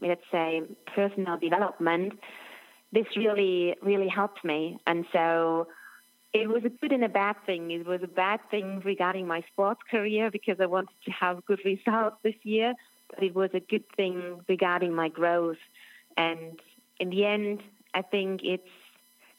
let's 0.00 0.24
say 0.32 0.62
personal 0.94 1.38
development 1.38 2.14
this 2.92 3.06
really 3.16 3.76
really 3.82 4.08
helped 4.08 4.44
me. 4.44 4.78
And 4.86 5.04
so 5.12 5.66
it 6.32 6.48
was 6.48 6.62
a 6.64 6.68
good 6.68 6.92
and 6.92 7.04
a 7.04 7.08
bad 7.08 7.36
thing 7.46 7.70
it 7.70 7.86
was 7.86 8.02
a 8.02 8.08
bad 8.08 8.40
thing 8.50 8.80
regarding 8.84 9.26
my 9.26 9.42
sports 9.52 9.80
career 9.90 10.30
because 10.30 10.56
i 10.60 10.66
wanted 10.66 10.96
to 11.04 11.10
have 11.10 11.44
good 11.46 11.60
results 11.64 12.16
this 12.22 12.34
year 12.42 12.74
but 13.10 13.22
it 13.22 13.34
was 13.34 13.50
a 13.54 13.60
good 13.60 13.84
thing 13.96 14.40
regarding 14.48 14.94
my 14.94 15.08
growth 15.08 15.56
and 16.16 16.60
in 17.00 17.10
the 17.10 17.24
end 17.24 17.62
i 17.94 18.02
think 18.02 18.40
it's 18.42 18.68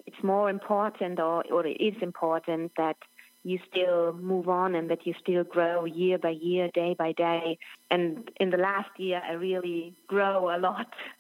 it's 0.06 0.24
more 0.24 0.50
important 0.50 1.20
or, 1.20 1.44
or 1.52 1.68
it 1.68 1.80
is 1.80 1.94
important 2.02 2.72
that 2.78 2.98
you 3.44 3.60
still 3.72 4.14
move 4.14 4.50
on 4.50 4.76
and 4.76 4.90
that 4.90 5.06
you 5.06 5.14
still 5.20 5.44
grow 5.44 5.86
year 5.86 6.18
by 6.18 6.32
year, 6.32 6.70
day 6.74 6.96
by 6.98 7.12
day. 7.14 7.58
And 7.90 8.30
in 8.40 8.50
the 8.50 8.58
last 8.58 8.90
year, 8.98 9.22
I 9.26 9.34
really 9.34 9.96
grow 10.08 10.56
a 10.56 10.58
lot. 10.58 10.94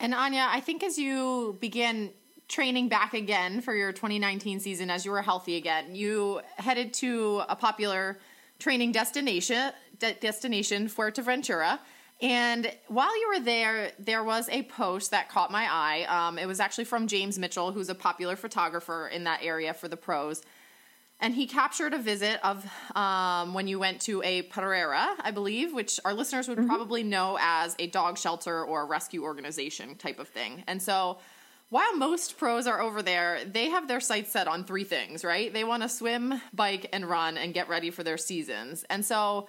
and 0.00 0.14
Anja, 0.14 0.46
I 0.48 0.60
think 0.60 0.82
as 0.82 0.96
you 0.96 1.58
begin 1.60 2.12
training 2.48 2.88
back 2.88 3.14
again 3.14 3.60
for 3.60 3.74
your 3.74 3.92
2019 3.92 4.60
season, 4.60 4.90
as 4.90 5.04
you 5.04 5.10
were 5.10 5.22
healthy 5.22 5.56
again, 5.56 5.94
you 5.94 6.40
headed 6.56 6.92
to 6.94 7.42
a 7.48 7.56
popular 7.56 8.18
training 8.58 8.92
destination, 8.92 9.72
de- 9.98 10.14
destination 10.14 10.88
Fuerteventura. 10.88 11.78
And 12.22 12.72
while 12.88 13.14
you 13.20 13.32
were 13.34 13.44
there, 13.44 13.92
there 13.98 14.24
was 14.24 14.48
a 14.48 14.62
post 14.62 15.10
that 15.10 15.28
caught 15.28 15.50
my 15.50 15.66
eye. 15.70 16.04
Um, 16.08 16.38
it 16.38 16.46
was 16.46 16.60
actually 16.60 16.84
from 16.84 17.08
James 17.08 17.38
Mitchell, 17.38 17.72
who's 17.72 17.90
a 17.90 17.94
popular 17.94 18.36
photographer 18.36 19.08
in 19.08 19.24
that 19.24 19.40
area 19.42 19.74
for 19.74 19.88
the 19.88 19.98
pros. 19.98 20.42
And 21.20 21.34
he 21.34 21.46
captured 21.46 21.94
a 21.94 21.98
visit 21.98 22.40
of 22.44 22.64
um, 22.94 23.54
when 23.54 23.68
you 23.68 23.78
went 23.78 24.02
to 24.02 24.22
a 24.22 24.42
perrera, 24.42 25.08
I 25.20 25.30
believe, 25.30 25.72
which 25.72 25.98
our 26.04 26.12
listeners 26.12 26.46
would 26.48 26.58
mm-hmm. 26.58 26.68
probably 26.68 27.02
know 27.02 27.38
as 27.40 27.74
a 27.78 27.86
dog 27.86 28.18
shelter 28.18 28.64
or 28.64 28.82
a 28.82 28.84
rescue 28.84 29.22
organization 29.22 29.94
type 29.96 30.18
of 30.18 30.28
thing. 30.28 30.62
And 30.66 30.80
so, 30.80 31.18
while 31.68 31.96
most 31.96 32.38
pros 32.38 32.66
are 32.66 32.80
over 32.80 33.02
there, 33.02 33.40
they 33.44 33.68
have 33.70 33.88
their 33.88 34.00
sights 34.00 34.30
set 34.30 34.46
on 34.48 34.64
three 34.64 34.84
things, 34.84 35.24
right? 35.24 35.52
They 35.52 35.64
want 35.64 35.82
to 35.82 35.88
swim, 35.88 36.40
bike, 36.52 36.88
and 36.92 37.08
run 37.08 37.36
and 37.36 37.52
get 37.52 37.68
ready 37.68 37.90
for 37.90 38.02
their 38.04 38.18
seasons. 38.18 38.84
And 38.88 39.04
so, 39.04 39.48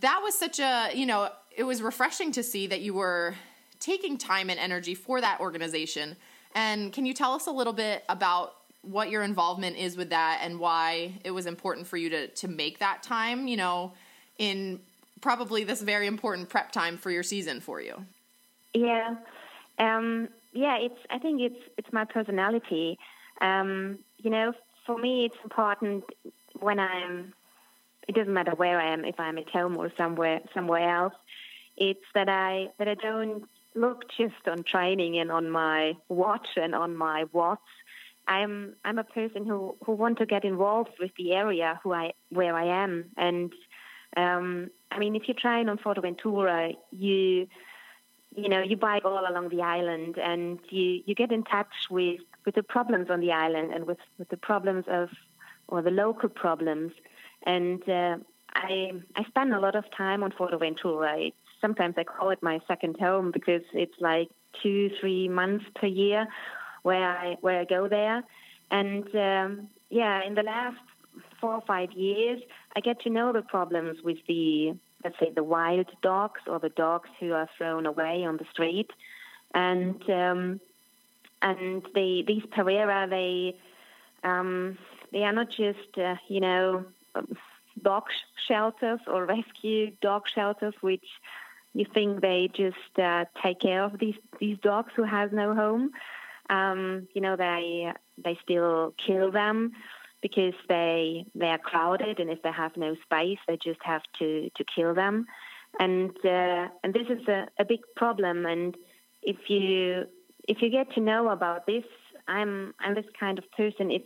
that 0.00 0.20
was 0.22 0.38
such 0.38 0.58
a, 0.58 0.90
you 0.94 1.04
know, 1.04 1.28
it 1.54 1.64
was 1.64 1.82
refreshing 1.82 2.32
to 2.32 2.42
see 2.42 2.66
that 2.68 2.80
you 2.80 2.94
were 2.94 3.34
taking 3.78 4.16
time 4.16 4.48
and 4.48 4.58
energy 4.58 4.94
for 4.94 5.20
that 5.20 5.40
organization 5.40 6.16
And 6.54 6.92
can 6.92 7.06
you 7.06 7.14
tell 7.14 7.32
us 7.32 7.46
a 7.46 7.50
little 7.50 7.72
bit 7.72 8.04
about 8.08 8.54
what 8.82 9.10
your 9.10 9.22
involvement 9.22 9.76
is 9.76 9.96
with 9.96 10.10
that 10.10 10.40
and 10.42 10.58
why 10.58 11.14
it 11.24 11.30
was 11.30 11.46
important 11.46 11.86
for 11.86 11.96
you 11.96 12.10
to 12.10 12.28
to 12.28 12.48
make 12.48 12.78
that 12.80 13.02
time, 13.02 13.46
you 13.46 13.56
know, 13.56 13.92
in 14.38 14.80
probably 15.20 15.64
this 15.64 15.80
very 15.82 16.06
important 16.06 16.48
prep 16.48 16.72
time 16.72 16.96
for 16.96 17.10
your 17.10 17.22
season 17.22 17.60
for 17.60 17.80
you? 17.80 18.04
Yeah. 18.74 19.16
Um, 19.78 20.28
yeah, 20.52 20.76
it's 20.78 20.98
I 21.10 21.18
think 21.18 21.40
it's 21.40 21.60
it's 21.76 21.92
my 21.92 22.04
personality. 22.04 22.98
Um, 23.40 23.98
you 24.18 24.30
know, 24.30 24.52
for 24.86 24.98
me 24.98 25.26
it's 25.26 25.36
important 25.42 26.04
when 26.60 26.78
I'm 26.78 27.32
it 28.08 28.14
doesn't 28.14 28.32
matter 28.32 28.52
where 28.52 28.80
I 28.80 28.92
am, 28.92 29.04
if 29.04 29.18
I'm 29.18 29.38
at 29.38 29.48
home 29.50 29.76
or 29.76 29.90
somewhere 29.96 30.40
somewhere 30.54 30.88
else. 30.88 31.14
It's 31.76 32.04
that 32.14 32.28
I 32.28 32.68
that 32.78 32.88
I 32.88 32.94
don't 32.94 33.44
look 33.74 34.04
just 34.16 34.46
on 34.46 34.62
training 34.62 35.18
and 35.18 35.32
on 35.32 35.50
my 35.50 35.94
watch 36.08 36.48
and 36.56 36.74
on 36.74 36.96
my 36.96 37.24
watts. 37.32 37.62
I'm 38.28 38.74
I'm 38.84 38.98
a 38.98 39.04
person 39.04 39.46
who, 39.46 39.76
who 39.84 39.92
want 39.92 40.18
to 40.18 40.26
get 40.26 40.44
involved 40.44 40.92
with 41.00 41.10
the 41.16 41.32
area 41.32 41.80
who 41.82 41.92
I 41.92 42.12
where 42.30 42.54
I 42.54 42.66
am. 42.84 43.06
And 43.16 43.52
um, 44.16 44.70
I 44.90 44.98
mean, 44.98 45.16
if 45.16 45.26
you 45.26 45.34
train 45.34 45.68
on 45.68 45.78
Fuerteventura, 45.78 46.74
you 46.90 47.48
you 48.34 48.48
know 48.48 48.62
you 48.62 48.76
bike 48.76 49.04
all 49.04 49.28
along 49.28 49.48
the 49.50 49.62
island 49.62 50.18
and 50.18 50.58
you, 50.68 51.02
you 51.06 51.14
get 51.14 51.32
in 51.32 51.42
touch 51.44 51.90
with, 51.90 52.20
with 52.44 52.54
the 52.54 52.62
problems 52.62 53.10
on 53.10 53.20
the 53.20 53.32
island 53.32 53.72
and 53.72 53.86
with, 53.86 53.98
with 54.18 54.28
the 54.28 54.36
problems 54.36 54.84
of 54.88 55.10
or 55.68 55.82
the 55.82 55.90
local 55.90 56.28
problems. 56.28 56.92
And 57.44 57.86
uh, 57.88 58.18
I 58.54 58.92
I 59.16 59.24
spend 59.28 59.52
a 59.54 59.60
lot 59.60 59.74
of 59.74 59.84
time 59.96 60.22
on 60.22 60.32
Fuerteventura. 60.32 61.08
I 61.08 61.32
sometimes 61.60 61.94
I 61.96 62.04
call 62.04 62.30
it 62.30 62.42
my 62.42 62.60
second 62.68 62.96
home 62.98 63.30
because 63.32 63.62
it's 63.72 63.98
like 64.00 64.28
two 64.62 64.90
three 65.00 65.28
months 65.28 65.64
per 65.74 65.86
year 65.86 66.26
where 66.82 67.08
I 67.08 67.36
where 67.40 67.60
I 67.60 67.64
go 67.64 67.88
there. 67.88 68.22
And 68.70 69.04
um, 69.14 69.68
yeah, 69.90 70.24
in 70.24 70.34
the 70.34 70.42
last 70.42 70.78
four 71.40 71.54
or 71.54 71.62
five 71.66 71.92
years, 71.92 72.40
I 72.76 72.80
get 72.80 73.00
to 73.02 73.10
know 73.10 73.32
the 73.32 73.42
problems 73.42 73.98
with 74.02 74.18
the 74.26 74.74
let's 75.04 75.18
say 75.18 75.30
the 75.34 75.44
wild 75.44 75.86
dogs 76.02 76.40
or 76.46 76.58
the 76.58 76.68
dogs 76.70 77.08
who 77.20 77.32
are 77.32 77.48
thrown 77.56 77.86
away 77.86 78.24
on 78.24 78.36
the 78.36 78.46
street, 78.50 78.90
and 79.54 80.02
um, 80.10 80.60
and 81.40 81.82
these 81.94 82.44
perrera 82.56 83.08
they 83.08 83.56
um, 84.24 84.78
they 85.12 85.24
are 85.24 85.32
not 85.32 85.50
just 85.50 85.98
uh, 85.98 86.16
you 86.28 86.40
know 86.40 86.84
dog 87.82 88.04
shelters 88.46 89.00
or 89.06 89.26
rescue 89.36 89.90
dog 90.00 90.28
shelters 90.28 90.74
which 90.80 91.06
you 91.74 91.86
think 91.92 92.20
they 92.20 92.50
just 92.52 92.98
uh, 92.98 93.24
take 93.42 93.60
care 93.60 93.82
of 93.82 93.98
these 93.98 94.16
these 94.38 94.58
dogs 94.58 94.92
who 94.94 95.04
have 95.04 95.32
no 95.32 95.54
home. 95.54 95.90
Um, 96.50 97.08
you 97.14 97.20
know, 97.20 97.36
they 97.36 97.92
they 98.22 98.38
still 98.42 98.94
kill 99.04 99.30
them 99.30 99.72
because 100.22 100.54
they 100.68 101.26
they 101.34 101.46
are 101.46 101.58
crowded, 101.58 102.20
and 102.20 102.30
if 102.30 102.42
they 102.42 102.52
have 102.52 102.76
no 102.76 102.94
space, 103.02 103.38
they 103.46 103.58
just 103.62 103.80
have 103.82 104.02
to 104.18 104.48
to 104.56 104.64
kill 104.74 104.94
them, 104.94 105.26
and 105.78 106.10
uh, 106.24 106.68
and 106.82 106.94
this 106.94 107.08
is 107.10 107.26
a, 107.28 107.48
a 107.58 107.64
big 107.64 107.80
problem. 107.96 108.46
And 108.46 108.76
if 109.22 109.36
you 109.48 110.06
if 110.48 110.62
you 110.62 110.70
get 110.70 110.92
to 110.94 111.00
know 111.00 111.28
about 111.28 111.66
this, 111.66 111.84
I'm 112.28 112.74
I'm 112.80 112.94
this 112.94 113.04
kind 113.18 113.38
of 113.38 113.44
person. 113.52 113.90
If 113.90 114.02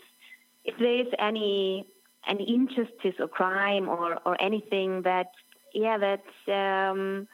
if 0.65 0.75
there 0.79 1.01
is 1.01 1.09
any 1.19 1.87
any 2.29 2.53
injustice 2.53 3.15
or 3.21 3.29
crime 3.29 3.89
or 3.89 4.19
or 4.25 4.41
anything 4.41 5.03
that 5.03 5.31
yeah 5.75 5.99
that 5.99 6.91
um, 6.91 7.29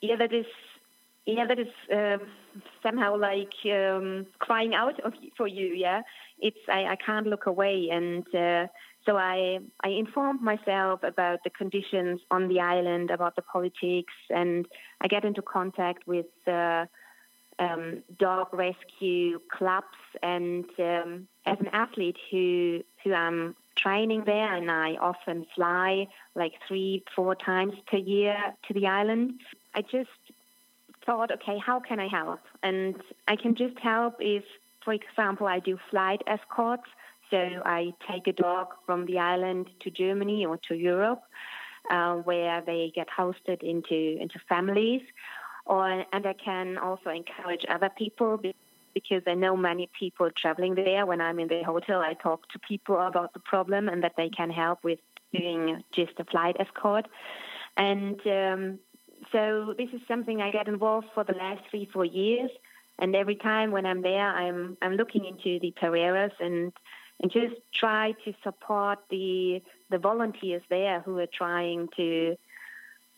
yeah 0.00 0.16
that 0.16 0.32
is 0.32 0.46
yeah 1.26 1.46
that 1.46 1.58
is. 1.58 1.68
Uh, 1.94 2.18
somehow 2.82 3.16
like 3.16 3.52
um, 3.66 4.26
crying 4.38 4.74
out 4.74 5.00
for 5.36 5.46
you. 5.46 5.66
Yeah, 5.66 6.02
it's 6.40 6.58
I, 6.68 6.84
I 6.84 6.96
can't 6.96 7.26
look 7.26 7.46
away, 7.46 7.88
and 7.90 8.24
uh, 8.34 8.66
so 9.04 9.16
I 9.16 9.58
I 9.82 9.88
informed 9.88 10.42
myself 10.42 11.02
about 11.02 11.40
the 11.44 11.50
conditions 11.50 12.20
on 12.30 12.48
the 12.48 12.60
island, 12.60 13.10
about 13.10 13.36
the 13.36 13.42
politics, 13.42 14.14
and 14.30 14.66
I 15.00 15.08
get 15.08 15.24
into 15.24 15.42
contact 15.42 16.06
with. 16.06 16.26
Uh, 16.46 16.86
um, 17.60 18.04
dog 18.20 18.54
rescue 18.54 19.40
clubs, 19.50 19.98
and 20.22 20.64
um, 20.78 21.26
as 21.44 21.58
an 21.58 21.66
athlete 21.72 22.16
who 22.30 22.84
who 23.02 23.12
I'm 23.12 23.56
training 23.78 24.24
there, 24.26 24.54
and 24.54 24.70
I 24.70 24.94
often 25.00 25.46
fly 25.54 26.08
like 26.34 26.52
three, 26.66 27.04
four 27.14 27.34
times 27.34 27.74
per 27.90 27.96
year 27.96 28.36
to 28.66 28.74
the 28.74 28.86
island. 28.86 29.40
I 29.74 29.82
just 29.82 30.10
thought, 31.06 31.30
okay, 31.32 31.58
how 31.58 31.80
can 31.80 32.00
I 32.00 32.08
help? 32.08 32.40
And 32.62 32.96
I 33.26 33.36
can 33.36 33.54
just 33.54 33.78
help 33.78 34.16
if, 34.20 34.44
for 34.88 34.94
example, 34.94 35.46
I 35.46 35.58
do 35.58 35.78
flight 35.90 36.22
escorts. 36.26 36.88
So 37.30 37.36
I 37.66 37.92
take 38.10 38.26
a 38.26 38.32
dog 38.32 38.68
from 38.86 39.04
the 39.04 39.18
island 39.18 39.68
to 39.80 39.90
Germany 39.90 40.46
or 40.46 40.56
to 40.68 40.74
Europe, 40.74 41.20
uh, 41.90 42.14
where 42.28 42.62
they 42.64 42.90
get 42.94 43.08
hosted 43.10 43.62
into 43.62 43.98
into 44.18 44.38
families, 44.48 45.02
or 45.66 46.06
and 46.14 46.24
I 46.26 46.32
can 46.32 46.78
also 46.78 47.10
encourage 47.10 47.66
other 47.68 47.90
people 47.90 48.40
because 48.94 49.22
I 49.26 49.34
know 49.34 49.58
many 49.58 49.90
people 50.00 50.30
traveling 50.30 50.74
there. 50.74 51.04
When 51.04 51.20
I'm 51.20 51.38
in 51.38 51.48
the 51.48 51.62
hotel, 51.64 52.00
I 52.00 52.14
talk 52.14 52.48
to 52.52 52.58
people 52.58 52.98
about 52.98 53.34
the 53.34 53.40
problem 53.40 53.90
and 53.90 54.02
that 54.04 54.14
they 54.16 54.30
can 54.30 54.48
help 54.48 54.78
with 54.82 55.00
doing 55.34 55.84
just 55.92 56.14
a 56.18 56.24
flight 56.24 56.56
escort. 56.58 57.08
And 57.76 58.18
um, 58.26 58.78
so 59.32 59.74
this 59.76 59.90
is 59.92 60.00
something 60.08 60.40
I 60.40 60.50
get 60.50 60.66
involved 60.66 61.08
for 61.14 61.24
the 61.24 61.34
last 61.34 61.60
three, 61.70 61.86
four 61.92 62.06
years. 62.06 62.50
And 62.98 63.14
every 63.14 63.36
time 63.36 63.70
when 63.70 63.86
I'm 63.86 64.02
there, 64.02 64.28
I'm 64.28 64.76
I'm 64.82 64.94
looking 64.94 65.24
into 65.24 65.58
the 65.60 65.72
perreras 65.80 66.32
and 66.40 66.72
and 67.20 67.30
just 67.30 67.54
try 67.72 68.12
to 68.24 68.32
support 68.42 68.98
the 69.10 69.62
the 69.90 69.98
volunteers 69.98 70.62
there 70.68 71.00
who 71.00 71.18
are 71.18 71.26
trying 71.26 71.88
to 71.96 72.36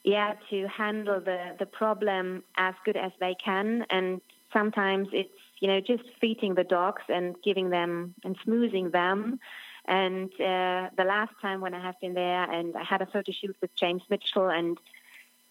yeah 0.05 0.35
to 0.51 0.66
handle 0.68 1.20
the 1.20 1.57
the 1.59 1.66
problem 1.66 2.45
as 2.57 2.74
good 2.85 2.97
as 2.97 3.12
they 3.20 3.35
can. 3.35 3.87
And 3.91 4.20
sometimes 4.53 5.09
it's 5.12 5.31
you 5.61 5.68
know 5.68 5.81
just 5.81 6.05
feeding 6.20 6.55
the 6.55 6.64
dogs 6.64 7.03
and 7.09 7.35
giving 7.43 7.70
them 7.70 8.14
and 8.24 8.37
smoothing 8.45 8.91
them. 8.91 9.41
And 9.87 10.31
uh, 10.35 10.91
the 10.97 11.05
last 11.07 11.33
time 11.41 11.62
when 11.62 11.72
I 11.74 11.81
have 11.81 11.99
been 12.01 12.14
there, 12.14 12.51
and 12.51 12.76
I 12.76 12.85
had 12.85 13.01
a 13.01 13.07
photo 13.07 13.33
shoot 13.33 13.57
with 13.62 13.74
James 13.74 14.03
Mitchell 14.11 14.49
and 14.49 14.78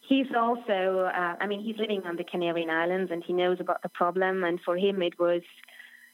he's 0.10 0.26
also, 0.36 1.12
uh, 1.16 1.36
I 1.40 1.46
mean, 1.46 1.62
he's 1.62 1.78
living 1.78 2.02
on 2.06 2.16
the 2.18 2.24
Canarian 2.24 2.70
Islands 2.72 3.12
and 3.12 3.24
he 3.24 3.32
knows 3.32 3.60
about 3.60 3.84
the 3.84 3.90
problem. 3.90 4.44
And 4.44 4.60
for 4.60 4.76
him, 4.76 5.04
it 5.04 5.20
was, 5.20 5.44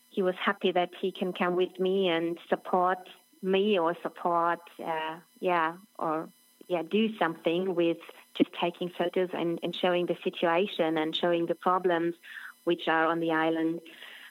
he 0.10 0.22
was 0.22 0.36
happy 0.36 0.72
that 0.74 0.90
he 1.02 1.12
can 1.12 1.32
come 1.32 1.56
with 1.56 1.80
me 1.80 2.10
and 2.10 2.38
support 2.50 3.00
me 3.42 3.80
or 3.80 3.96
support, 4.04 4.60
uh, 4.86 5.16
yeah, 5.40 5.76
or 5.98 6.28
yeah, 6.68 6.84
do 6.84 7.18
something 7.18 7.74
with 7.74 7.98
just 8.34 8.50
taking 8.62 8.90
photos 8.90 9.30
and, 9.32 9.60
and 9.64 9.74
showing 9.74 10.08
the 10.08 10.18
situation 10.24 10.98
and 10.98 11.16
showing 11.16 11.46
the 11.46 11.56
problems 11.56 12.16
which 12.66 12.90
are 12.90 13.06
on 13.06 13.22
the 13.22 13.32
island. 13.32 13.80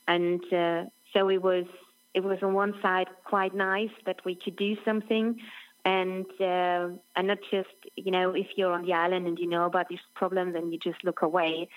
And 0.07 0.43
uh, 0.53 0.85
so 1.15 1.31
it 1.31 1.43
was, 1.43 1.65
it 2.13 2.23
was 2.23 2.39
on 2.43 2.53
one 2.53 2.75
side 2.83 3.09
quite 3.25 3.55
nice 3.55 3.95
that 4.05 4.25
we 4.27 4.35
could 4.35 4.57
do 4.57 4.77
something 4.85 5.41
and 5.85 6.27
uh, 6.41 6.89
and 7.17 7.29
not 7.29 7.39
just 7.51 7.69
you 7.97 8.11
know 8.11 8.31
if 8.35 8.47
you're 8.57 8.73
on 8.73 8.85
the 8.85 8.93
island 8.93 9.27
and 9.27 9.39
you 9.39 9.49
know 9.49 9.65
about 9.67 9.89
these 9.89 10.05
problems 10.15 10.55
and 10.55 10.73
you 10.73 10.79
just 10.79 11.03
look 11.05 11.23
away. 11.23 11.69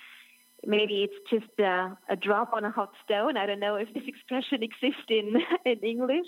Maybe 0.66 1.04
it's 1.04 1.30
just 1.30 1.56
a, 1.60 1.96
drop 2.16 2.52
on 2.52 2.64
a 2.64 2.70
hot 2.72 2.90
stone. 3.04 3.36
I 3.36 3.46
don't 3.46 3.60
know 3.60 3.76
if 3.76 3.94
this 3.94 4.02
expression 4.08 4.62
exists 4.62 5.08
in 5.08 5.36
in 5.64 5.78
English, 5.80 6.26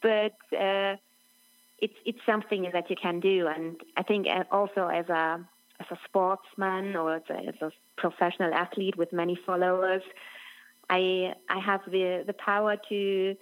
but 0.00 0.36
uh, 0.56 0.96
it's 1.78 1.94
it's 2.04 2.20
something 2.24 2.70
that 2.72 2.88
you 2.88 2.96
can 3.00 3.20
do. 3.20 3.48
And 3.48 3.76
I 3.96 4.02
think 4.02 4.26
uh, 4.28 4.44
also 4.50 4.86
as 4.88 5.08
a 5.08 5.40
as 5.78 5.86
a 5.90 5.98
sportsman 6.06 6.96
or 6.96 7.16
as 7.16 7.22
a, 7.28 7.36
as 7.48 7.54
a 7.60 7.70
professional 7.98 8.54
athlete 8.54 8.96
with 8.96 9.12
many 9.12 9.38
followers, 9.44 10.02
I 10.88 11.34
I 11.50 11.58
have 11.58 11.80
the 11.86 12.24
the 12.26 12.34
power 12.34 12.76
to 12.88 13.36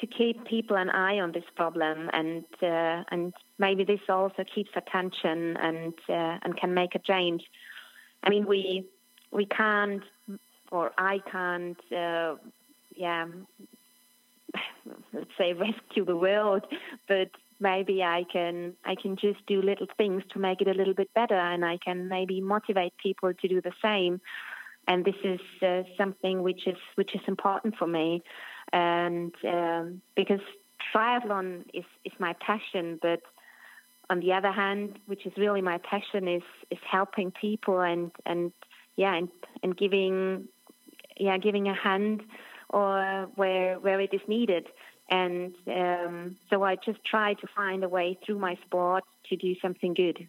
to 0.00 0.06
keep 0.06 0.44
people 0.46 0.76
an 0.76 0.90
eye 0.90 1.18
on 1.20 1.32
this 1.32 1.44
problem, 1.54 2.10
and 2.12 2.44
uh, 2.62 3.02
and 3.10 3.32
maybe 3.58 3.84
this 3.84 4.00
also 4.08 4.44
keeps 4.54 4.70
attention 4.76 5.56
and 5.56 5.94
uh, 6.08 6.38
and 6.42 6.56
can 6.58 6.74
make 6.74 6.94
a 6.94 6.98
change. 6.98 7.42
I 8.22 8.30
mean, 8.30 8.46
we 8.46 8.86
we 9.30 9.46
can't, 9.46 10.02
or 10.70 10.92
I 10.98 11.20
can't, 11.30 11.78
uh, 11.92 12.36
yeah, 12.94 13.26
let's 15.12 15.30
say 15.38 15.52
rescue 15.66 16.04
the 16.04 16.16
world, 16.16 16.66
but 17.08 17.30
maybe 17.58 18.02
I 18.02 18.24
can 18.30 18.74
I 18.84 18.96
can 19.00 19.16
just 19.16 19.44
do 19.46 19.62
little 19.62 19.86
things 19.96 20.22
to 20.32 20.38
make 20.38 20.60
it 20.60 20.68
a 20.68 20.74
little 20.74 20.94
bit 20.94 21.12
better, 21.14 21.38
and 21.38 21.64
I 21.64 21.78
can 21.82 22.08
maybe 22.08 22.40
motivate 22.40 22.92
people 23.02 23.32
to 23.32 23.48
do 23.48 23.60
the 23.60 23.72
same. 23.82 24.20
And 24.88 25.04
this 25.04 25.16
is 25.24 25.40
uh, 25.62 25.82
something 25.96 26.42
which 26.42 26.66
is 26.66 26.76
which 26.96 27.14
is 27.14 27.22
important 27.26 27.76
for 27.76 27.86
me 27.86 28.22
and 28.72 29.34
um, 29.46 30.00
because 30.14 30.40
triathlon 30.94 31.64
is, 31.74 31.84
is 32.04 32.12
my 32.18 32.34
passion, 32.34 32.98
but 33.00 33.20
on 34.10 34.20
the 34.20 34.32
other 34.32 34.52
hand, 34.52 34.98
which 35.06 35.26
is 35.26 35.32
really 35.36 35.60
my 35.60 35.78
passion, 35.78 36.28
is 36.28 36.42
is 36.70 36.78
helping 36.90 37.30
people 37.30 37.80
and 37.80 38.10
and 38.24 38.52
yeah 38.96 39.14
and, 39.14 39.28
and 39.62 39.76
giving 39.76 40.48
yeah 41.16 41.38
giving 41.38 41.68
a 41.68 41.74
hand 41.74 42.22
or 42.70 43.28
where 43.34 43.78
where 43.78 44.00
it 44.00 44.12
is 44.12 44.20
needed. 44.28 44.66
And 45.08 45.54
um, 45.68 46.36
so 46.50 46.64
I 46.64 46.76
just 46.76 47.04
try 47.04 47.34
to 47.34 47.46
find 47.54 47.84
a 47.84 47.88
way 47.88 48.18
through 48.26 48.40
my 48.40 48.56
sport 48.66 49.04
to 49.28 49.36
do 49.36 49.54
something 49.62 49.94
good. 49.94 50.28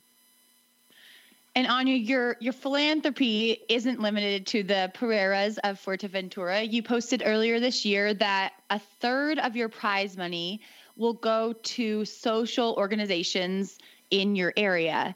And 1.58 1.66
Anja, 1.66 2.08
your 2.08 2.38
your 2.40 2.54
philanthropy 2.54 3.58
isn't 3.68 4.00
limited 4.00 4.46
to 4.48 4.62
the 4.62 4.92
perreras 4.94 5.58
of 5.64 5.84
Fuerteventura. 5.84 6.72
You 6.72 6.84
posted 6.84 7.24
earlier 7.26 7.60
this 7.60 7.84
year 7.84 8.14
that 8.14 8.54
a 8.70 8.78
third 9.02 9.40
of 9.40 9.56
your 9.56 9.68
prize 9.68 10.16
money 10.16 10.62
will 10.96 11.14
go 11.14 11.54
to 11.54 12.06
social 12.06 12.76
organizations 12.78 13.76
in 14.12 14.36
your 14.36 14.54
area. 14.56 15.16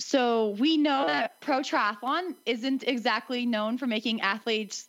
So 0.00 0.56
we 0.58 0.76
know 0.76 1.06
that 1.06 1.40
pro 1.40 1.60
triathlon 1.60 2.34
isn't 2.44 2.82
exactly 2.82 3.46
known 3.46 3.78
for 3.78 3.86
making 3.86 4.22
athletes 4.22 4.88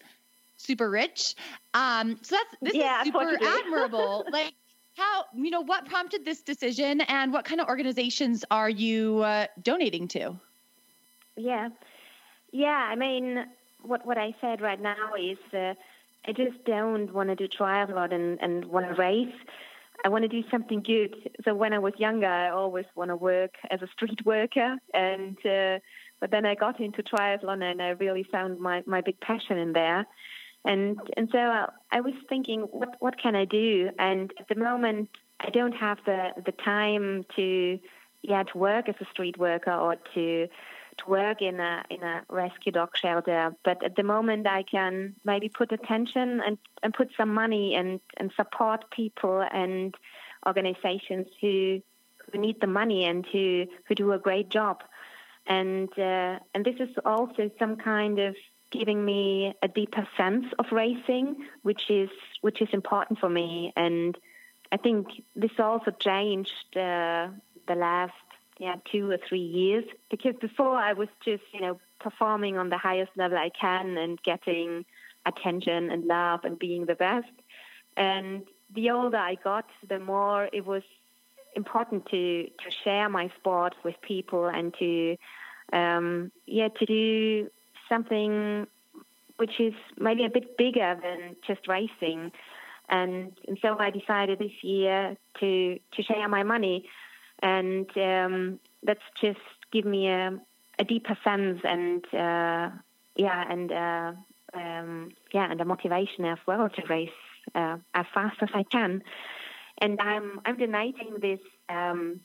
super 0.55 0.89
rich. 0.89 1.35
Um, 1.75 2.17
so 2.23 2.37
that's 2.37 2.55
this 2.59 2.73
yeah, 2.73 3.01
is 3.01 3.05
super 3.05 3.37
admirable. 3.43 4.25
like 4.31 4.55
how 4.95 5.25
you 5.35 5.51
know 5.51 5.61
what 5.61 5.85
prompted 5.85 6.25
this 6.25 6.41
decision, 6.41 7.01
and 7.01 7.31
what 7.31 7.45
kind 7.45 7.61
of 7.61 7.67
organizations 7.67 8.43
are 8.49 8.67
you 8.67 9.19
uh, 9.19 9.45
donating 9.61 10.07
to? 10.07 10.39
Yeah, 11.37 11.69
yeah. 12.51 12.87
I 12.91 12.95
mean, 12.95 13.45
what 13.83 14.05
what 14.05 14.17
I 14.17 14.35
said 14.41 14.59
right 14.59 14.81
now 14.81 15.13
is 15.17 15.37
uh, 15.53 15.73
I 16.27 16.33
just 16.35 16.63
don't 16.65 17.13
want 17.13 17.29
to 17.29 17.35
do 17.35 17.47
triathlon 17.47 18.13
and 18.13 18.39
and 18.41 18.65
want 18.65 18.87
to 18.87 18.93
race. 18.95 19.33
I 20.03 20.09
want 20.09 20.23
to 20.23 20.27
do 20.27 20.43
something 20.51 20.81
good. 20.81 21.15
So 21.43 21.55
when 21.55 21.73
I 21.73 21.79
was 21.79 21.93
younger, 21.97 22.27
I 22.27 22.49
always 22.49 22.85
want 22.95 23.09
to 23.09 23.15
work 23.15 23.55
as 23.71 23.81
a 23.81 23.87
street 23.87 24.25
worker, 24.25 24.77
and 24.93 25.37
uh, 25.45 25.79
but 26.19 26.31
then 26.31 26.45
I 26.45 26.55
got 26.55 26.79
into 26.79 27.03
triathlon 27.03 27.63
and 27.63 27.81
I 27.81 27.89
really 27.89 28.23
found 28.23 28.59
my 28.59 28.83
my 28.85 29.01
big 29.01 29.19
passion 29.19 29.57
in 29.57 29.73
there. 29.73 30.05
And 30.65 30.97
and 31.15 31.29
so 31.31 31.37
uh, 31.37 31.67
I 31.91 32.01
was 32.01 32.13
thinking, 32.29 32.61
what 32.61 32.95
what 32.99 33.21
can 33.21 33.35
I 33.35 33.45
do? 33.45 33.89
And 33.99 34.33
at 34.39 34.47
the 34.49 34.55
moment, 34.55 35.09
I 35.39 35.49
don't 35.51 35.73
have 35.73 35.99
the 36.05 36.29
the 36.45 36.51
time 36.51 37.25
to 37.35 37.79
yeah 38.23 38.43
to 38.43 38.57
work 38.57 38.89
as 38.89 38.95
a 38.99 39.05
street 39.11 39.37
worker 39.37 39.71
or 39.71 39.95
to 40.15 40.47
work 41.07 41.41
in 41.41 41.59
a 41.59 41.83
in 41.89 42.03
a 42.03 42.23
rescue 42.29 42.71
dog 42.71 42.95
shelter. 42.95 43.55
But 43.63 43.83
at 43.83 43.95
the 43.95 44.03
moment, 44.03 44.47
I 44.47 44.63
can 44.63 45.15
maybe 45.23 45.49
put 45.49 45.71
attention 45.71 46.41
and, 46.45 46.57
and 46.83 46.93
put 46.93 47.09
some 47.17 47.33
money 47.33 47.75
and, 47.75 47.99
and 48.17 48.31
support 48.35 48.89
people 48.91 49.45
and 49.51 49.93
organizations 50.45 51.27
who 51.41 51.81
who 52.31 52.39
need 52.39 52.59
the 52.61 52.67
money 52.67 53.05
and 53.05 53.25
who 53.31 53.65
who 53.87 53.95
do 53.95 54.11
a 54.13 54.19
great 54.19 54.49
job. 54.49 54.83
And 55.45 55.89
uh, 55.97 56.39
and 56.53 56.65
this 56.65 56.75
is 56.79 56.89
also 57.05 57.49
some 57.59 57.77
kind 57.77 58.19
of 58.19 58.35
giving 58.71 59.03
me 59.03 59.53
a 59.63 59.67
deeper 59.67 60.07
sense 60.17 60.45
of 60.59 60.65
racing, 60.71 61.47
which 61.63 61.89
is 61.89 62.09
which 62.41 62.61
is 62.61 62.69
important 62.73 63.19
for 63.19 63.29
me. 63.29 63.73
And 63.75 64.17
I 64.71 64.77
think 64.77 65.07
this 65.35 65.51
also 65.59 65.91
changed 65.91 66.75
uh, 66.75 67.29
the 67.67 67.75
last 67.75 68.13
yeah 68.59 68.75
two 68.91 69.11
or 69.11 69.17
three 69.27 69.39
years 69.39 69.85
because 70.09 70.35
before 70.41 70.77
I 70.77 70.93
was 70.93 71.09
just 71.23 71.43
you 71.53 71.61
know 71.61 71.79
performing 71.99 72.57
on 72.57 72.69
the 72.69 72.77
highest 72.77 73.11
level 73.15 73.37
I 73.37 73.49
can 73.49 73.97
and 73.97 74.21
getting 74.23 74.85
attention 75.25 75.91
and 75.91 76.05
love 76.05 76.41
and 76.43 76.57
being 76.57 76.85
the 76.85 76.95
best. 76.95 77.27
And 77.95 78.43
the 78.73 78.91
older 78.91 79.17
I 79.17 79.35
got, 79.35 79.65
the 79.87 79.99
more 79.99 80.49
it 80.53 80.65
was 80.65 80.83
important 81.55 82.05
to 82.07 82.43
to 82.43 82.71
share 82.83 83.09
my 83.09 83.31
sport 83.39 83.73
with 83.83 83.95
people 84.01 84.47
and 84.47 84.73
to 84.79 85.17
um, 85.73 86.31
yeah 86.45 86.69
to 86.79 86.85
do 86.85 87.49
something 87.89 88.67
which 89.37 89.59
is 89.59 89.73
maybe 89.99 90.25
a 90.25 90.29
bit 90.29 90.57
bigger 90.57 90.97
than 91.01 91.35
just 91.45 91.67
racing. 91.67 92.31
And, 92.89 93.33
and 93.47 93.57
so 93.61 93.77
I 93.77 93.91
decided 93.91 94.39
this 94.39 94.63
year 94.63 95.15
to 95.39 95.79
to 95.93 96.03
share 96.03 96.27
my 96.27 96.43
money 96.43 96.85
and 97.41 97.89
um, 97.97 98.59
that's 98.83 99.03
just 99.21 99.39
give 99.71 99.85
me 99.85 100.07
a, 100.07 100.39
a 100.79 100.83
deeper 100.83 101.17
sense 101.23 101.59
and 101.63 102.05
uh, 102.13 102.69
yeah 103.15 103.51
and 103.51 103.71
uh, 103.71 104.11
um, 104.53 105.11
yeah 105.33 105.51
and 105.51 105.59
a 105.61 105.65
motivation 105.65 106.25
as 106.25 106.39
well 106.47 106.69
to 106.69 106.81
race 106.87 107.09
uh, 107.55 107.77
as 107.93 108.05
fast 108.13 108.37
as 108.41 108.49
I 108.53 108.63
can. 108.63 109.03
And 109.79 109.99
I'm 110.01 110.41
I'm 110.45 110.57
donating 110.57 111.15
this 111.21 111.39
um, 111.69 112.21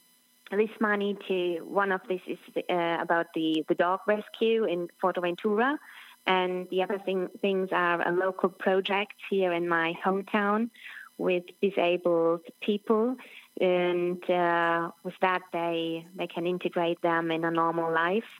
this 0.50 0.70
money 0.80 1.16
to 1.28 1.58
one 1.64 1.92
of 1.92 2.00
this 2.08 2.20
is 2.26 2.38
uh, 2.70 2.98
about 3.00 3.26
the 3.34 3.64
the 3.68 3.74
dog 3.74 4.00
rescue 4.06 4.64
in 4.64 4.88
Fuerteventura 5.02 5.78
and 6.26 6.68
the 6.70 6.82
other 6.82 6.98
thing, 6.98 7.28
things 7.40 7.70
are 7.72 8.06
a 8.06 8.12
local 8.12 8.48
project 8.48 9.14
here 9.28 9.52
in 9.52 9.68
my 9.68 9.94
hometown 10.04 10.70
with 11.18 11.44
disabled 11.60 12.40
people 12.60 13.16
and 13.60 14.22
uh, 14.30 14.90
with 15.02 15.14
that 15.20 15.42
they 15.52 16.06
they 16.16 16.26
can 16.26 16.46
integrate 16.46 17.00
them 17.02 17.30
in 17.30 17.44
a 17.44 17.50
normal 17.50 17.92
life. 17.92 18.30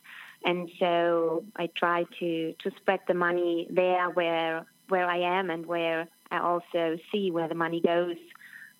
And 0.45 0.69
so 0.79 1.45
I 1.55 1.69
try 1.75 2.05
to 2.19 2.53
to 2.53 2.71
spread 2.77 3.01
the 3.07 3.13
money 3.13 3.67
there 3.69 4.09
where 4.09 4.65
where 4.89 5.07
I 5.07 5.39
am 5.39 5.49
and 5.49 5.65
where 5.65 6.07
I 6.31 6.39
also 6.39 6.97
see 7.11 7.31
where 7.31 7.47
the 7.47 7.55
money 7.55 7.81
goes. 7.81 8.17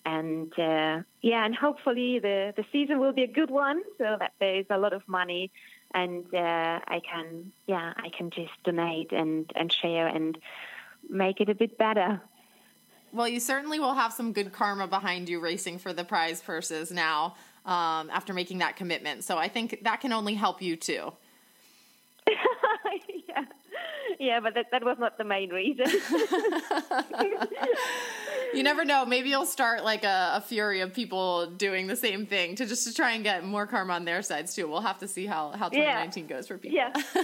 And 0.06 0.52
uh, 0.60 1.04
yeah 1.22 1.46
and 1.46 1.56
hopefully 1.56 2.20
the 2.20 2.54
the 2.58 2.66
season 2.72 3.00
will 3.00 3.14
be 3.14 3.24
a 3.24 3.28
good 3.40 3.52
one 3.52 3.82
so 3.98 4.18
that 4.20 4.34
there 4.40 4.56
is 4.56 4.66
a 4.70 4.78
lot 4.78 4.92
of 4.92 5.08
money 5.08 5.52
and 5.94 6.26
uh, 6.34 6.80
I 6.88 7.00
can 7.10 7.54
yeah 7.68 7.94
I 7.96 8.10
can 8.10 8.30
just 8.30 8.52
donate 8.66 9.14
and 9.14 9.50
and 9.56 9.72
share 9.72 10.08
and 10.08 10.38
make 11.10 11.40
it 11.40 11.50
a 11.50 11.56
bit 11.56 11.78
better 11.78 12.22
well, 13.14 13.28
you 13.28 13.40
certainly 13.40 13.80
will 13.80 13.94
have 13.94 14.12
some 14.12 14.34
good 14.34 14.52
karma 14.52 14.88
behind 14.88 15.30
you 15.30 15.40
racing 15.40 15.78
for 15.78 15.94
the 15.94 16.04
prize 16.04 16.42
purses 16.42 16.92
now 16.92 17.36
um, 17.66 18.10
after 18.10 18.34
making 18.34 18.58
that 18.58 18.76
commitment. 18.76 19.24
So 19.24 19.38
I 19.38 19.48
think 19.48 19.84
that 19.84 20.02
can 20.02 20.12
only 20.12 20.34
help 20.34 20.62
you 20.62 20.76
too. 20.76 21.14
yeah. 23.30 23.46
Yeah, 24.20 24.40
but 24.40 24.54
that, 24.56 24.68
that 24.72 24.84
was 24.84 24.98
not 25.00 25.18
the 25.18 25.24
main 25.24 25.50
reason. 25.50 25.86
you 28.54 28.64
never 28.64 28.86
know. 28.86 29.06
Maybe 29.06 29.30
you'll 29.30 29.46
start 29.46 29.84
like 29.84 30.04
a, 30.04 30.34
a, 30.36 30.42
fury 30.42 30.82
of 30.82 30.94
people 30.94 31.48
doing 31.48 31.88
the 31.88 31.96
same 31.96 32.26
thing 32.26 32.56
to 32.56 32.66
just 32.66 32.88
to 32.88 32.94
try 32.94 33.12
and 33.12 33.24
get 33.24 33.44
more 33.44 33.66
karma 33.68 33.94
on 33.94 34.06
their 34.06 34.22
sides 34.22 34.56
too. 34.56 34.68
We'll 34.68 34.82
have 34.82 35.00
to 35.00 35.08
see 35.08 35.26
how, 35.26 35.52
how 35.52 35.70
2019 35.70 36.24
yeah. 36.24 36.36
goes 36.36 36.48
for 36.48 36.58
people. 36.58 36.78
Yeah. 36.78 36.92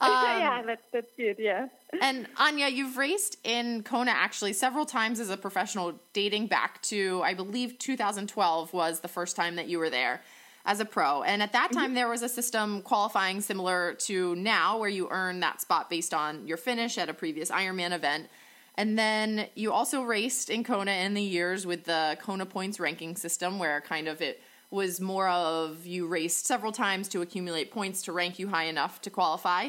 um, 0.00 0.10
yeah, 0.10 0.62
that's, 0.66 0.82
that's 0.92 1.10
good. 1.16 1.36
Yeah. 1.38 1.68
And 2.00 2.26
Anja, 2.34 2.72
you've 2.72 2.96
raced 2.96 3.38
in 3.44 3.82
Kona 3.82 4.10
actually 4.10 4.52
several 4.52 4.84
times 4.84 5.20
as 5.20 5.30
a 5.30 5.36
professional, 5.36 5.94
dating 6.12 6.48
back 6.48 6.82
to, 6.82 7.22
I 7.24 7.34
believe, 7.34 7.78
2012 7.78 8.72
was 8.72 9.00
the 9.00 9.08
first 9.08 9.36
time 9.36 9.56
that 9.56 9.68
you 9.68 9.78
were 9.78 9.90
there 9.90 10.22
as 10.64 10.80
a 10.80 10.84
pro. 10.84 11.22
And 11.22 11.42
at 11.42 11.52
that 11.52 11.72
time, 11.72 11.86
mm-hmm. 11.86 11.94
there 11.94 12.08
was 12.08 12.22
a 12.22 12.28
system 12.28 12.82
qualifying 12.82 13.40
similar 13.40 13.94
to 13.94 14.34
now, 14.36 14.78
where 14.78 14.88
you 14.88 15.08
earn 15.10 15.40
that 15.40 15.60
spot 15.60 15.90
based 15.90 16.14
on 16.14 16.46
your 16.46 16.56
finish 16.56 16.96
at 16.96 17.08
a 17.08 17.14
previous 17.14 17.50
Ironman 17.50 17.92
event. 17.92 18.28
And 18.76 18.98
then 18.98 19.46
you 19.54 19.72
also 19.72 20.02
raced 20.02 20.50
in 20.50 20.64
Kona 20.64 20.90
in 20.92 21.14
the 21.14 21.22
years 21.22 21.64
with 21.64 21.84
the 21.84 22.18
Kona 22.20 22.44
points 22.44 22.80
ranking 22.80 23.14
system, 23.16 23.58
where 23.58 23.80
kind 23.80 24.08
of 24.08 24.20
it 24.20 24.40
was 24.70 25.00
more 25.00 25.28
of 25.28 25.86
you 25.86 26.06
raced 26.06 26.46
several 26.46 26.72
times 26.72 27.08
to 27.08 27.22
accumulate 27.22 27.70
points 27.70 28.02
to 28.02 28.12
rank 28.12 28.38
you 28.38 28.48
high 28.48 28.64
enough 28.64 29.00
to 29.02 29.10
qualify. 29.10 29.68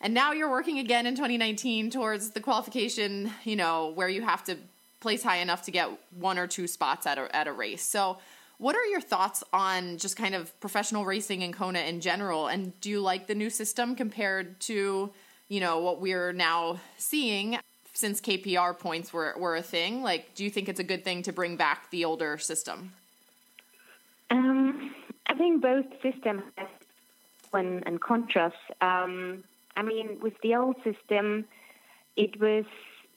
And 0.00 0.14
now 0.14 0.32
you're 0.32 0.50
working 0.50 0.78
again 0.78 1.06
in 1.06 1.14
2019 1.14 1.90
towards 1.90 2.30
the 2.30 2.40
qualification, 2.40 3.32
you 3.44 3.56
know, 3.56 3.92
where 3.94 4.08
you 4.08 4.22
have 4.22 4.44
to 4.44 4.56
place 5.00 5.22
high 5.22 5.38
enough 5.38 5.62
to 5.62 5.70
get 5.70 5.90
one 6.10 6.38
or 6.38 6.46
two 6.46 6.68
spots 6.68 7.06
at 7.06 7.18
a, 7.18 7.34
at 7.34 7.48
a 7.48 7.52
race. 7.52 7.82
So, 7.82 8.18
what 8.58 8.74
are 8.74 8.84
your 8.86 9.02
thoughts 9.02 9.44
on 9.52 9.98
just 9.98 10.16
kind 10.16 10.34
of 10.34 10.58
professional 10.60 11.04
racing 11.04 11.42
in 11.42 11.52
Kona 11.52 11.80
in 11.80 12.00
general? 12.00 12.46
And 12.46 12.78
do 12.80 12.88
you 12.88 13.00
like 13.00 13.26
the 13.26 13.34
new 13.34 13.50
system 13.50 13.94
compared 13.94 14.60
to, 14.60 15.10
you 15.48 15.60
know, 15.60 15.80
what 15.80 16.00
we're 16.00 16.32
now 16.32 16.80
seeing 16.96 17.58
since 17.96 18.20
KPR 18.20 18.78
points 18.78 19.10
were, 19.10 19.34
were 19.38 19.56
a 19.56 19.62
thing? 19.62 20.02
Like, 20.02 20.34
do 20.34 20.44
you 20.44 20.50
think 20.50 20.68
it's 20.68 20.80
a 20.80 20.84
good 20.84 21.02
thing 21.02 21.22
to 21.22 21.32
bring 21.32 21.56
back 21.56 21.90
the 21.90 22.04
older 22.04 22.36
system? 22.36 22.92
Um, 24.30 24.94
I 25.26 25.34
think 25.34 25.62
both 25.62 25.86
systems 26.02 26.42
have 26.58 26.68
one 27.52 27.82
and 27.86 27.98
contrast. 28.00 28.56
Um, 28.82 29.44
I 29.76 29.82
mean, 29.82 30.18
with 30.20 30.34
the 30.42 30.56
old 30.56 30.76
system, 30.84 31.46
it 32.16 32.38
was 32.38 32.64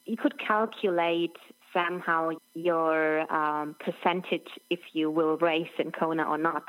you 0.05 0.15
could 0.15 0.39
calculate 0.39 1.35
somehow 1.73 2.31
your 2.53 3.31
um, 3.31 3.75
percentage 3.79 4.47
if 4.69 4.79
you 4.93 5.11
will 5.11 5.37
race 5.37 5.75
in 5.77 5.91
Kona 5.91 6.23
or 6.23 6.37
not. 6.37 6.63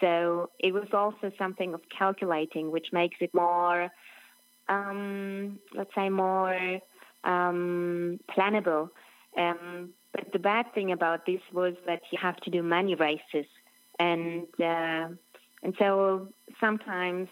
So 0.00 0.50
it 0.60 0.72
was 0.72 0.88
also 0.92 1.32
something 1.36 1.74
of 1.74 1.80
calculating, 1.96 2.70
which 2.70 2.86
makes 2.92 3.16
it 3.20 3.34
more, 3.34 3.90
um, 4.68 5.58
let's 5.74 5.94
say, 5.94 6.08
more 6.08 6.80
um, 7.24 8.18
plannable. 8.30 8.90
Um, 9.36 9.90
but 10.12 10.32
the 10.32 10.38
bad 10.38 10.66
thing 10.74 10.92
about 10.92 11.26
this 11.26 11.40
was 11.52 11.74
that 11.86 12.02
you 12.10 12.18
have 12.20 12.36
to 12.38 12.50
do 12.50 12.62
many 12.62 12.94
races, 12.94 13.46
and 13.98 14.46
uh, 14.58 15.08
and 15.62 15.74
so 15.78 16.28
sometimes 16.60 17.28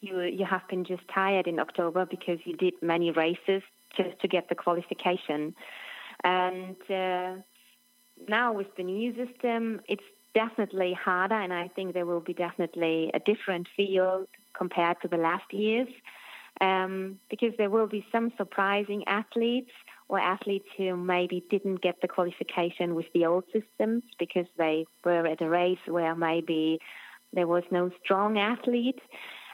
you 0.00 0.20
you 0.22 0.44
have 0.44 0.66
been 0.68 0.84
just 0.84 1.02
tired 1.12 1.46
in 1.46 1.60
October 1.60 2.04
because 2.04 2.38
you 2.44 2.56
did 2.56 2.74
many 2.82 3.10
races 3.12 3.62
just 3.96 4.18
to 4.20 4.28
get 4.28 4.48
the 4.48 4.54
qualification. 4.54 5.54
And 6.24 6.76
uh, 6.90 7.34
now 8.28 8.52
with 8.52 8.74
the 8.76 8.82
new 8.82 9.14
system, 9.14 9.80
it's 9.88 10.02
definitely 10.34 10.94
harder, 10.94 11.40
and 11.40 11.52
I 11.52 11.68
think 11.68 11.94
there 11.94 12.06
will 12.06 12.20
be 12.20 12.34
definitely 12.34 13.10
a 13.14 13.20
different 13.20 13.68
field 13.76 14.26
compared 14.52 15.00
to 15.02 15.08
the 15.08 15.16
last 15.16 15.52
years 15.52 15.88
um, 16.60 17.18
because 17.30 17.52
there 17.58 17.70
will 17.70 17.86
be 17.86 18.04
some 18.12 18.32
surprising 18.36 19.04
athletes 19.06 19.70
or 20.08 20.18
athletes 20.18 20.68
who 20.76 20.96
maybe 20.96 21.44
didn't 21.50 21.82
get 21.82 22.00
the 22.00 22.08
qualification 22.08 22.94
with 22.94 23.06
the 23.12 23.26
old 23.26 23.44
systems 23.52 24.02
because 24.18 24.46
they 24.56 24.86
were 25.04 25.26
at 25.26 25.42
a 25.42 25.48
race 25.48 25.78
where 25.86 26.14
maybe 26.14 26.78
there 27.32 27.46
was 27.46 27.64
no 27.70 27.90
strong 28.02 28.38
athlete 28.38 29.00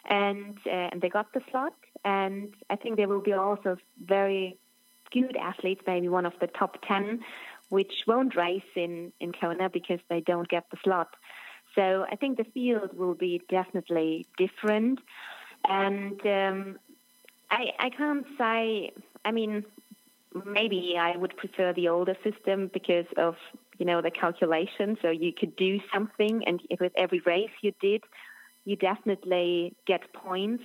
and 0.08 0.58
uh, 0.66 0.88
and 0.92 1.00
they 1.00 1.08
got 1.08 1.32
the 1.32 1.40
slot. 1.50 1.74
And 2.04 2.54
I 2.68 2.76
think 2.76 2.96
there 2.96 3.08
will 3.08 3.22
be 3.22 3.32
also 3.32 3.76
very 4.04 4.58
good 5.12 5.36
athletes 5.36 5.82
maybe 5.86 6.08
one 6.08 6.26
of 6.26 6.32
the 6.40 6.46
top 6.46 6.78
10 6.88 7.20
which 7.68 7.92
won't 8.06 8.36
race 8.36 8.72
in 8.76 9.12
in 9.20 9.32
Kona 9.32 9.70
because 9.70 10.00
they 10.10 10.20
don't 10.20 10.48
get 10.48 10.64
the 10.70 10.76
slot. 10.84 11.08
So 11.74 12.04
I 12.10 12.16
think 12.16 12.36
the 12.36 12.44
field 12.52 12.90
will 12.94 13.14
be 13.14 13.40
definitely 13.48 14.26
different. 14.36 14.98
And 15.66 16.20
um, 16.26 16.78
I 17.52 17.66
I 17.78 17.90
can't 17.90 18.26
say 18.38 18.92
I 19.24 19.30
mean 19.30 19.64
maybe 20.46 20.96
I 20.98 21.16
would 21.16 21.36
prefer 21.36 21.72
the 21.72 21.88
older 21.88 22.16
system 22.24 22.70
because 22.72 23.06
of 23.16 23.36
you 23.78 23.86
know 23.86 24.00
the 24.02 24.10
calculation. 24.10 24.96
So 25.02 25.10
you 25.10 25.32
could 25.32 25.54
do 25.56 25.78
something, 25.92 26.42
and 26.46 26.60
with 26.80 26.92
every 26.96 27.20
race 27.26 27.50
you 27.62 27.72
did, 27.80 28.02
you 28.64 28.76
definitely 28.76 29.74
get 29.86 30.12
points. 30.12 30.64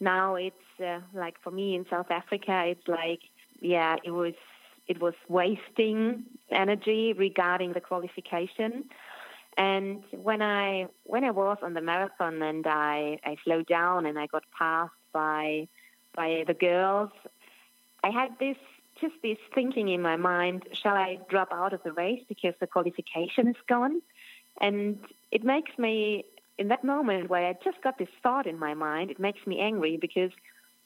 Now 0.00 0.34
it's 0.36 0.80
uh, 0.84 1.00
like 1.14 1.36
for 1.42 1.50
me 1.50 1.74
in 1.74 1.86
South 1.90 2.10
Africa, 2.10 2.64
it's 2.66 2.86
like 2.86 3.20
yeah, 3.60 3.96
it 4.04 4.10
was 4.10 4.34
it 4.86 5.00
was 5.00 5.14
wasting 5.28 6.24
energy 6.50 7.12
regarding 7.12 7.72
the 7.72 7.80
qualification. 7.80 8.84
And 9.56 10.04
when 10.12 10.42
I 10.42 10.86
when 11.04 11.24
I 11.24 11.30
was 11.30 11.58
on 11.62 11.72
the 11.72 11.80
marathon 11.80 12.42
and 12.42 12.66
I, 12.66 13.18
I 13.24 13.36
slowed 13.44 13.66
down 13.66 14.04
and 14.04 14.18
I 14.18 14.26
got 14.26 14.44
passed 14.56 14.92
by 15.12 15.66
by 16.16 16.44
the 16.46 16.54
girls, 16.54 17.10
I 18.02 18.10
had 18.10 18.30
this 18.40 18.56
just 19.00 19.14
this 19.22 19.38
thinking 19.54 19.88
in 19.88 20.00
my 20.00 20.16
mind 20.16 20.64
shall 20.72 20.94
I 20.94 21.18
drop 21.28 21.52
out 21.52 21.72
of 21.72 21.82
the 21.82 21.92
race 21.92 22.22
because 22.28 22.54
the 22.60 22.66
qualification 22.66 23.48
is 23.48 23.56
gone? 23.68 24.00
And 24.60 24.98
it 25.30 25.44
makes 25.44 25.78
me, 25.78 26.24
in 26.58 26.68
that 26.68 26.82
moment 26.82 27.28
where 27.28 27.46
I 27.46 27.52
just 27.62 27.82
got 27.82 27.98
this 27.98 28.08
thought 28.22 28.46
in 28.46 28.58
my 28.58 28.74
mind, 28.74 29.10
it 29.10 29.20
makes 29.20 29.46
me 29.46 29.60
angry 29.60 29.98
because 29.98 30.30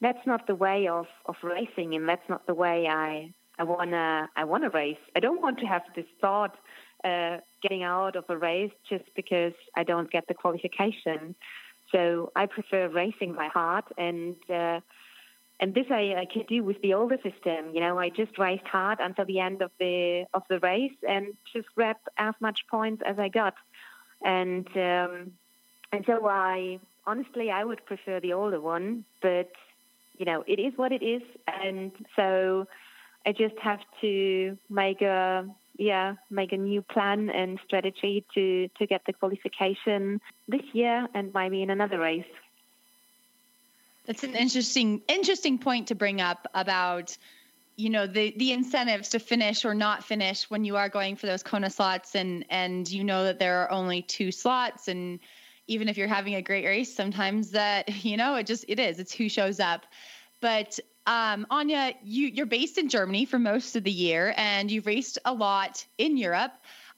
that's 0.00 0.26
not 0.26 0.46
the 0.46 0.54
way 0.54 0.88
of, 0.88 1.06
of 1.26 1.36
racing 1.42 1.94
and 1.94 2.08
that's 2.08 2.28
not 2.28 2.46
the 2.46 2.54
way 2.54 2.88
I, 2.88 3.32
I 3.58 3.64
wanna 3.64 4.28
I 4.34 4.44
wanna 4.44 4.70
race. 4.70 4.98
I 5.14 5.20
don't 5.20 5.40
want 5.40 5.58
to 5.60 5.66
have 5.66 5.82
this 5.94 6.06
thought 6.20 6.56
uh, 7.04 7.38
getting 7.62 7.82
out 7.82 8.16
of 8.16 8.24
a 8.28 8.36
race 8.36 8.72
just 8.88 9.04
because 9.14 9.52
I 9.76 9.84
don't 9.84 10.10
get 10.10 10.26
the 10.26 10.34
qualification. 10.34 11.34
So 11.92 12.32
I 12.34 12.46
prefer 12.46 12.88
racing 12.88 13.34
by 13.34 13.48
heart 13.48 13.84
and 13.98 14.36
uh, 14.48 14.80
and 15.60 15.74
this 15.74 15.86
I, 15.90 16.14
I 16.18 16.26
could 16.32 16.46
do 16.46 16.64
with 16.64 16.80
the 16.80 16.94
older 16.94 17.16
system. 17.16 17.74
You 17.74 17.80
know, 17.80 17.98
I 17.98 18.08
just 18.08 18.38
raced 18.38 18.66
hard 18.66 18.98
until 18.98 19.26
the 19.26 19.38
end 19.40 19.60
of 19.60 19.70
the 19.78 20.24
of 20.32 20.42
the 20.48 20.58
race 20.58 20.96
and 21.06 21.34
just 21.54 21.68
grabbed 21.74 22.08
as 22.16 22.34
much 22.40 22.60
points 22.70 23.02
as 23.06 23.18
I 23.18 23.28
got. 23.28 23.54
And 24.24 24.66
um, 24.74 25.32
and 25.92 26.04
so 26.06 26.26
I 26.26 26.80
honestly 27.06 27.50
I 27.50 27.64
would 27.64 27.84
prefer 27.84 28.20
the 28.20 28.32
older 28.32 28.60
one, 28.60 29.04
but 29.20 29.50
you 30.16 30.24
know 30.24 30.42
it 30.46 30.58
is 30.58 30.72
what 30.76 30.92
it 30.92 31.02
is, 31.02 31.22
and 31.46 31.92
so 32.16 32.66
I 33.26 33.32
just 33.32 33.58
have 33.62 33.80
to 34.00 34.56
make 34.70 35.02
a 35.02 35.46
yeah 35.76 36.14
make 36.30 36.52
a 36.52 36.56
new 36.56 36.80
plan 36.80 37.28
and 37.28 37.60
strategy 37.66 38.24
to 38.34 38.68
to 38.78 38.86
get 38.86 39.02
the 39.06 39.12
qualification 39.12 40.22
this 40.48 40.62
year 40.72 41.06
and 41.14 41.32
maybe 41.34 41.62
in 41.62 41.68
another 41.68 41.98
race. 41.98 42.24
That's 44.06 44.24
an 44.24 44.34
interesting 44.34 45.02
interesting 45.08 45.58
point 45.58 45.88
to 45.88 45.94
bring 45.94 46.20
up 46.20 46.46
about 46.54 47.16
you 47.76 47.90
know 47.90 48.06
the 48.06 48.34
the 48.36 48.52
incentives 48.52 49.10
to 49.10 49.18
finish 49.18 49.64
or 49.64 49.74
not 49.74 50.04
finish 50.04 50.50
when 50.50 50.64
you 50.64 50.76
are 50.76 50.88
going 50.88 51.16
for 51.16 51.26
those 51.26 51.42
Kona 51.42 51.70
slots 51.70 52.14
and 52.14 52.44
and 52.50 52.90
you 52.90 53.04
know 53.04 53.24
that 53.24 53.38
there 53.38 53.60
are 53.62 53.70
only 53.70 54.02
two 54.02 54.32
slots 54.32 54.88
and 54.88 55.20
even 55.66 55.88
if 55.88 55.96
you're 55.96 56.08
having 56.08 56.34
a 56.34 56.42
great 56.42 56.64
race 56.64 56.94
sometimes 56.94 57.52
that 57.52 58.04
you 58.04 58.16
know 58.16 58.34
it 58.36 58.46
just 58.46 58.64
it 58.68 58.78
is 58.78 58.98
it's 58.98 59.12
who 59.12 59.28
shows 59.28 59.60
up 59.60 59.86
but 60.40 60.78
um, 61.06 61.46
Anja, 61.50 61.94
you, 62.02 62.28
you're 62.28 62.46
based 62.46 62.78
in 62.78 62.88
Germany 62.88 63.24
for 63.24 63.38
most 63.38 63.74
of 63.74 63.84
the 63.84 63.90
year, 63.90 64.34
and 64.36 64.70
you've 64.70 64.86
raced 64.86 65.18
a 65.24 65.32
lot 65.32 65.84
in 65.98 66.16
Europe. 66.16 66.52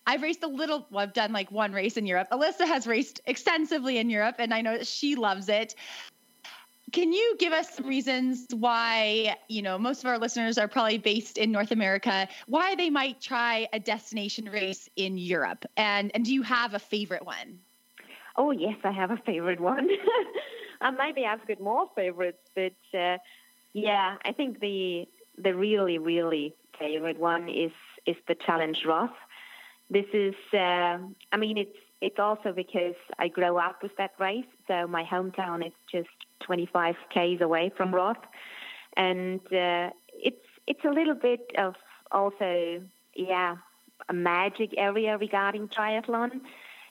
I've 0.06 0.22
raced 0.22 0.42
a 0.42 0.48
little, 0.48 0.86
well, 0.90 1.02
I've 1.02 1.12
done 1.12 1.32
like 1.32 1.50
one 1.52 1.72
race 1.72 1.96
in 1.96 2.06
Europe. 2.06 2.28
Alyssa 2.32 2.66
has 2.66 2.86
raced 2.86 3.20
extensively 3.26 3.98
in 3.98 4.10
Europe, 4.10 4.36
and 4.38 4.52
I 4.52 4.60
know 4.60 4.76
that 4.76 4.86
she 4.86 5.14
loves 5.14 5.48
it. 5.48 5.76
Can 6.92 7.12
you 7.12 7.36
give 7.38 7.54
us 7.54 7.70
some 7.74 7.86
reasons 7.86 8.46
why, 8.50 9.36
you 9.48 9.62
know, 9.62 9.78
most 9.78 10.04
of 10.04 10.10
our 10.10 10.18
listeners 10.18 10.58
are 10.58 10.68
probably 10.68 10.98
based 10.98 11.38
in 11.38 11.50
North 11.50 11.70
America, 11.70 12.28
why 12.46 12.74
they 12.74 12.90
might 12.90 13.20
try 13.20 13.66
a 13.72 13.80
destination 13.80 14.44
race 14.46 14.90
in 14.96 15.16
Europe? 15.16 15.64
And 15.76 16.10
and 16.14 16.24
do 16.24 16.34
you 16.34 16.42
have 16.42 16.74
a 16.74 16.78
favorite 16.78 17.24
one? 17.24 17.58
Oh, 18.36 18.50
yes, 18.50 18.76
I 18.84 18.92
have 18.92 19.10
a 19.10 19.16
favorite 19.24 19.60
one. 19.60 19.88
maybe 20.98 21.24
I've 21.24 21.46
got 21.46 21.60
more 21.60 21.88
favorites, 21.94 22.42
but 22.54 22.98
uh, 22.98 23.18
yeah, 23.72 24.16
I 24.24 24.32
think 24.32 24.60
the 24.60 25.06
the 25.38 25.54
really, 25.54 25.98
really 25.98 26.54
favorite 26.78 27.18
one 27.18 27.48
is 27.48 27.72
is 28.06 28.16
the 28.28 28.34
Challenge 28.46 28.78
Roth. 28.86 29.10
This 29.90 30.06
is, 30.12 30.34
uh, 30.52 30.98
I 31.32 31.36
mean, 31.38 31.58
it's 31.58 31.76
it's 32.00 32.18
also 32.18 32.52
because 32.52 32.96
I 33.18 33.28
grew 33.28 33.58
up 33.58 33.82
with 33.82 33.96
that 33.96 34.12
race, 34.18 34.44
so 34.66 34.86
my 34.86 35.04
hometown 35.04 35.64
is 35.66 35.72
just 35.90 36.08
25 36.42 36.96
k's 37.12 37.40
away 37.40 37.72
from 37.76 37.94
Roth, 37.94 38.24
and 38.96 39.40
uh, 39.52 39.90
it's 40.08 40.46
it's 40.66 40.84
a 40.84 40.90
little 40.90 41.14
bit 41.14 41.52
of 41.58 41.74
also 42.10 42.82
yeah 43.14 43.56
a 44.08 44.12
magic 44.12 44.74
area 44.76 45.16
regarding 45.18 45.68
triathlon. 45.68 46.40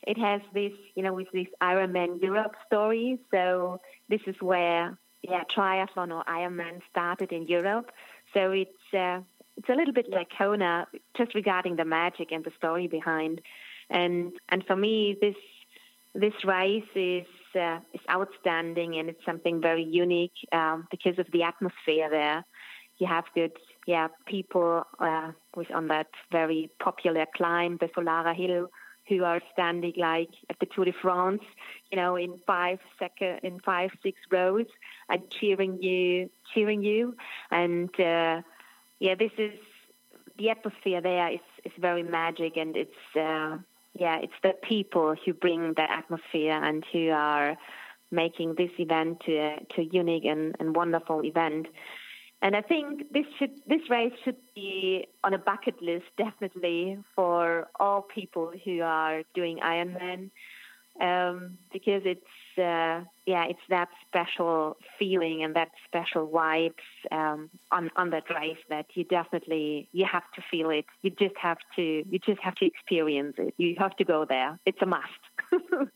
It 0.08 0.18
has 0.18 0.42
this 0.54 0.74
you 0.96 1.04
know 1.04 1.14
with 1.14 1.32
this 1.32 1.48
Ironman 1.62 2.22
Europe 2.22 2.56
story. 2.68 3.20
So 3.32 3.82
this 4.10 4.22
is 4.28 4.36
where 4.42 4.98
yeah 5.22 5.44
triathlon 5.44 6.14
or 6.14 6.24
Ironman 6.26 6.82
started 6.90 7.32
in 7.32 7.48
Europe. 7.48 7.92
So 8.34 8.52
it's 8.52 8.94
uh, 8.94 9.22
it's 9.58 9.70
a 9.70 9.76
little 9.76 9.94
bit 9.94 10.10
like 10.10 10.30
Kona, 10.38 10.88
just 11.16 11.36
regarding 11.36 11.76
the 11.76 11.86
magic 11.86 12.32
and 12.32 12.44
the 12.44 12.52
story 12.58 12.88
behind. 12.88 13.42
And 13.90 14.34
and 14.50 14.66
for 14.66 14.76
me, 14.76 15.18
this 15.20 15.36
this 16.16 16.34
race 16.44 16.92
is 16.96 17.26
uh, 17.56 17.80
is 17.94 18.02
outstanding 18.10 18.98
and 18.98 19.10
it's 19.10 19.26
something 19.26 19.62
very 19.62 19.84
unique 19.84 20.34
um, 20.52 20.88
because 20.92 21.20
of 21.20 21.28
the 21.32 21.44
atmosphere 21.44 22.10
there. 22.10 22.46
You 22.98 23.08
have 23.08 23.26
good, 23.34 23.54
yeah, 23.88 24.10
people 24.28 24.84
uh, 25.00 25.32
with 25.56 25.72
on 25.72 25.88
that 25.88 26.08
very 26.32 26.70
popular 26.80 27.26
climb, 27.36 27.78
the 27.80 27.88
Solarer 27.88 28.36
Hill, 28.36 28.68
who 29.08 29.24
are 29.24 29.42
standing 29.54 29.94
like 29.98 30.30
at 30.50 30.60
the 30.60 30.68
Tour 30.68 30.86
de 30.86 30.94
France, 30.94 31.42
you 31.92 31.98
know, 31.98 32.16
in 32.16 32.40
five 32.46 32.80
second, 33.00 33.40
in 33.44 33.60
five 33.60 33.90
six 34.04 34.20
rows, 34.32 34.68
and 35.10 35.22
cheering 35.32 35.82
you, 35.82 36.30
cheering 36.54 36.84
you, 36.84 37.16
and 37.50 37.90
uh, 38.00 38.42
yeah, 39.00 39.16
this 39.18 39.32
is 39.38 39.54
the 40.38 40.50
atmosphere 40.50 41.02
there 41.02 41.32
is 41.32 41.40
is 41.66 41.72
very 41.80 42.04
magic, 42.04 42.56
and 42.56 42.78
it's 42.78 43.16
uh, 43.20 43.58
yeah, 43.94 44.18
it's 44.22 44.34
the 44.44 44.54
people 44.68 45.16
who 45.26 45.34
bring 45.34 45.74
the 45.76 45.90
atmosphere 45.90 46.60
and 46.62 46.84
who 46.92 47.10
are 47.10 47.58
making 48.12 48.56
this 48.58 48.72
event 48.78 49.22
to 49.26 49.34
a, 49.34 49.66
to 49.76 49.82
a 49.82 49.86
unique 49.92 50.26
and, 50.26 50.56
and 50.60 50.76
wonderful 50.76 51.24
event. 51.24 51.68
And 52.42 52.56
I 52.56 52.62
think 52.62 53.12
this 53.14 53.26
should 53.38 53.52
this 53.68 53.82
race 53.90 54.14
should 54.24 54.38
be 54.56 55.06
on 55.24 55.34
a 55.34 55.38
bucket 55.38 55.82
list 55.82 56.06
definitely 56.18 56.98
for 57.16 57.68
all 57.80 58.02
people 58.02 58.52
who 58.66 58.82
are 58.82 59.22
doing 59.36 59.60
Ironman 59.64 60.32
um, 61.00 61.58
because 61.72 62.02
it's 62.06 62.22
uh, 62.58 63.02
yeah 63.26 63.46
it's 63.46 63.60
that 63.70 63.90
special 64.08 64.78
feeling 64.98 65.44
and 65.44 65.56
that 65.56 65.70
special 65.86 66.28
vibes 66.28 66.74
um, 67.12 67.50
on 67.72 67.90
on 67.96 68.10
that 68.10 68.24
race 68.30 68.58
that 68.70 68.86
you 68.94 69.04
definitely 69.04 69.88
you 69.92 70.06
have 70.12 70.24
to 70.36 70.42
feel 70.50 70.70
it 70.70 70.86
you 71.02 71.10
just 71.12 71.36
have 71.42 71.58
to 71.76 72.04
you 72.10 72.20
just 72.26 72.42
have 72.42 72.56
to 72.56 72.66
experience 72.66 73.36
it 73.38 73.54
you 73.58 73.76
have 73.78 73.96
to 73.96 74.04
go 74.04 74.26
there 74.28 74.60
it's 74.66 74.82
a 74.82 74.86
must 74.86 75.24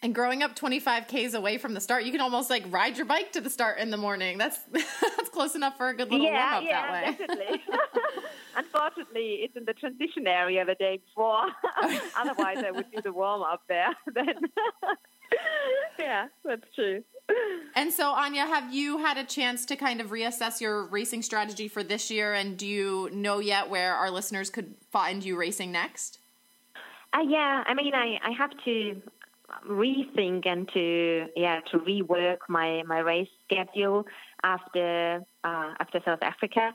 And 0.00 0.14
growing 0.14 0.44
up 0.44 0.54
25 0.54 1.08
Ks 1.08 1.34
away 1.34 1.58
from 1.58 1.74
the 1.74 1.80
start, 1.80 2.04
you 2.04 2.12
can 2.12 2.20
almost 2.20 2.50
like 2.50 2.62
ride 2.70 2.96
your 2.96 3.06
bike 3.06 3.32
to 3.32 3.40
the 3.40 3.50
start 3.50 3.78
in 3.78 3.90
the 3.90 3.96
morning. 3.96 4.38
That's 4.38 4.58
that's 4.70 5.28
close 5.30 5.56
enough 5.56 5.76
for 5.76 5.88
a 5.88 5.96
good 5.96 6.10
little 6.10 6.26
yeah, 6.26 6.52
warm 6.52 6.64
up 6.64 6.70
yeah, 6.70 6.92
that 6.92 6.92
way. 6.92 7.26
definitely. 7.26 7.62
Unfortunately, 8.56 9.40
it's 9.42 9.56
in 9.56 9.64
the 9.64 9.72
transition 9.72 10.28
area 10.28 10.64
the 10.64 10.76
day 10.76 11.00
before. 11.04 11.46
Otherwise, 12.16 12.58
I 12.64 12.70
would 12.70 12.86
do 12.94 13.02
the 13.02 13.12
warm 13.12 13.42
up 13.42 13.62
there 13.68 13.88
then. 14.14 14.34
yeah, 15.98 16.26
that's 16.44 16.64
true. 16.74 17.02
And 17.74 17.92
so, 17.92 18.12
Anja, 18.12 18.46
have 18.46 18.72
you 18.72 18.98
had 18.98 19.18
a 19.18 19.24
chance 19.24 19.66
to 19.66 19.76
kind 19.76 20.00
of 20.00 20.08
reassess 20.08 20.60
your 20.60 20.84
racing 20.84 21.22
strategy 21.22 21.68
for 21.68 21.82
this 21.82 22.10
year? 22.10 22.34
And 22.34 22.56
do 22.56 22.66
you 22.66 23.10
know 23.12 23.38
yet 23.38 23.68
where 23.68 23.94
our 23.94 24.10
listeners 24.10 24.50
could 24.50 24.74
find 24.90 25.22
you 25.22 25.38
racing 25.38 25.70
next? 25.70 26.18
Uh, 27.12 27.20
yeah, 27.26 27.64
I 27.66 27.74
mean, 27.74 27.94
I, 27.94 28.18
I 28.24 28.30
have 28.36 28.50
to 28.64 29.00
rethink 29.66 30.46
and 30.46 30.68
to 30.74 31.26
yeah 31.34 31.60
to 31.70 31.78
rework 31.78 32.38
my, 32.48 32.82
my 32.86 32.98
race 32.98 33.28
schedule 33.44 34.06
after 34.42 35.24
uh, 35.44 35.74
after 35.78 36.00
South 36.04 36.22
Africa, 36.22 36.72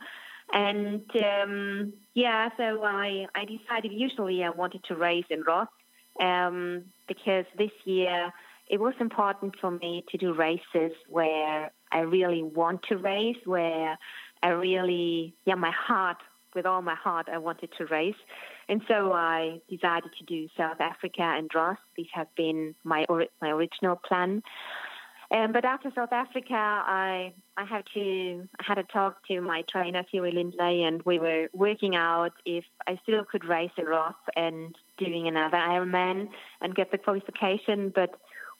and 0.51 1.03
um, 1.23 1.93
yeah, 2.13 2.49
so 2.57 2.83
I 2.83 3.27
I 3.35 3.45
decided 3.45 3.91
usually 3.91 4.43
I 4.43 4.49
wanted 4.49 4.83
to 4.85 4.95
race 4.95 5.25
in 5.29 5.43
Roth 5.43 5.69
um, 6.19 6.85
because 7.07 7.45
this 7.57 7.71
year 7.85 8.31
it 8.67 8.79
was 8.79 8.93
important 8.99 9.55
for 9.59 9.71
me 9.71 10.03
to 10.09 10.17
do 10.17 10.33
races 10.33 10.91
where 11.07 11.71
I 11.91 11.99
really 11.99 12.43
want 12.43 12.83
to 12.89 12.97
race, 12.97 13.37
where 13.45 13.97
I 14.41 14.47
really, 14.49 15.35
yeah, 15.45 15.55
my 15.55 15.71
heart, 15.71 16.17
with 16.55 16.65
all 16.65 16.81
my 16.81 16.95
heart, 16.95 17.27
I 17.31 17.39
wanted 17.39 17.69
to 17.77 17.85
race. 17.85 18.15
And 18.69 18.81
so 18.87 19.11
I 19.11 19.59
decided 19.69 20.11
to 20.19 20.25
do 20.25 20.47
South 20.55 20.79
Africa 20.79 21.21
and 21.21 21.49
Roth. 21.53 21.77
These 21.97 22.07
have 22.13 22.27
been 22.35 22.75
my 22.83 23.05
my 23.41 23.49
original 23.49 23.95
plan. 23.95 24.41
Um, 25.31 25.51
but 25.51 25.65
after 25.65 25.91
South 25.95 26.13
Africa, 26.13 26.53
I 26.53 27.33
I 27.57 27.65
had 27.65 27.83
to 27.95 28.47
I 28.59 28.63
had 28.65 28.77
a 28.77 28.83
talk 28.83 29.25
to 29.27 29.41
my 29.41 29.63
trainer 29.69 30.03
Thierry 30.11 30.31
Lindley, 30.31 30.83
and 30.83 31.01
we 31.03 31.19
were 31.19 31.49
working 31.53 31.95
out 31.95 32.33
if 32.45 32.65
I 32.87 32.99
still 33.03 33.25
could 33.25 33.43
race 33.43 33.71
in 33.77 33.85
Roth 33.85 34.15
and 34.35 34.75
doing 34.97 35.27
another 35.27 35.57
Ironman 35.57 36.29
and 36.61 36.75
get 36.75 36.91
the 36.91 36.99
qualification. 36.99 37.91
But 37.93 38.11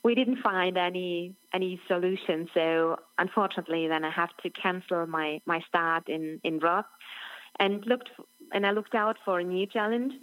we 0.03 0.15
didn't 0.15 0.41
find 0.41 0.77
any 0.77 1.33
any 1.53 1.79
solution. 1.87 2.49
So 2.53 2.97
unfortunately, 3.17 3.87
then 3.87 4.03
I 4.03 4.11
have 4.11 4.35
to 4.43 4.49
cancel 4.49 5.07
my 5.07 5.41
my 5.45 5.61
start 5.67 6.09
in 6.09 6.39
in 6.43 6.59
Roth, 6.59 6.85
and 7.59 7.85
looked 7.85 8.09
and 8.51 8.65
I 8.65 8.71
looked 8.71 8.95
out 8.95 9.17
for 9.25 9.39
a 9.39 9.43
new 9.43 9.65
challenge 9.65 10.13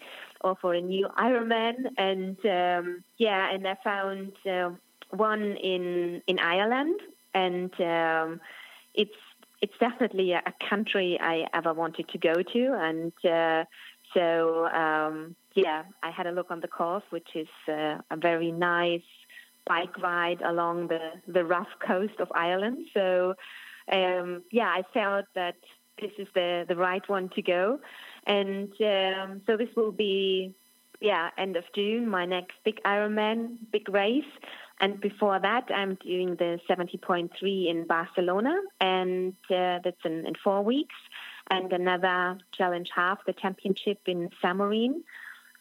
or 0.42 0.56
for 0.60 0.74
a 0.74 0.80
new 0.80 1.08
Ironman, 1.18 1.74
and 1.96 2.36
um, 2.46 3.04
yeah, 3.18 3.52
and 3.52 3.66
I 3.66 3.76
found 3.82 4.32
uh, 4.46 4.70
one 5.10 5.56
in 5.56 6.22
in 6.26 6.38
Ireland, 6.38 7.00
and 7.34 7.72
um, 7.80 8.40
it's 8.94 9.16
it's 9.62 9.74
definitely 9.78 10.32
a, 10.32 10.42
a, 10.46 10.68
country 10.68 11.18
I 11.20 11.46
ever 11.52 11.74
wanted 11.74 12.08
to 12.08 12.18
go 12.18 12.42
to, 12.42 12.74
and 12.78 13.12
uh, 13.24 13.64
so 14.14 14.66
um, 14.68 15.36
yeah, 15.54 15.84
I 16.02 16.10
had 16.10 16.26
a 16.26 16.32
look 16.32 16.50
on 16.50 16.60
the 16.60 16.68
course, 16.68 17.04
which 17.10 17.28
is 17.34 17.48
uh, 17.68 17.98
a 18.10 18.16
very 18.16 18.52
nice 18.52 19.02
bike 19.66 19.96
ride 19.98 20.40
along 20.42 20.88
the, 20.88 21.12
the 21.26 21.44
rough 21.44 21.68
coast 21.86 22.14
of 22.18 22.28
Ireland. 22.34 22.86
So, 22.94 23.34
um, 23.90 24.42
yeah, 24.50 24.68
I 24.68 24.82
felt 24.92 25.26
that 25.34 25.56
this 26.00 26.12
is 26.18 26.28
the, 26.34 26.64
the 26.68 26.76
right 26.76 27.06
one 27.08 27.28
to 27.30 27.42
go. 27.42 27.80
And 28.26 28.72
um, 28.80 29.42
so 29.46 29.56
this 29.56 29.68
will 29.76 29.92
be, 29.92 30.54
yeah, 31.00 31.30
end 31.38 31.56
of 31.56 31.64
June, 31.74 32.08
my 32.08 32.26
next 32.26 32.54
big 32.64 32.82
Ironman, 32.84 33.56
big 33.72 33.88
race. 33.88 34.24
And 34.80 34.98
before 35.00 35.38
that, 35.38 35.68
I'm 35.74 35.96
doing 35.96 36.36
the 36.36 36.58
70.3 36.68 37.30
in 37.70 37.86
Barcelona, 37.86 38.54
and 38.80 39.34
uh, 39.50 39.78
that's 39.84 40.04
in, 40.06 40.26
in 40.26 40.34
four 40.42 40.62
weeks. 40.62 40.94
And 41.50 41.70
another 41.72 42.38
challenge 42.52 42.88
half, 42.94 43.18
the 43.26 43.34
championship 43.34 43.98
in 44.06 44.30
Samorin. 44.42 45.02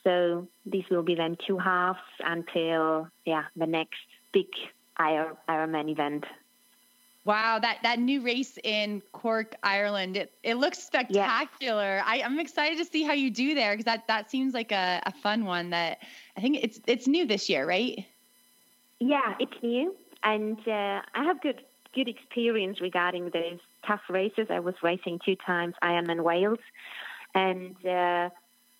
So 0.09 0.47
these 0.65 0.85
will 0.89 1.03
be 1.03 1.13
then 1.13 1.37
two 1.45 1.59
halves 1.59 1.99
until 2.23 3.07
yeah 3.25 3.43
the 3.55 3.67
next 3.67 3.99
big 4.33 4.47
Ironman 4.99 5.89
event. 5.89 6.25
Wow, 7.25 7.59
that, 7.59 7.77
that 7.83 7.99
new 7.99 8.21
race 8.21 8.57
in 8.63 9.03
Cork, 9.11 9.53
Ireland, 9.61 10.17
it, 10.17 10.33
it 10.41 10.55
looks 10.55 10.79
spectacular. 10.79 11.97
Yeah. 11.97 12.03
I, 12.03 12.17
am 12.17 12.39
excited 12.39 12.79
to 12.79 12.85
see 12.85 13.03
how 13.03 13.13
you 13.13 13.29
do 13.29 13.53
there 13.53 13.73
because 13.73 13.85
that, 13.85 14.07
that 14.07 14.31
seems 14.31 14.55
like 14.55 14.71
a, 14.71 14.99
a 15.05 15.11
fun 15.11 15.45
one 15.45 15.69
that 15.69 15.99
I 16.35 16.41
think 16.41 16.57
it's 16.63 16.79
it's 16.87 17.07
new 17.07 17.27
this 17.27 17.47
year, 17.47 17.67
right? 17.67 18.03
Yeah, 18.99 19.35
it's 19.39 19.53
new. 19.61 19.95
And 20.23 20.57
uh, 20.67 21.01
I 21.13 21.23
have 21.23 21.39
good 21.41 21.61
good 21.93 22.07
experience 22.07 22.81
regarding 22.81 23.25
those 23.25 23.59
tough 23.85 24.01
races. 24.09 24.47
I 24.49 24.59
was 24.59 24.75
racing 24.81 25.19
two 25.23 25.35
times 25.35 25.75
Ironman 25.83 26.23
Wales, 26.23 26.59
and 27.35 27.75
uh, 27.85 28.29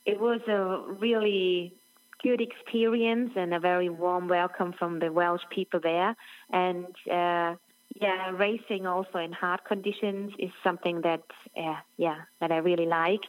it 0.10 0.20
was 0.20 0.41
a 0.47 0.93
really 0.99 1.74
good 2.22 2.41
experience 2.41 3.32
and 3.36 3.53
a 3.53 3.60
very 3.60 3.89
warm 3.89 4.28
welcome 4.28 4.74
from 4.78 4.99
the 4.99 5.12
Welsh 5.12 5.41
people 5.49 5.80
there. 5.82 6.16
And 6.51 6.88
uh, 7.12 7.55
yeah, 8.01 8.32
racing 8.32 8.86
also 8.86 9.18
in 9.18 9.32
hard 9.32 9.62
conditions 9.66 10.32
is 10.38 10.51
something 10.64 11.01
that 11.01 11.24
uh, 11.57 11.76
yeah 11.97 12.20
that 12.39 12.51
I 12.51 12.57
really 12.57 12.86
like. 12.86 13.22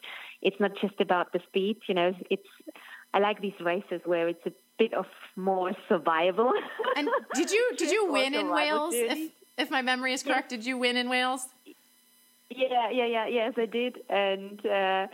It's 0.42 0.58
not 0.60 0.72
just 0.80 1.00
about 1.00 1.32
the 1.32 1.40
speed, 1.48 1.76
you 1.88 1.94
know. 1.94 2.12
It's 2.30 2.50
I 3.14 3.18
like 3.18 3.40
these 3.40 3.60
races 3.60 4.00
where 4.04 4.28
it's 4.28 4.44
a 4.46 4.52
bit 4.78 4.94
of 4.94 5.06
more 5.36 5.72
survival. 5.88 6.52
And 6.96 7.08
did 7.34 7.50
you 7.50 7.64
did 7.76 7.90
you 7.90 8.12
win 8.12 8.34
in 8.34 8.48
Wales? 8.48 8.94
If 8.94 9.32
if 9.58 9.70
my 9.70 9.82
memory 9.82 10.12
is 10.12 10.22
correct, 10.22 10.48
did 10.50 10.64
you 10.64 10.76
win 10.78 10.96
in 10.96 11.08
Wales? 11.08 11.46
Yeah, 12.50 12.90
yeah, 12.90 13.06
yeah, 13.06 13.26
yes, 13.26 13.52
I 13.56 13.66
did, 13.66 13.98
and. 14.08 14.66
Uh, 14.66 15.06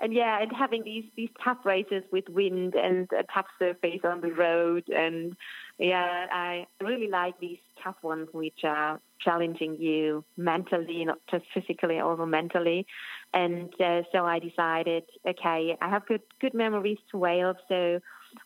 and 0.00 0.12
yeah, 0.12 0.40
and 0.40 0.50
having 0.52 0.82
these 0.84 1.04
these 1.16 1.28
tough 1.42 1.58
races 1.64 2.02
with 2.10 2.28
wind 2.28 2.74
and 2.74 3.08
a 3.12 3.22
tough 3.32 3.46
surface 3.58 4.00
on 4.04 4.20
the 4.20 4.32
road, 4.32 4.84
and 4.88 5.36
yeah, 5.78 6.26
I 6.32 6.66
really 6.80 7.08
like 7.08 7.38
these 7.40 7.58
tough 7.82 7.96
ones 8.02 8.28
which 8.32 8.60
are 8.64 9.00
challenging 9.20 9.76
you 9.78 10.24
mentally, 10.36 11.04
not 11.04 11.18
just 11.30 11.44
physically, 11.54 11.98
also 12.00 12.26
mentally. 12.26 12.86
And 13.32 13.72
uh, 13.80 14.02
so 14.12 14.24
I 14.24 14.38
decided, 14.38 15.04
okay, 15.26 15.76
I 15.80 15.88
have 15.88 16.06
good 16.06 16.22
good 16.40 16.54
memories 16.54 16.98
to 17.10 17.18
Wales, 17.18 17.56
so 17.68 18.00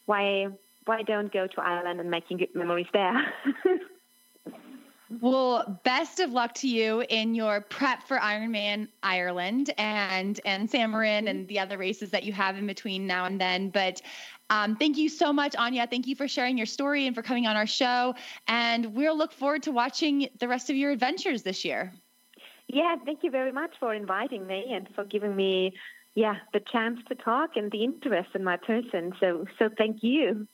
why 0.04 0.48
why 0.84 1.02
don't 1.02 1.32
go 1.32 1.46
to 1.46 1.60
Ireland 1.60 2.00
and 2.00 2.10
making 2.10 2.38
good 2.38 2.54
memories 2.54 2.86
there? 2.92 3.14
Well, 5.08 5.80
best 5.84 6.18
of 6.18 6.32
luck 6.32 6.54
to 6.54 6.68
you 6.68 7.04
in 7.08 7.34
your 7.34 7.60
prep 7.60 8.02
for 8.02 8.18
Ironman 8.18 8.88
Ireland 9.02 9.72
and 9.78 10.40
and 10.44 10.68
Samorin 10.68 11.28
and 11.28 11.46
the 11.46 11.60
other 11.60 11.78
races 11.78 12.10
that 12.10 12.24
you 12.24 12.32
have 12.32 12.56
in 12.58 12.66
between 12.66 13.06
now 13.06 13.24
and 13.26 13.40
then. 13.40 13.70
But 13.70 14.02
um, 14.50 14.76
thank 14.76 14.96
you 14.96 15.08
so 15.08 15.32
much, 15.32 15.52
Anja. 15.52 15.88
Thank 15.88 16.06
you 16.06 16.16
for 16.16 16.26
sharing 16.26 16.56
your 16.56 16.66
story 16.66 17.06
and 17.06 17.14
for 17.14 17.22
coming 17.22 17.46
on 17.46 17.56
our 17.56 17.66
show. 17.66 18.14
And 18.48 18.94
we'll 18.94 19.16
look 19.16 19.32
forward 19.32 19.62
to 19.64 19.72
watching 19.72 20.28
the 20.38 20.48
rest 20.48 20.70
of 20.70 20.76
your 20.76 20.90
adventures 20.90 21.42
this 21.42 21.64
year. 21.64 21.92
Yeah, 22.68 22.96
thank 23.04 23.20
you 23.22 23.30
very 23.30 23.52
much 23.52 23.74
for 23.78 23.94
inviting 23.94 24.46
me 24.46 24.66
and 24.72 24.88
for 24.94 25.04
giving 25.04 25.36
me, 25.36 25.72
yeah, 26.14 26.34
the 26.52 26.60
chance 26.72 26.98
to 27.08 27.14
talk 27.14 27.50
and 27.56 27.70
the 27.70 27.84
interest 27.84 28.30
in 28.34 28.42
my 28.42 28.56
person. 28.56 29.12
So, 29.20 29.46
so 29.58 29.68
thank 29.76 30.02
you. 30.02 30.48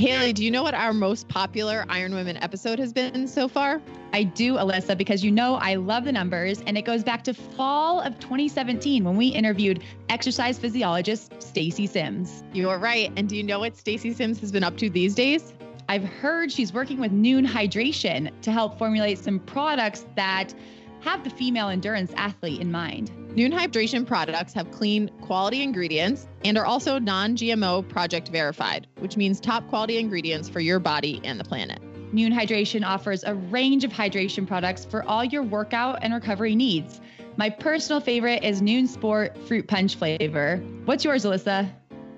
Haley, 0.00 0.32
do 0.32 0.42
you 0.42 0.50
know 0.50 0.62
what 0.62 0.72
our 0.72 0.94
most 0.94 1.28
popular 1.28 1.84
Iron 1.90 2.14
Women 2.14 2.38
episode 2.38 2.78
has 2.78 2.90
been 2.90 3.28
so 3.28 3.48
far? 3.48 3.82
I 4.14 4.22
do, 4.22 4.54
Alyssa, 4.54 4.96
because 4.96 5.22
you 5.22 5.30
know 5.30 5.56
I 5.56 5.74
love 5.74 6.06
the 6.06 6.12
numbers, 6.12 6.62
and 6.66 6.78
it 6.78 6.86
goes 6.86 7.04
back 7.04 7.22
to 7.24 7.34
fall 7.34 8.00
of 8.00 8.18
2017 8.18 9.04
when 9.04 9.18
we 9.18 9.26
interviewed 9.26 9.84
exercise 10.08 10.58
physiologist 10.58 11.42
Stacy 11.42 11.86
Sims. 11.86 12.42
You 12.54 12.70
are 12.70 12.78
right. 12.78 13.12
And 13.14 13.28
do 13.28 13.36
you 13.36 13.42
know 13.42 13.58
what 13.58 13.76
Stacy 13.76 14.14
Sims 14.14 14.40
has 14.40 14.50
been 14.50 14.64
up 14.64 14.78
to 14.78 14.88
these 14.88 15.14
days? 15.14 15.52
I've 15.86 16.04
heard 16.04 16.50
she's 16.50 16.72
working 16.72 16.98
with 16.98 17.12
Nuun 17.12 17.46
Hydration 17.46 18.30
to 18.40 18.50
help 18.50 18.78
formulate 18.78 19.18
some 19.18 19.38
products 19.38 20.06
that 20.16 20.54
have 21.00 21.24
the 21.24 21.30
female 21.30 21.68
endurance 21.68 22.10
athlete 22.16 22.62
in 22.62 22.72
mind. 22.72 23.10
Nuun 23.36 23.52
Hydration 23.52 24.04
products 24.04 24.52
have 24.54 24.72
clean, 24.72 25.08
quality 25.20 25.62
ingredients 25.62 26.26
and 26.44 26.58
are 26.58 26.66
also 26.66 26.98
non 26.98 27.36
GMO 27.36 27.88
project 27.88 28.28
verified, 28.28 28.88
which 28.98 29.16
means 29.16 29.38
top 29.38 29.68
quality 29.68 29.98
ingredients 29.98 30.48
for 30.48 30.58
your 30.58 30.80
body 30.80 31.20
and 31.22 31.38
the 31.38 31.44
planet. 31.44 31.80
Nuun 32.12 32.34
Hydration 32.34 32.84
offers 32.84 33.22
a 33.22 33.36
range 33.36 33.84
of 33.84 33.92
hydration 33.92 34.48
products 34.48 34.84
for 34.84 35.04
all 35.04 35.22
your 35.24 35.44
workout 35.44 36.00
and 36.02 36.12
recovery 36.12 36.56
needs. 36.56 37.00
My 37.36 37.48
personal 37.48 38.00
favorite 38.00 38.42
is 38.42 38.62
Nuun 38.62 38.88
Sport 38.88 39.38
Fruit 39.46 39.68
Punch 39.68 39.94
flavor. 39.94 40.56
What's 40.86 41.04
yours, 41.04 41.24
Alyssa? 41.24 41.70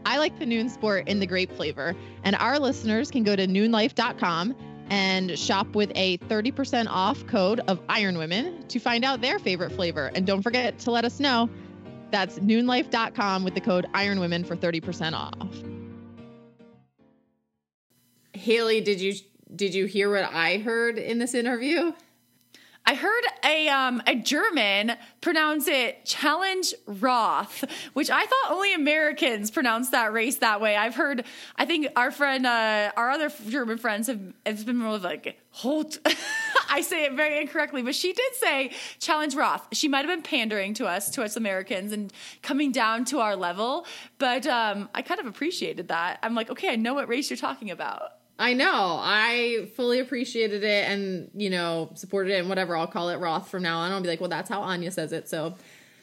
I 0.07 0.17
like 0.17 0.39
the 0.39 0.47
Nuun 0.47 0.71
Sport 0.71 1.09
in 1.09 1.21
the 1.21 1.27
grape 1.27 1.53
flavor, 1.53 1.95
and 2.25 2.35
our 2.37 2.59
listeners 2.59 3.11
can 3.11 3.23
go 3.23 3.37
to 3.37 3.47
nuunlife.com 3.47 4.57
and 4.91 5.39
shop 5.39 5.75
with 5.75 5.93
a 5.95 6.19
30% 6.19 6.87
off 6.89 7.27
code 7.27 7.61
of 7.69 7.81
Iron 7.89 8.19
Women 8.19 8.67
to 8.69 8.79
find 8.79 9.05
out 9.05 9.21
their 9.21 9.39
favorite 9.39 9.73
flavor. 9.73 10.11
And 10.15 10.27
don't 10.27 10.43
forget 10.43 10.79
to 10.81 10.91
let 10.91 11.05
us 11.05 11.21
know. 11.21 11.49
That's 12.11 12.39
nuunlife.com 12.41 13.45
with 13.45 13.55
the 13.55 13.61
code 13.61 13.87
Iron 13.95 14.21
Women 14.21 14.45
for 14.45 14.57
30% 14.57 15.15
off. 15.15 15.63
Haley, 18.35 18.81
did 18.81 19.01
you 19.01 19.15
did 19.55 19.75
you 19.75 19.85
hear 19.85 20.11
what 20.11 20.25
I 20.33 20.59
heard 20.59 20.99
in 20.99 21.19
this 21.19 21.35
interview? 21.35 21.93
I 22.85 22.95
heard 22.95 23.25
a 23.45 23.69
um, 23.69 24.03
a 24.09 24.17
German 24.17 24.93
pronounce 25.21 25.69
it 25.69 26.05
Challenge 26.05 26.75
Roth, 26.87 27.65
which 27.93 28.11
I 28.11 28.27
thought 28.27 28.51
only 28.51 28.75
Americans 28.75 29.53
pronounce 29.53 29.91
that 29.91 30.13
race 30.13 30.39
that 30.39 30.61
way. 30.61 30.77
I've 30.77 30.97
heard. 30.97 31.25
I 31.57 31.65
think 31.65 31.87
our 31.95 32.11
friend, 32.11 32.45
uh, 32.45 32.91
our 32.97 33.11
other 33.11 33.31
German 33.49 33.79
friends 33.79 34.09
have. 34.09 34.21
It's 34.45 34.65
been 34.65 34.79
more 34.79 34.99
like 34.99 35.39
Holt. 35.51 35.99
I 36.71 36.81
say 36.81 37.05
it 37.05 37.13
very 37.13 37.41
incorrectly, 37.41 37.83
but 37.83 37.95
she 37.95 38.13
did 38.13 38.35
say 38.35 38.73
Challenge 38.99 39.37
Roth. 39.37 39.69
She 39.73 39.87
might 39.87 40.05
have 40.05 40.09
been 40.09 40.23
pandering 40.23 40.75
to 40.75 40.87
us, 40.87 41.11
to 41.11 41.23
us 41.23 41.37
Americans, 41.37 41.93
and 41.93 42.13
coming 42.43 42.73
down 42.73 43.05
to 43.07 43.21
our 43.21 43.37
level. 43.37 43.87
But 44.19 44.47
um, 44.47 44.89
I 44.93 45.03
kind 45.03 45.21
of 45.21 45.27
appreciated 45.27 45.89
that. 45.89 46.19
I'm 46.23 46.35
like, 46.35 46.51
okay, 46.51 46.71
I 46.71 46.77
know 46.77 46.95
what 46.95 47.09
race 47.09 47.31
you're 47.31 47.37
talking 47.37 47.71
about. 47.71 48.22
I 48.43 48.55
know. 48.55 48.99
I 49.01 49.69
fully 49.77 50.01
appreciated 50.01 50.65
it 50.65 50.91
and, 50.91 51.31
you 51.33 51.49
know, 51.49 51.91
supported 51.95 52.33
it 52.33 52.41
and 52.41 52.49
whatever. 52.49 52.77
I'll 52.77 52.89
call 52.89 53.09
it 53.11 53.19
Roth 53.21 53.49
from 53.49 53.63
now 53.63 53.79
on. 53.79 53.93
I'll 53.93 54.01
be 54.01 54.09
like, 54.09 54.21
well, 54.21 54.29
that's 54.29 54.49
how 54.49 54.63
Anja 54.63 54.93
says 54.93 55.13
it. 55.13 55.29
So, 55.29 55.55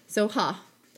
so, 0.08 0.30
huh. 0.30 0.54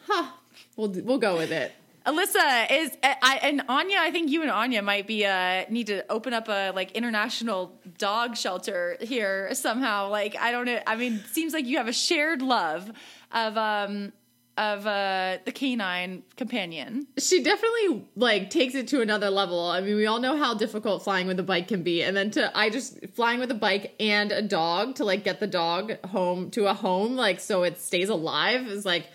Huh. 0.05 0.29
We'll, 0.77 0.89
we'll 0.89 1.17
go 1.17 1.37
with 1.37 1.51
it. 1.51 1.71
Alyssa 2.05 2.67
is 2.71 2.95
I, 3.03 3.39
and 3.43 3.61
Anja. 3.67 3.97
I 3.97 4.11
think 4.11 4.29
you 4.31 4.41
and 4.41 4.51
Anja 4.51 4.83
might 4.83 5.05
be 5.05 5.23
uh 5.23 5.65
need 5.69 5.87
to 5.87 6.03
open 6.11 6.33
up 6.33 6.47
a 6.47 6.71
like 6.71 6.93
international 6.93 7.77
dog 7.99 8.35
shelter 8.35 8.97
here 9.01 9.53
somehow. 9.53 10.09
Like 10.09 10.35
I 10.35 10.51
don't 10.51 10.65
know. 10.65 10.79
I 10.87 10.95
mean, 10.95 11.23
seems 11.31 11.53
like 11.53 11.67
you 11.67 11.77
have 11.77 11.87
a 11.87 11.93
shared 11.93 12.41
love 12.41 12.91
of 13.31 13.55
um 13.55 14.13
of 14.57 14.85
uh 14.85 15.37
the 15.45 15.51
canine 15.51 16.23
companion. 16.35 17.07
She 17.17 17.43
definitely 17.43 18.05
like 18.15 18.49
takes 18.49 18.75
it 18.75 18.87
to 18.89 19.01
another 19.01 19.29
level. 19.29 19.65
I 19.65 19.81
mean, 19.81 19.95
we 19.95 20.05
all 20.05 20.19
know 20.19 20.37
how 20.37 20.53
difficult 20.53 21.03
flying 21.03 21.27
with 21.27 21.39
a 21.39 21.43
bike 21.43 21.67
can 21.67 21.83
be, 21.83 22.03
and 22.03 22.15
then 22.15 22.31
to 22.31 22.55
I 22.57 22.69
just 22.69 22.99
flying 23.13 23.39
with 23.39 23.51
a 23.51 23.55
bike 23.55 23.95
and 23.99 24.31
a 24.31 24.41
dog 24.41 24.95
to 24.95 25.05
like 25.05 25.23
get 25.23 25.39
the 25.39 25.47
dog 25.47 26.03
home 26.07 26.51
to 26.51 26.67
a 26.67 26.73
home 26.73 27.15
like 27.15 27.39
so 27.39 27.63
it 27.63 27.79
stays 27.79 28.09
alive 28.09 28.67
is 28.67 28.85
like 28.85 29.07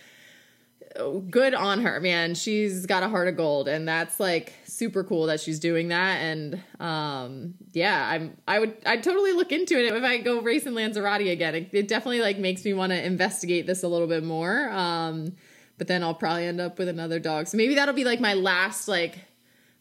good 1.31 1.55
on 1.55 1.81
her, 1.83 2.01
man. 2.01 2.35
She's 2.35 2.87
got 2.87 3.03
a 3.03 3.09
heart 3.09 3.29
of 3.29 3.37
gold, 3.37 3.69
and 3.69 3.87
that's 3.87 4.19
like 4.19 4.55
super 4.65 5.05
cool 5.05 5.27
that 5.27 5.41
she's 5.41 5.59
doing 5.59 5.89
that. 5.89 6.17
And 6.17 6.61
um, 6.81 7.55
yeah, 7.73 8.09
I'm 8.11 8.37
I 8.47 8.59
would 8.59 8.77
I'd 8.85 9.03
totally 9.03 9.33
look 9.33 9.53
into 9.53 9.79
it 9.79 9.93
if 9.93 10.03
I 10.03 10.19
go 10.19 10.41
racing 10.41 10.75
Lanzarote 10.75 11.29
again. 11.29 11.55
It, 11.55 11.71
it 11.73 11.89
definitely 11.89 12.21
like 12.21 12.39
makes 12.39 12.65
me 12.65 12.75
want 12.75 12.93
to 12.93 13.05
investigate 13.05 13.67
this 13.67 13.83
a 13.83 13.89
little 13.89 14.07
bit 14.07 14.25
more. 14.25 14.69
Um, 14.71 15.35
but 15.79 15.89
then 15.89 16.03
I'll 16.03 16.15
probably 16.15 16.47
end 16.47 16.61
up 16.61 16.79
with 16.79 16.89
another 16.89 17.19
dog. 17.19 17.49
So 17.49 17.57
maybe 17.57 17.75
that'll 17.75 17.95
be 17.95 18.05
like 18.05 18.21
my 18.21 18.35
last 18.35 18.89
like 18.89 19.19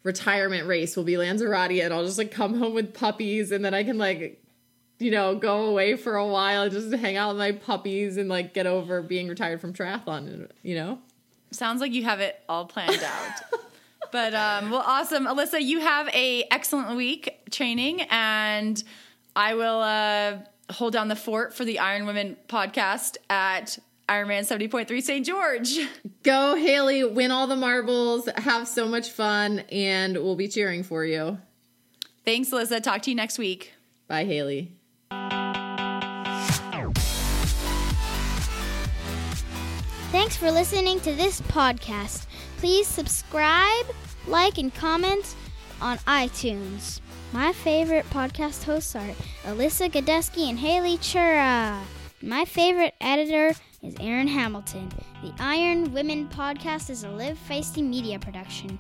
retirement 0.04 0.68
race 0.68 0.96
will 0.96 1.04
be 1.04 1.18
Lanzarote, 1.18 1.84
and 1.84 1.94
I'll 1.94 2.06
just 2.06 2.18
like 2.18 2.32
come 2.32 2.58
home 2.60 2.74
with 2.74 2.94
puppies, 2.94 3.52
and 3.52 3.64
then 3.64 3.74
I 3.74 3.84
can 3.84 3.98
like 3.98 4.45
you 5.00 5.12
know, 5.12 5.36
go 5.36 5.66
away 5.66 5.96
for 5.96 6.16
a 6.16 6.26
while, 6.26 6.70
just 6.70 6.94
hang 6.94 7.18
out 7.18 7.30
with 7.30 7.38
my 7.38 7.52
puppies 7.52 8.18
and 8.18 8.30
like 8.30 8.54
get 8.54 8.66
over 8.66 9.02
being 9.02 9.28
retired 9.28 9.62
from 9.62 9.74
triathlon, 9.74 10.50
you 10.64 10.76
know? 10.76 11.00
Sounds 11.52 11.82
like 11.82 11.94
you 11.94 12.04
have 12.04 12.20
it 12.20 12.40
all 12.48 12.66
planned 12.66 13.02
out. 13.04 13.60
but 14.12 14.34
um, 14.34 14.72
well, 14.72 14.84
awesome, 14.86 15.26
Alyssa. 15.26 15.62
You 15.62 15.80
have 15.80 16.08
a 16.10 16.46
excellent 16.52 16.96
week 16.96 17.50
training, 17.52 18.02
and 18.10 18.82
I 19.36 19.54
will 19.56 19.82
uh, 19.82 20.38
hold 20.72 20.94
down 20.94 21.08
the 21.08 21.16
fort 21.16 21.54
for 21.54 21.66
the 21.66 21.80
Iron 21.80 22.06
Women 22.06 22.38
podcast 22.48 23.18
at 23.30 23.78
Ironman 24.10 24.42
70.3 24.42 25.02
St. 25.02 25.26
George. 25.26 25.80
Go, 26.24 26.56
Haley, 26.56 27.04
win 27.04 27.32
all 27.32 27.48
the 27.48 27.56
marbles, 27.56 28.28
have 28.36 28.68
so 28.68 28.88
much 28.88 29.12
fun, 29.12 29.60
and 29.72 30.16
we'll 30.18 30.36
be 30.36 30.48
cheering 30.48 30.84
for 30.84 31.06
you. 31.06 31.38
Thanks, 32.26 32.50
Alyssa. 32.50 32.82
Talk 32.82 33.04
to 33.04 33.12
you 33.12 33.16
next 33.16 33.38
week. 33.38 33.74
Bye, 34.08 34.26
Haley. 34.26 34.75
Thanks 40.12 40.38
for 40.38 40.50
listening 40.50 41.00
to 41.02 41.14
this 41.14 41.42
podcast. 41.42 42.26
Please 42.58 42.88
subscribe, 42.88 43.86
like, 44.28 44.58
and 44.58 44.74
comment 44.74 45.36
on 45.82 45.98
iTunes. 46.00 47.02
My 47.34 47.52
favorite 47.52 48.10
podcast 48.10 48.64
hosts 48.64 48.96
are 48.96 49.14
Alyssa 49.44 49.92
Godesky 49.92 50.50
and 50.50 50.58
Haley 50.58 50.98
Chura. 50.98 51.80
My 52.22 52.46
favorite 52.46 52.96
editor 53.02 53.54
is 53.84 53.96
Aaron 54.00 54.28
Hamilton. 54.28 54.90
The 55.22 55.34
Iron 55.40 55.94
Women 55.94 56.28
podcast 56.30 56.90
is 56.90 57.04
a 57.04 57.10
Live 57.10 57.38
Feisty 57.50 57.84
media 57.84 58.18
production. 58.18 58.80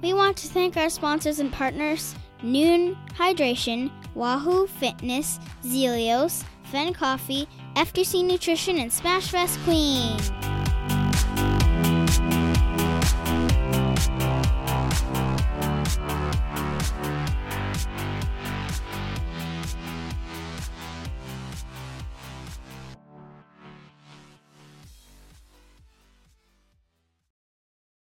We 0.00 0.14
want 0.14 0.36
to 0.38 0.48
thank 0.48 0.76
our 0.76 0.88
sponsors 0.88 1.40
and 1.40 1.52
partners 1.52 2.14
Nuun 2.42 2.96
Hydration, 3.16 3.90
Wahoo 4.14 4.66
Fitness, 4.66 5.40
Zealios, 5.64 6.44
Fen 6.64 6.92
Coffee, 6.92 7.48
FTC 7.74 8.24
Nutrition, 8.24 8.78
and 8.78 8.90
Smashfest 8.90 9.62
Queen. 9.64 10.67